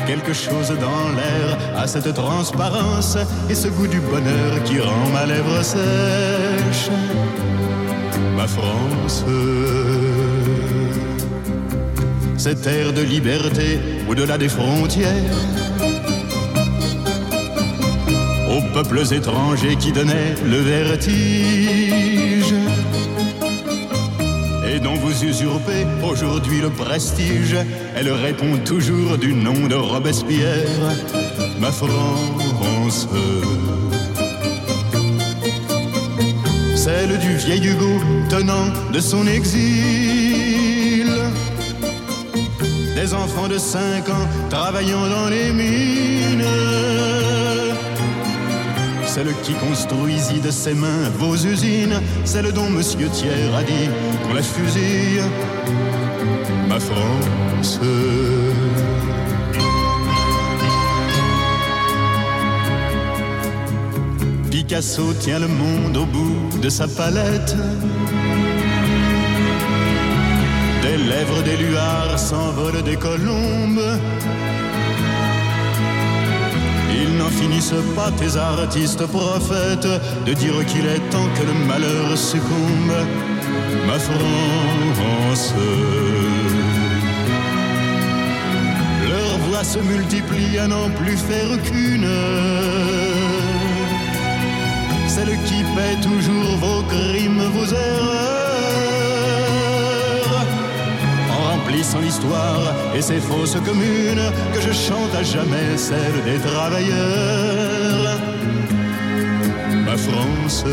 [0.06, 3.18] Quelque chose dans l'air a cette transparence
[3.50, 6.90] et ce goût du bonheur qui rend ma lèvre sèche.
[8.36, 9.24] Ma France,
[12.36, 15.36] cette air de liberté au-delà des frontières.
[18.48, 22.15] Aux peuples étrangers qui donnaient le vertige
[24.80, 27.56] dont vous usurpez aujourd'hui le prestige.
[27.96, 30.68] Elle répond toujours du nom de Robespierre,
[31.60, 33.08] ma France.
[36.74, 41.10] Celle du vieil Hugo tenant de son exil.
[42.94, 47.15] Des enfants de 5 ans travaillant dans les mines
[49.16, 53.88] celle qui construisit de ses mains vos usines, celle dont Monsieur Thiers a dit
[54.22, 55.22] qu'on la fusille,
[56.68, 57.80] ma France.
[64.50, 67.56] Picasso tient le monde au bout de sa palette.
[70.82, 73.80] Des lèvres des luards s'envolent des colombes.
[77.30, 79.88] Finissent pas, tes artistes prophètes,
[80.24, 82.96] de dire qu'il est temps que le malheur succombe,
[83.86, 85.54] ma France.
[89.08, 92.08] Leurs voix se multiplient à n'en plus faire qu'une.
[95.08, 98.35] Celle qui paie toujours vos crimes, vos erreurs
[101.66, 108.18] remplissant l'histoire et ses fausses communes que je chante à jamais celle des travailleurs.
[109.84, 110.64] Ma France,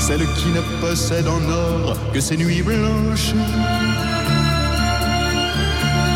[0.00, 3.34] celle qui ne possède en or que ses nuits blanches.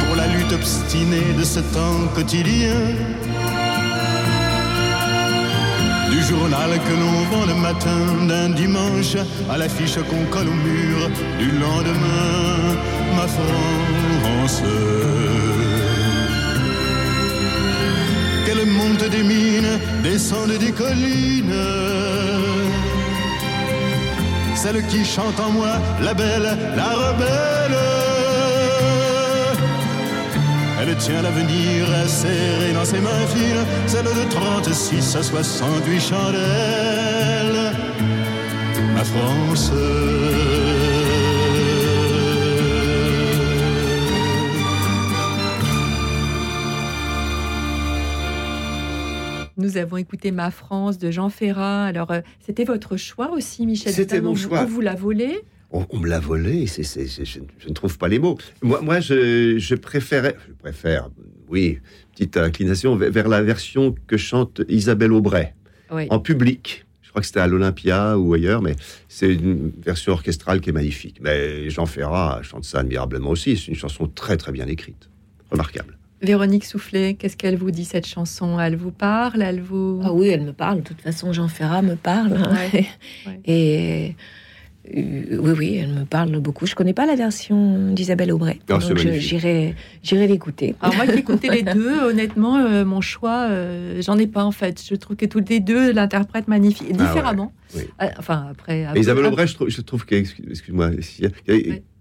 [0.07, 3.14] Pour la lutte obstinée de ce temps quotidien.
[6.29, 9.17] Journal que l'on vend le matin d'un dimanche
[9.51, 12.77] à l'affiche qu'on colle au mur du lendemain,
[13.17, 14.63] ma France.
[18.45, 21.63] Qu'elle monte des mines, descende des collines.
[24.55, 25.73] Celle qui chante en moi,
[26.03, 27.94] la belle, la rebelle.
[30.87, 37.73] Elle tient l'avenir serré dans ses mains fines, celle de 36 à 68 chandelles.
[38.95, 39.73] Ma France.
[49.57, 51.85] Nous avons écouté Ma France de Jean Ferrat.
[51.87, 54.63] Alors, euh, c'était votre choix aussi, Michel C'était mon On- choix.
[54.63, 55.41] On vous l'a volé
[55.77, 58.39] On, on me l'a volé, c'est, c'est- c'est- je, je ne trouve pas les mots.
[58.63, 61.11] Moi, moi je, je préférais, je préfère,
[61.49, 61.81] oui,
[62.13, 65.53] petite inclination vers, la version que chante Isabelle Aubray
[65.91, 66.07] Oui.
[66.11, 66.85] en public.
[67.03, 68.75] Je crois que c'était à l'Olympia ou ailleurs, mais
[69.09, 71.19] c'est une version orchestrale qui est magnifique.
[71.21, 73.57] Mais Jean Ferrat chante ça admirablement aussi.
[73.57, 75.09] C'est une chanson très très bien écrite,
[75.51, 75.97] remarquable.
[76.23, 78.59] Véronique Soufflet, qu'est-ce qu'elle vous dit cette chanson?
[78.59, 79.43] Elle vous parle?
[79.43, 80.79] Elle vous Ah oui, elle me parle.
[80.79, 82.33] De toute façon, Jean Ferrat me parle.
[82.37, 82.53] hein.
[82.73, 82.87] Ouais,
[83.45, 84.15] Et
[84.93, 86.67] oui, oui, elle me parle beaucoup.
[86.67, 88.61] Je connais pas la version d'Isabelle Aubray.
[88.69, 90.75] Ah, donc j'irai, j'irai l'écouter.
[90.81, 94.45] Alors moi qui ai écouté les deux, honnêtement, euh, mon choix, euh, j'en ai pas
[94.45, 94.83] en fait.
[94.87, 97.53] Je trouve que toutes les deux l'interprètent magnifique, Ah ouais, différemment.
[97.75, 97.83] oui.
[98.03, 98.87] Euh, enfin après.
[98.97, 100.91] Isabelle Aubray, je trouve, je trouve qu'elle, excuse-moi,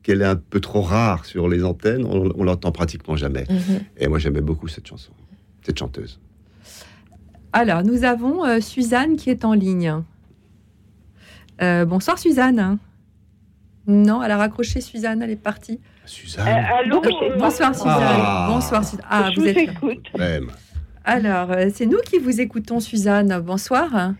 [0.07, 2.05] est un peu trop rare sur les antennes.
[2.05, 3.45] On, on l'entend pratiquement jamais.
[3.49, 3.79] Mhm.
[3.97, 5.13] Et moi, j'aimais beaucoup cette chanson,
[5.65, 6.19] cette chanteuse.
[7.53, 9.93] Alors nous avons euh, Suzanne qui est en ligne.
[11.63, 12.77] Euh, bonsoir Suzanne.
[13.87, 15.79] Non, elle a raccroché Suzanne, elle est partie.
[16.05, 16.47] Suzanne.
[16.47, 17.01] allô
[17.37, 17.93] Bonsoir Suzanne.
[17.99, 18.47] Ah.
[18.49, 19.05] Bonsoir Suzanne.
[19.09, 19.57] Ah, Je vous vous êtes.
[19.57, 20.07] écoute.
[20.17, 20.51] Même.
[21.05, 23.39] Alors, euh, c'est nous qui vous écoutons, Suzanne.
[23.41, 24.13] Bonsoir.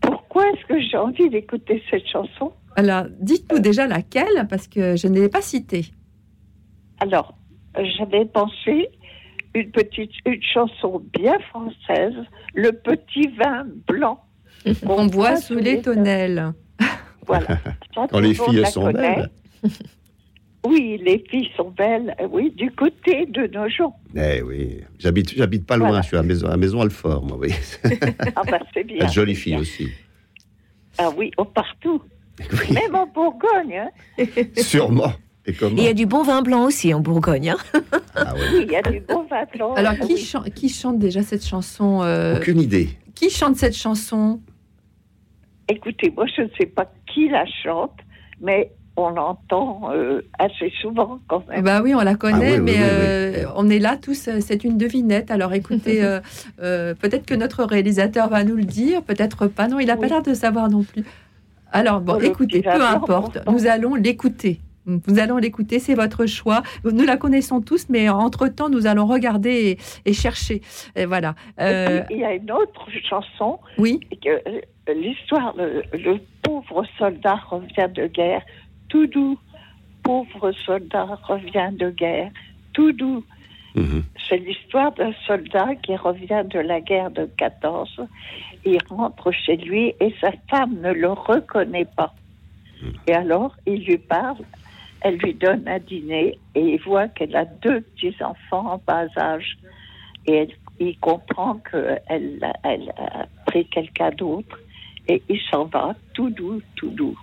[0.00, 5.06] Pourquoi est-ce que j'ai envie d'écouter cette chanson Alors, dites-nous déjà laquelle, parce que je
[5.08, 5.86] ne l'ai pas citée.
[7.00, 7.36] Alors,
[7.76, 8.88] euh, j'avais pensé
[9.54, 12.14] une petite une chanson bien française,
[12.54, 14.24] Le petit vin blanc.
[14.86, 16.52] On boit sous les tonnelles.
[17.26, 17.46] Voilà.
[17.94, 19.14] Quand les filles sont connaît.
[19.16, 19.30] belles.
[20.66, 23.94] Oui, les filles sont belles, euh, oui, du côté de nos gens.
[24.16, 26.02] Eh oui, j'habite, j'habite pas loin, Voilà.
[26.02, 27.50] je suis à Maison, à Maison Alfort, moi, oui.
[28.36, 29.06] Ah bah c'est bien.
[29.08, 29.88] Jolie fille aussi.
[30.98, 32.02] Ah oui, oh, partout.
[32.70, 33.88] Même en Bourgogne.
[34.18, 34.24] hein.
[34.56, 35.12] Sûrement.
[35.46, 37.50] Et comment il y a du bon vin blanc aussi en Bourgogne.
[37.50, 37.80] hein.
[38.14, 38.40] Ah ouais.
[38.52, 39.74] Oui, il y a du bon vin blanc.
[39.74, 40.18] Alors, qui, oui.
[40.18, 42.90] chan- qui chante déjà cette chanson euh, Aucune idée.
[43.16, 44.40] Qui chante cette chanson?
[45.68, 47.98] Écoutez, moi je ne sais pas qui la chante,
[48.40, 51.62] mais on l'entend euh, assez souvent quand même.
[51.64, 52.82] Bah oui, on la connaît, Ah oui, mais oui, oui.
[52.82, 55.30] euh, on est là tous, euh, c'est une devinette.
[55.30, 56.20] Alors écoutez, euh,
[56.60, 59.66] euh, peut-être que notre réalisateur va nous le dire, peut-être pas.
[59.68, 61.04] Non, il n'a pas l'air de savoir non plus.
[61.72, 64.60] Alors bon, Oh, écoutez, peu importe, nous allons l'écouter.
[64.86, 66.62] Nous allons l'écouter, c'est votre choix.
[66.84, 70.60] Nous la connaissons tous, mais entre-temps, nous allons regarder et, et chercher.
[70.96, 71.34] Et voilà.
[71.58, 73.58] Et Euh, puis, il y a une autre chanson.
[73.78, 74.00] Oui.
[74.22, 74.60] que, euh,
[74.94, 78.42] L'histoire, le, le pauvre soldat revient de guerre,
[78.88, 79.38] tout doux.
[80.02, 82.32] Pauvre soldat revient de guerre,
[82.72, 83.24] tout doux.
[83.76, 84.02] Mhm.
[84.28, 88.00] C'est l'histoire d'un soldat qui revient de la guerre de 14.
[88.64, 92.12] Il rentre chez lui et sa femme ne le reconnaît pas.
[93.06, 94.38] Et alors, il lui parle,
[95.02, 99.58] elle lui donne un dîner et il voit qu'elle a deux petits-enfants en bas âge.
[100.26, 100.48] Et
[100.78, 104.58] il comprend qu'elle elle a pris quelqu'un d'autre
[105.08, 107.18] et il s'en va tout doux, tout doux.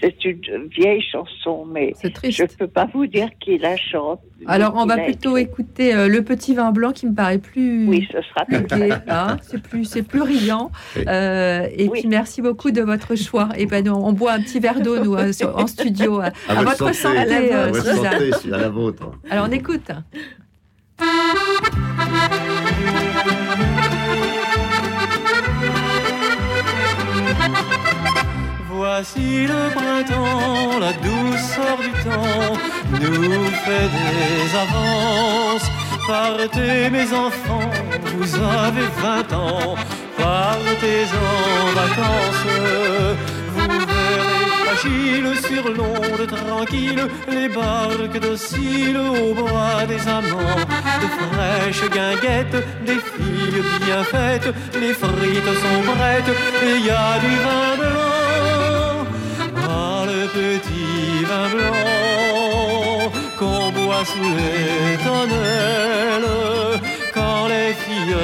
[0.00, 4.20] C'est une vieille chanson, mais je ne peux pas vous dire qui la chante.
[4.46, 7.86] alors, on va plutôt écouter euh, le petit vin blanc qui me paraît plus.
[7.86, 10.70] Oui, ce sera plus gai, hein, c'est plus, c'est plus riant.
[10.96, 11.02] Oui.
[11.06, 13.50] Euh, et puis merci beaucoup de votre choix.
[13.58, 16.30] Et ben, nous, on boit un petit verre d'eau nous euh, sur- en studio à,
[16.48, 19.10] à À votre santé, À votre santé, c'est à la vôtre.
[19.30, 19.90] Alors on écoute.
[28.82, 32.56] Voici le printemps, la douceur du temps
[32.98, 35.70] nous fait des avances.
[36.08, 37.70] Partez mes enfants,
[38.16, 39.74] vous avez 20 ans,
[40.16, 42.46] partez en vacances.
[43.54, 50.64] Vous verrez agile sur l'onde tranquille, les barques dociles au bras des amants.
[51.02, 56.34] De fraîches guinguettes, des filles bien faites, les frites sont prêtes
[56.64, 58.19] et il y a du vin blanc.
[60.32, 66.80] Petit vin blanc qu'on boit sous les tonnelles
[67.12, 68.16] quand les filles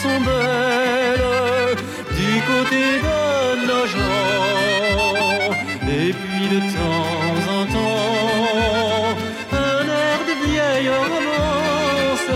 [0.00, 1.76] sont belles
[2.16, 5.50] du côté de nos gens.
[5.88, 9.16] Et puis de temps en temps,
[9.52, 12.30] un air de vieille romance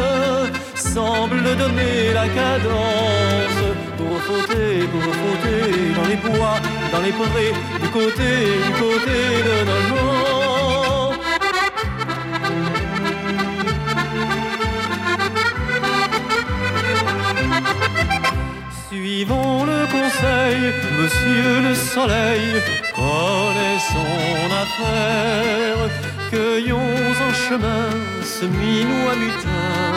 [0.77, 3.63] semble donner la cadence
[3.97, 5.63] pour fauter, pour fauter
[5.95, 6.57] dans les bois,
[6.93, 7.55] dans les prés,
[7.95, 8.35] côté,
[8.81, 11.13] côté de nos gens.
[18.89, 20.61] Suivons le conseil,
[20.99, 22.49] monsieur le soleil,
[22.97, 25.81] connaît son affaire.
[26.31, 26.97] Cueillons
[27.29, 27.91] en chemin
[28.35, 29.93] ce minois mutin,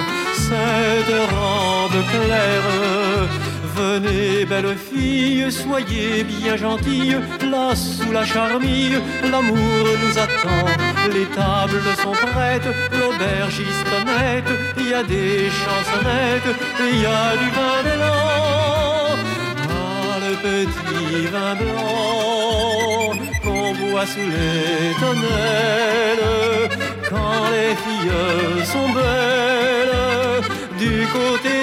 [0.47, 3.46] cette robe claire.
[3.77, 7.15] Venez, belle fille, soyez bien gentille,
[7.51, 8.99] là sous la charmille,
[9.31, 10.65] l'amour nous attend.
[11.13, 14.49] Les tables sont prêtes, l'aubergiste honnête,
[14.79, 19.15] il y a des chansonnettes, il y a du vin blanc.
[19.69, 23.13] Ah, le petit vin blanc
[23.43, 26.27] qu'on boit sous les tonnelles
[27.11, 29.77] quand les filles sont belles
[30.79, 31.56] du côté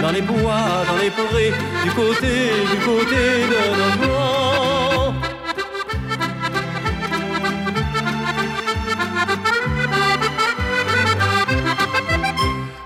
[0.00, 1.52] dans les bois, dans les prés,
[1.84, 5.14] du côté, du côté de nos gens.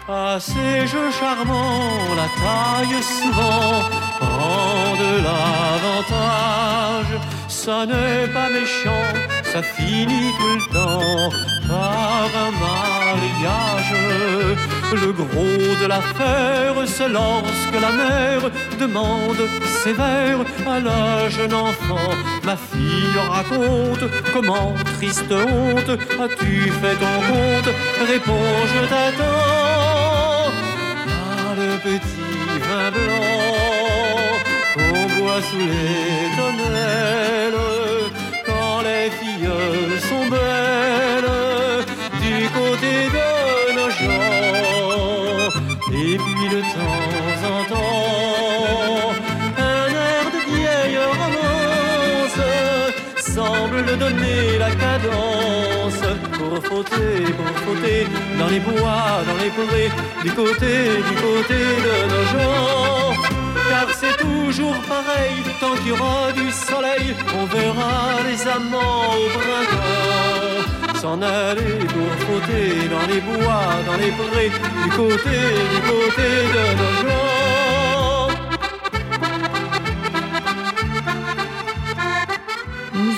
[0.08, 3.72] À ces jeux charmants, la taille souvent
[4.20, 7.12] prend de l'avantage.
[7.48, 9.06] Ça n'est pas méchant,
[9.42, 11.30] ça finit tout le temps
[11.68, 13.94] par un mariage.
[14.92, 19.42] Le gros de l'affaire, c'est lorsque la mère demande
[19.82, 22.10] sévère à la jeune enfant
[22.44, 27.74] Ma fille raconte comment, triste honte, as-tu fait ton compte
[28.08, 30.52] Réponds, je t'attends.
[31.08, 32.26] Ah, le petit
[32.66, 33.56] vin blanc
[34.74, 37.55] qu'on boit sous les tonnelles,
[53.97, 56.02] donner la cadence
[56.39, 58.06] pour fauter, pour fauter
[58.39, 59.90] dans les bois, dans les forêts,
[60.24, 60.74] du côté,
[61.09, 63.14] du côté de nos gens.
[63.70, 69.28] Car c'est toujours pareil, tant qu'il y aura du soleil, on verra les amants au
[69.39, 70.36] printemps
[71.01, 74.51] s'en aller pour fauter dans les bois, dans les forêts,
[74.85, 75.39] du côté,
[75.74, 77.26] du côté de nos gens.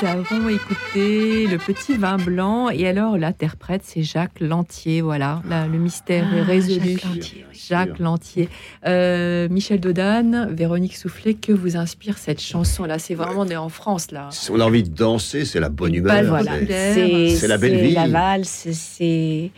[0.00, 5.66] Nous avons écouté Le Petit Vin Blanc et alors l'interprète c'est Jacques Lantier, voilà, Là,
[5.66, 6.98] le mystère est Ah, résolu.
[6.98, 8.48] Jacques Lantier, Jacques Lantier.
[8.86, 13.56] Euh, Michel Dodane, Véronique Soufflet, que vous inspire cette chanson là C'est vraiment on est
[13.56, 14.28] en France là.
[14.30, 16.22] Si on a envie de danser, c'est la bonne humeur.
[16.24, 17.94] Voilà, c'est- la belle c'est vie.
[17.94, 19.50] La valse, c'est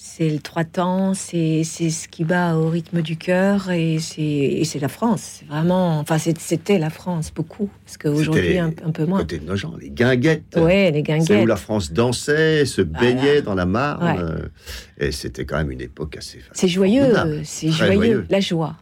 [0.00, 4.22] c'est le trois temps, c'est c'est ce qui bat au rythme du cœur et c'est
[4.22, 5.38] et c'est la France.
[5.40, 9.18] C'est vraiment, enfin c'est- c'était la France beaucoup parce qu'aujourd'hui un, un peu moins.
[9.18, 10.56] Côté de nos gens, les guinguettes.
[10.56, 11.48] Ouais, les C'est où guinguettes.
[11.48, 14.04] la France dansait, se baignait dans la Marne.
[14.04, 14.22] Ouais.
[14.22, 14.48] euh,
[14.98, 17.12] Et c'était quand même une époque assez C'est joyeux,
[17.44, 18.76] c'est joyeux, la joie.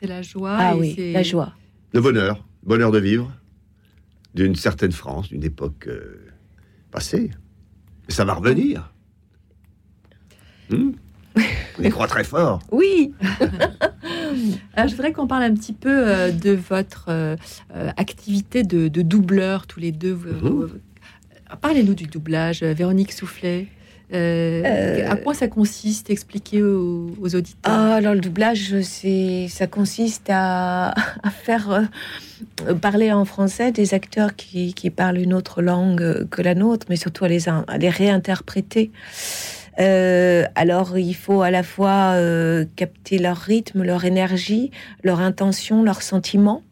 [0.00, 0.56] C'est la joie.
[0.56, 1.52] Ah et oui, la joie.
[1.92, 3.30] Le bonheur, bonheur de vivre
[4.36, 6.28] d'une certaine France, d'une époque euh,
[6.92, 7.30] passée.
[8.08, 8.92] Et ça va revenir.
[10.70, 10.92] Hmm
[11.78, 12.60] On y croit très fort.
[12.70, 13.12] Oui.
[14.74, 17.36] Alors, je voudrais qu'on parle un petit peu euh, de votre euh,
[17.74, 20.12] euh, activité de, de doubleur tous les deux.
[20.12, 20.68] Vous- vous-
[21.60, 23.66] Parlez-nous du doublage, euh, Véronique Soufflet.
[24.12, 27.72] Euh, Euh, À quoi ça consiste Expliquez aux, aux auditeurs.
[27.72, 30.90] Ah, alors le doublage, c'est, ça consiste à,
[31.22, 31.88] à faire
[32.68, 36.86] euh, parler en français des acteurs qui, qui parlent une autre langue que la nôtre,
[36.90, 38.90] mais surtout à les, in- à les réinterpréter.
[39.80, 44.70] Euh, alors, il faut à la fois euh, capter leur rythme, leur énergie,
[45.04, 46.62] leur intention, leurs sentiments.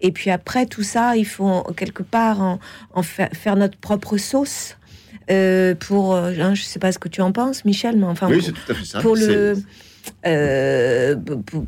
[0.00, 2.58] Et puis après, tout ça, il faut quelque part en,
[2.94, 4.76] en fa- faire notre propre sauce.
[5.30, 8.36] euh, pour, hein, je sais pas ce que tu en penses, Michel, mais enfin, Oui,
[8.36, 9.00] pour- c'est tout à fait ça.
[9.00, 9.54] pour le,
[10.26, 11.14] euh,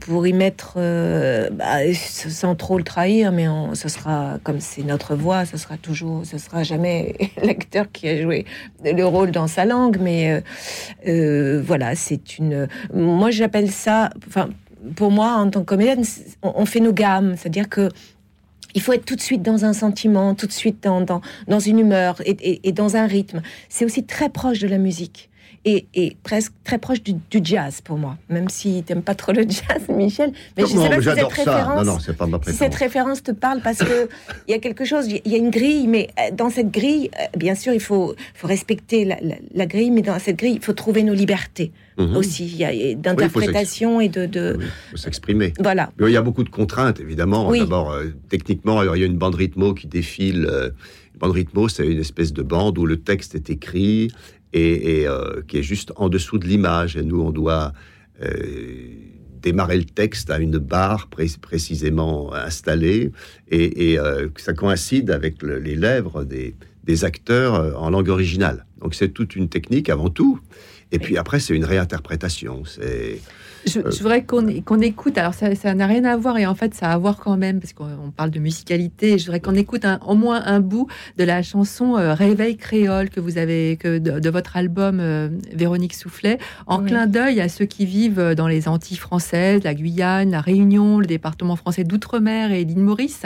[0.00, 5.14] pour, y mettre, euh, bah, sans trop le trahir, mais ce sera comme c'est notre
[5.14, 8.46] voix, ce sera toujours, ce sera jamais l'acteur qui a joué
[8.84, 10.42] le rôle dans sa langue, mais
[11.06, 12.68] euh, voilà, c'est une.
[12.92, 14.50] Moi, j'appelle ça, enfin,
[14.96, 16.04] pour moi, en tant que comédienne,
[16.42, 17.88] on, fait nos gammes, c'est-à-dire que
[18.74, 21.58] il faut être tout de suite dans un sentiment, tout de suite dans, dans, dans
[21.58, 23.40] une humeur et dans un rythme.
[23.68, 25.30] C'est aussi très proche de la musique.
[25.70, 29.32] Et, et presque très proche du, du jazz pour moi, même si t'aimes pas trop
[29.32, 30.32] le jazz, Michel.
[30.56, 32.58] Mais je Non, sais pas si cette référence, Non, non, pas ma si préférence.
[32.58, 34.08] cette référence te parle parce que
[34.46, 37.10] il y a quelque chose, il y a une grille, mais euh, dans cette grille,
[37.20, 40.54] euh, bien sûr, il faut, faut respecter la, la- la grille, mais dans cette grille,
[40.54, 41.70] il faut trouver nos libertés
[42.16, 44.56] aussi, il y a- il y a Oui, il faut d'interprétation et de, de...
[44.92, 45.52] faut s'exprimer.
[45.58, 45.90] Voilà.
[45.98, 47.48] Mais Il y a beaucoup de contraintes, évidemment.
[47.48, 47.58] Oui.
[47.58, 50.46] D'abord, euh, techniquement, il y a une bande rythmo qui défile.
[50.48, 50.70] euh,
[51.18, 54.12] bande rythmo, c'est une espèce de bande où le texte est écrit
[54.52, 56.96] et, euh, qui est juste en dessous de l'image.
[56.96, 57.72] Et nous, on doit
[58.22, 58.28] euh,
[59.42, 63.12] démarrer le texte à une barre pré- précisément installée
[63.48, 68.64] et, et, euh, ça coïncide avec le- les lèvres des, des acteurs en langue originale.
[68.80, 70.40] Donc c'est toute une technique avant tout.
[70.90, 72.64] Et puis après, c'est une réinterprétation.
[72.64, 73.20] C'est
[73.68, 76.90] Je, je voudrais qu'on écoute, alors ça n'a rien à voir et en fait ça
[76.90, 79.84] a à voir quand même, parce qu'on on parle de musicalité, je voudrais qu'on écoute
[79.84, 80.88] un- au moins un bout
[81.18, 85.28] de la chanson euh, Réveil créole que vous avez, que de, de votre album euh,
[85.54, 86.86] Véronique Soufflet, en Oui.
[86.88, 90.98] clin d'œil à ceux qui vivent euh, dans les Antilles françaises, la Guyane, la Réunion,
[90.98, 93.22] le département français d'Outre-mer et l'île Maurice.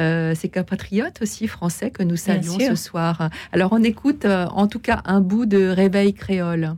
[0.00, 3.30] Euh, ces compatriotes aussi français que nous saluons ce soir.
[3.52, 6.74] Alors on écoute euh, en tout cas un bout de Réveil créole.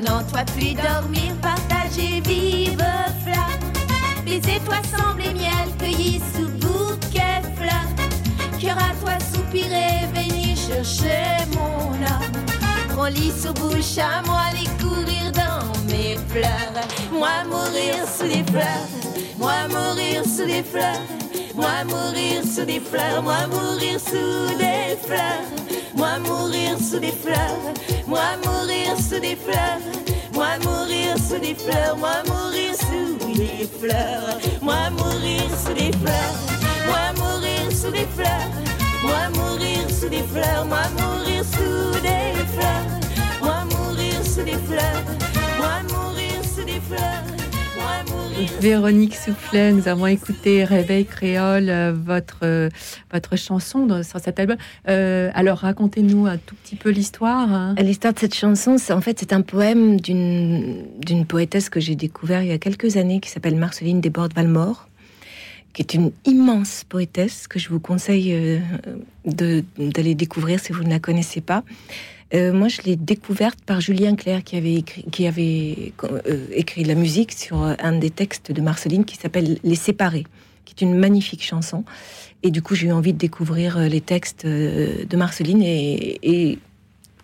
[0.00, 2.82] Non, toi puis dormir, partager, vive
[3.22, 4.24] flamme.
[4.24, 8.58] Baiser toi semble miel cueilli sous bouquet fleurs.
[8.58, 12.44] Cœur à toi soupirer, venir chercher mon âme.
[12.88, 16.72] Prends lit sous bouche à moi, les courir dans mes pleurs.
[17.12, 18.88] Moi mourir sous les fleurs,
[19.38, 21.02] moi mourir sous les fleurs.
[21.54, 25.46] Moi mourir sous des fleurs, moi mourir sous des fleurs.
[25.94, 27.58] Moi mourir sous des fleurs,
[28.06, 29.80] moi mourir sous des fleurs.
[30.34, 34.38] Moi mourir sous des fleurs, moi mourir sous des fleurs.
[34.62, 36.34] Moi mourir sous des fleurs,
[36.86, 38.50] moi mourir sous des fleurs.
[39.02, 42.86] Moi mourir sous des fleurs, moi mourir sous des fleurs.
[43.42, 45.04] Moi mourir sous des fleurs,
[45.58, 47.41] moi mourir sous des fleurs.
[48.60, 52.68] Véronique Soufflet, nous avons écouté Réveil créole, euh, votre, euh,
[53.12, 54.56] votre chanson sur cet album.
[54.88, 57.52] Euh, alors racontez-nous un tout petit peu l'histoire.
[57.52, 57.74] hein.
[57.78, 62.42] L'histoire de cette chanson, c'est en fait c'est un poème d'une poétesse que j'ai découvert
[62.42, 64.88] il y a quelques années qui s'appelle Marceline Desbordes-Valmore,
[65.72, 68.60] qui est une immense poétesse que je vous conseille
[69.24, 71.64] d'aller découvrir si vous ne la connaissez pas.
[72.34, 75.92] Euh, moi, je l'ai découverte par Julien Clerc qui avait écrit, avait
[76.26, 80.26] euh, la musique sur un des textes de Marceline qui s'appelle Les Séparés,
[80.64, 81.84] qui est une magnifique chanson.
[82.42, 86.58] Et du coup, j'ai eu envie de découvrir euh, les textes euh, de Marceline et,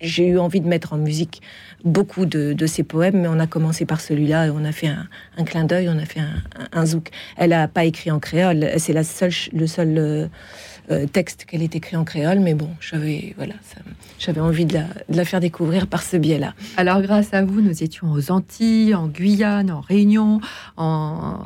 [0.01, 1.43] j'ai eu envie de mettre en musique
[1.83, 4.87] beaucoup de, de ses poèmes, mais on a commencé par celui-là et on a fait
[4.87, 6.21] un, clin d'œil, on a fait
[6.71, 7.11] un, zouk.
[7.37, 10.31] Elle a pas écrit en créole, c'est la seule, le seul
[10.91, 13.55] euh, texte qu'elle ait écrit en créole, mais bon, j'avais voilà,
[14.19, 16.55] j'avais envie de la, de la faire découvrir par ce biais-là.
[16.77, 20.41] Alors grâce à vous, nous étions aux Antilles, en Guyane, en Réunion,
[20.77, 21.45] en...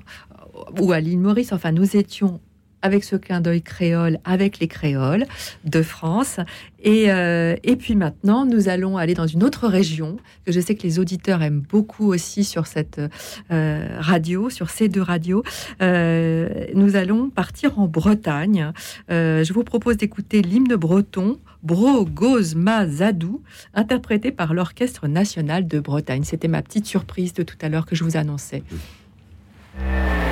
[0.81, 1.52] ou à l'île Maurice.
[1.52, 2.40] Enfin, nous étions
[2.83, 5.27] avec ce clin d'œil créole, avec les créoles
[5.65, 6.39] de France.
[6.83, 10.75] Et, euh, et puis maintenant, nous allons aller dans une autre région que je sais
[10.75, 13.01] que les auditeurs aiment beaucoup aussi sur cette
[13.51, 15.45] euh, radio, sur ces deux radios.
[15.81, 18.73] Euh, nous allons partir en Bretagne.
[19.09, 23.41] Je vous propose d'écouter l'hymne breton Bro Goz Ma Zadou,
[23.75, 26.25] interprété par l'Orchestre national de Bretagne.
[26.25, 28.65] C'était ma petite surprise de tout à l'heure que je vous annonçais.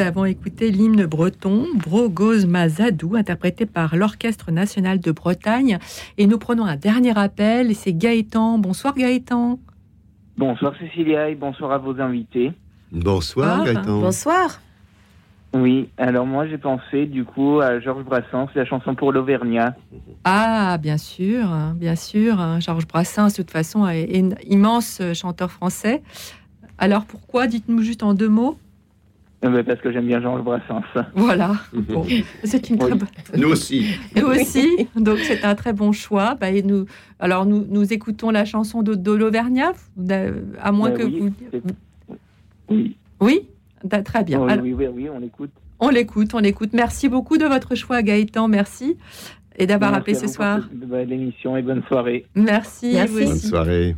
[0.00, 5.78] Nous avons écouté l'hymne breton Brogoz Mazadou, interprété par l'Orchestre national de Bretagne.
[6.16, 8.56] Et nous prenons un dernier appel, c'est Gaëtan.
[8.56, 9.58] Bonsoir Gaëtan.
[10.38, 12.50] Bonsoir Cécilia et bonsoir à vos invités.
[12.90, 14.00] Bonsoir Gaëtan.
[14.00, 14.62] Bonsoir.
[15.52, 19.76] Oui, alors moi j'ai pensé du coup à Georges Brassens, la chanson pour l'Auvergnat.
[20.24, 22.40] Ah, bien sûr, hein, bien sûr.
[22.40, 22.58] hein.
[22.58, 26.02] Georges Brassens, de toute façon, est un immense chanteur français.
[26.78, 27.46] Alors pourquoi?
[27.46, 28.56] Dites-nous juste en deux mots.
[29.42, 30.82] Ben, parce que j'aime bien Georges Brassens.
[31.14, 31.52] Voilà.
[31.72, 32.04] Bon,
[32.44, 32.98] c'est une très Oui.
[32.98, 33.08] bonne.
[33.40, 33.86] Nous aussi.
[34.14, 34.66] Nous aussi.
[34.96, 36.34] Donc c'est un très bon choix.
[36.34, 36.84] Bah, et nous,
[37.18, 39.72] alors nous, nous écoutons la chanson de, de l'Auvergnat,
[40.60, 41.60] à moins Euh, que oui, vous.
[42.68, 42.96] Oui.
[43.20, 43.48] Oui?
[44.04, 44.40] Très bien.
[44.42, 45.50] Oui, Alors, oui, oui, oui, on l'écoute.
[45.78, 46.74] on l'écoute, on l'écoute.
[46.74, 48.46] Merci beaucoup de votre choix, Gaëtan.
[48.46, 48.98] Merci
[49.56, 50.68] et d'avoir Merci appelé ce soir.
[50.70, 52.26] cette belle émission et bonne soirée.
[52.34, 52.90] Merci.
[52.92, 53.12] Merci.
[53.14, 53.96] vous Bonne soirée.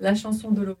[0.00, 0.80] La chanson de l'Auvergnat.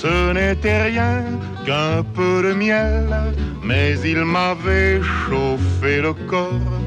[0.00, 1.22] Ce n'était rien
[1.64, 3.08] qu'un peu de miel,
[3.62, 6.80] mais il m'avait chauffé le corps.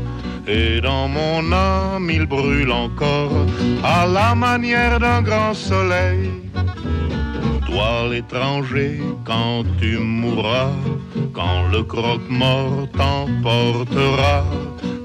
[0.45, 3.45] Et dans mon âme il brûle encore
[3.84, 6.31] à la manière d'un grand soleil.
[7.65, 10.75] Toi l'étranger, quand tu mourras,
[11.34, 14.43] quand le croque-mort t'emportera,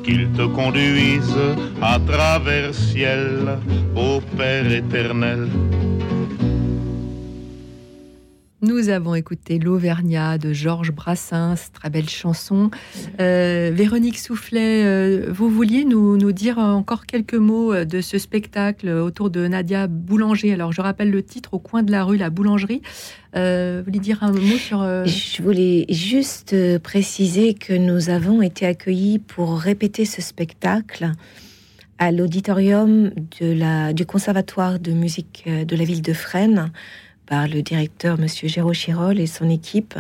[0.04, 1.38] qu'il te conduise
[1.80, 3.58] à travers ciel
[3.94, 5.48] au Père éternel.
[8.64, 12.70] Nous avons écouté L'Auvergnat de Georges Brassens, très belle chanson.
[13.20, 18.89] Euh, Véronique Soufflet, euh, vous vouliez nous, dire encore quelques mots euh, de ce spectacle
[18.89, 20.52] autour de Nadia Boulanger?
[20.52, 22.82] Alors, je rappelle le titre Au coin de la rue, la boulangerie.
[23.34, 23.40] Vous
[23.84, 24.78] vouliez dire un mot sur.
[25.06, 31.10] Je voulais juste préciser que nous avons été accueillis pour répéter ce spectacle
[31.98, 33.10] à l'auditorium
[33.40, 36.70] du Conservatoire de musique de la ville de Fresnes
[37.32, 39.98] le directeur Monsieur Géraud Chirol et son équipe.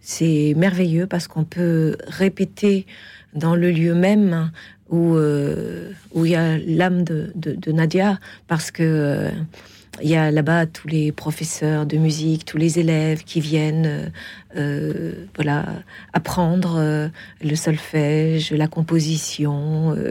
[0.00, 2.86] C'est merveilleux parce qu'on peut répéter
[3.34, 4.50] dans le lieu même
[4.88, 9.30] où, euh, il y a l'âme de, Nadia parce que euh,
[10.02, 14.10] il y a là-bas tous les professeurs de musique, tous les élèves qui viennent
[14.56, 15.66] euh, voilà,
[16.12, 17.08] apprendre euh,
[17.42, 20.10] le solfège, la composition, euh,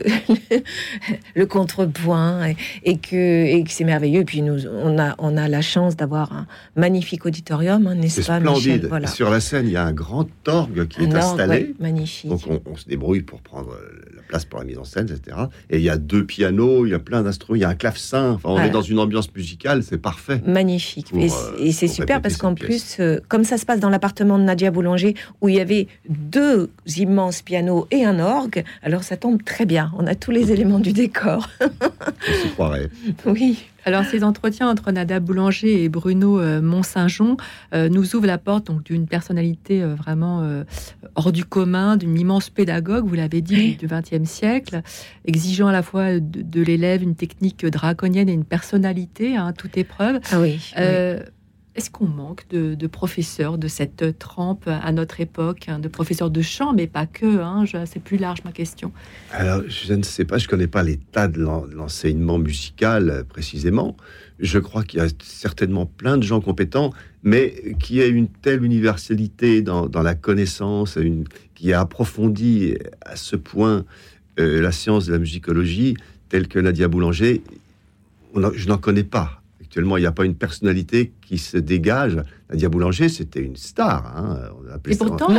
[1.35, 4.21] le contrepoint, et, et que, et que c'est merveilleux.
[4.21, 8.25] Et puis nous, on a, on a la chance d'avoir un magnifique auditorium, hein, n'est-ce
[8.25, 8.57] pas, Michel?
[8.61, 8.85] Splendide.
[8.87, 9.07] Voilà.
[9.07, 11.51] Sur la scène, il y a un grand orgue qui est orgue, installé.
[11.53, 12.29] ouais, magnifique.
[12.29, 13.75] Donc on, on se débrouille pour prendre
[14.15, 15.37] la place pour la mise en scène, etc.
[15.69, 17.75] Et il y a deux pianos, il y a plein d'instruments, il y a un
[17.75, 18.31] clavecin.
[18.31, 18.67] Enfin, on Voilà.
[18.67, 20.41] est dans une ambiance musicale, c'est parfait.
[20.45, 21.09] Magnifique.
[21.09, 24.71] Pour, et c'est- super parce qu'en plus, comme ça se passe dans l'appartement de Nadia
[24.71, 29.65] Boulanger, où il y avait deux immenses pianos et un orgue, alors ça tombe très
[29.65, 29.91] bien.
[29.97, 31.49] On a tous les éléments du décor.
[31.61, 32.89] On s'y croirait.
[33.25, 33.65] oui.
[33.85, 37.37] Alors, ces entretiens entre Nada Boulanger et Bruno euh, Mont-Saint-Jean
[37.73, 40.63] euh, nous ouvrent la porte donc d'une personnalité euh, vraiment euh,
[41.15, 44.81] hors du commun, d'une immense pédagogue, vous l'avez dit, du XXe siècle,
[45.25, 49.77] exigeant à la fois de, de l'élève une technique draconienne et une personnalité à toute
[49.77, 50.19] épreuve.
[50.31, 50.59] Ah oui.
[50.77, 51.21] Euh,
[51.79, 56.41] Est-ce qu'on manque de, professeurs de cette trempe à notre époque, hein, de professeurs de
[56.41, 58.91] chant, mais pas que hein, C'est plus large ma question.
[59.31, 63.23] Alors, je ne sais pas, je connais pas l'état de l'en- de l'enseignement musical euh,
[63.23, 63.95] précisément.
[64.39, 66.91] Je crois qu'il y a certainement plein de gens compétents,
[67.23, 70.99] mais qui a une telle universalité dans, la connaissance,
[71.55, 72.75] qui a approfondi
[73.05, 73.85] à ce point
[74.37, 75.95] euh, la science de la musicologie,
[76.27, 77.41] telle que Nadia Boulanger,
[78.35, 79.38] je n'en connais pas.
[79.69, 82.17] Actuellement, il n'y a pas une personnalité qui se dégage.
[82.49, 84.11] Nadia Boulanger, c'était une star.
[84.17, 84.39] hein.
[84.59, 85.33] On appelait Et ça- pourtant, on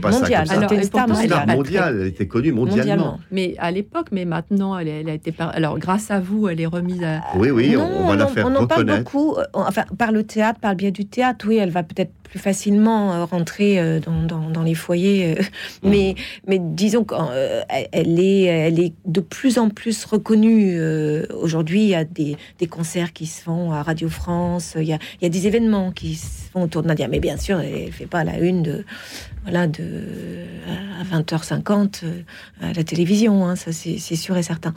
[0.00, 0.46] pas mondiale.
[0.48, 0.54] ça.
[0.54, 3.20] Alors, une star mondiale, elle était connue mondialement.
[3.30, 5.30] Mais à l'époque, mais maintenant, elle, elle a été.
[5.32, 7.20] par- Alors, grâce à vous, elle est remise à.
[7.36, 10.10] Oui, oui, on, on va la en- faire on en parle beaucoup, euh, enfin, par
[10.10, 13.78] le théâtre, par le biais du théâtre, oui, elle va peut-être plus facilement euh, rentrer
[13.78, 15.36] euh, dans, dans- dans les foyers.
[15.38, 15.42] euh,
[15.84, 16.16] mais,
[16.48, 20.80] mais disons qu'elle est, elle est de plus en plus reconnue.
[21.40, 24.92] Aujourd'hui, il y a des, des concerts qui se font à Radio France, il y
[24.92, 27.08] a, il y a des événements qui se font autour de Nadia.
[27.08, 28.84] Mais bien sûr, elle ne fait pas la une de,
[29.42, 29.84] voilà, de,
[31.00, 32.20] à 20h50 euh,
[32.62, 34.72] à la télévision, hein, ça c'est sûr et certain.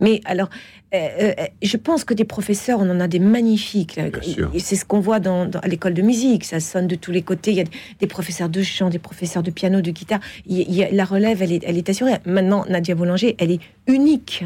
[0.00, 0.48] Mais alors,
[0.94, 1.32] euh, euh,
[1.62, 3.98] je pense que des professeurs, on en a des magnifiques.
[4.58, 6.44] c'est ce qu'on voit dans, dans- à l'école de musique.
[6.44, 7.52] Ça sonne de tous les côtés.
[7.52, 7.64] Il y a
[7.98, 10.20] des professeurs de chant, des professeurs de piano, de guitare.
[10.46, 12.12] Il il la relève, elle est, elle est assurée.
[12.26, 14.44] Maintenant, Nadia Boulanger, elle est unique.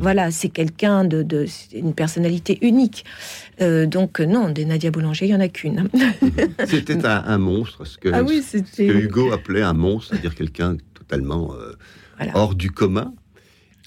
[0.00, 3.04] Voilà, c'est quelqu'un de, une personnalité unique.
[3.60, 5.88] Euh, donc euh, non, des Nadia Boulanger, il y en a qu'une.
[6.66, 10.10] C'était un, un monstre, ce que, Ah oui, ce c'était- que Hugo appelait un monstre,
[10.12, 11.72] c'est-à-dire quelqu'un totalement euh,
[12.34, 13.12] hors du commun.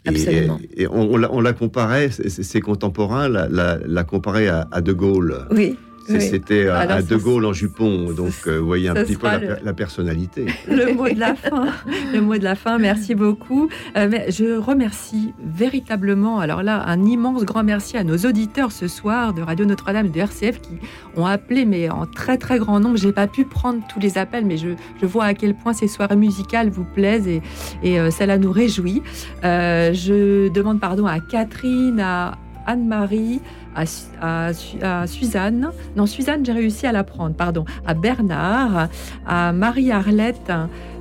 [0.05, 0.57] Absolument.
[0.77, 4.79] et on, on la, on la comparait, ses, contemporains la, la, la comparaient à, à
[4.79, 5.45] De Gaulle.
[5.51, 5.75] Oui.
[6.09, 6.21] Oui.
[6.21, 9.27] C'était à, Alors, à De Gaulle en jupon, donc euh, vous voyez un petit peu
[9.27, 10.45] la, le- la personnalité.
[10.69, 11.67] Le mot de la fin.
[12.13, 12.77] Le mot de la fin.
[12.77, 13.67] Merci beaucoup.
[13.97, 18.87] Euh, mais je remercie véritablement, alors là, un immense grand merci à nos auditeurs ce
[18.87, 20.77] soir de Radio Notre-Dame et de RCF qui
[21.15, 22.97] ont appelé, mais en très très grand nombre.
[22.97, 24.69] J'ai pas pu prendre tous les appels, mais je,
[25.01, 27.41] je vois à quel point ces soirées musicales vous plaisent et,
[27.83, 29.01] et euh, cela nous réjouit.
[29.43, 33.41] Euh, je demande pardon à Catherine, à Anne-Marie,
[33.75, 35.71] à, Su- à Su- à Suzanne.
[35.95, 37.65] Non, Suzanne, j'ai réussi à la prendre, pardon.
[37.85, 38.89] À Bernard,
[39.25, 40.51] à Marie-Arlette,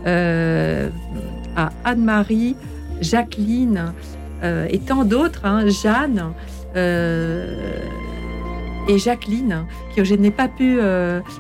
[0.07, 0.89] euh,
[1.57, 2.57] à Anne-Marie,
[3.03, 3.93] Jacqueline
[4.43, 6.33] euh, et tant d'autres, hein, Jeanne.
[6.77, 7.81] euh,
[8.89, 9.65] et Jacqueline,
[9.97, 10.77] que je n'ai pas pu,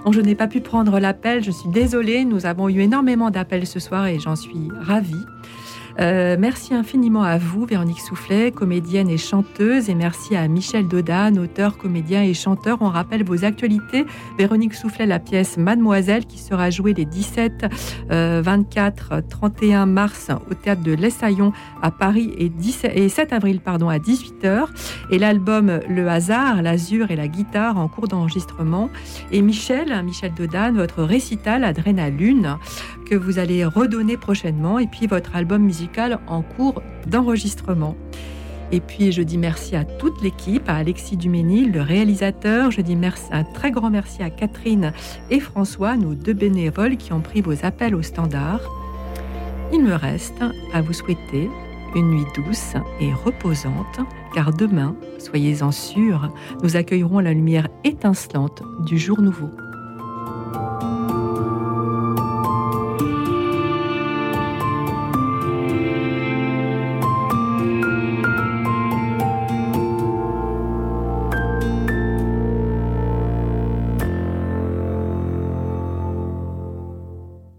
[0.04, 1.44] dont je n'ai pas pu prendre l'appel.
[1.44, 2.24] Je suis désolée.
[2.24, 5.14] Nous avons eu énormément d'appels ce soir et j'en suis ravie.
[5.98, 11.38] Euh, merci infiniment à vous, Véronique Soufflet, comédienne et chanteuse, et merci à Michel Dodan,
[11.38, 12.78] auteur, comédien et chanteur.
[12.80, 14.04] On rappelle vos actualités.
[14.38, 17.66] Véronique Soufflet, la pièce Mademoiselle, qui sera jouée les 17,
[18.10, 21.52] euh, 24, 31 mars au théâtre de l'Essaillon
[21.82, 24.66] à Paris et, 17 et 7 avril pardon, à 18h.
[25.10, 28.90] Et l'album Le hasard, l'azur et la guitare en cours d'enregistrement.
[29.32, 32.58] Et Michel, Michel Dodan, votre récital Adrénaline
[33.08, 34.78] que vous allez redonner prochainement.
[34.78, 37.96] Et puis votre album musical en cours d'enregistrement.
[38.72, 42.70] Et puis je dis merci à toute l'équipe, à Alexis Duménil, le réalisateur.
[42.70, 44.92] Je dis merci, un très grand merci à Catherine
[45.30, 48.60] et François, nos deux bénévoles qui ont pris vos appels au standard.
[49.72, 50.42] Il me reste
[50.72, 51.48] à vous souhaiter
[51.94, 54.00] une nuit douce et reposante,
[54.34, 59.50] car demain, soyez-en sûrs, nous accueillerons la lumière étincelante du jour nouveau.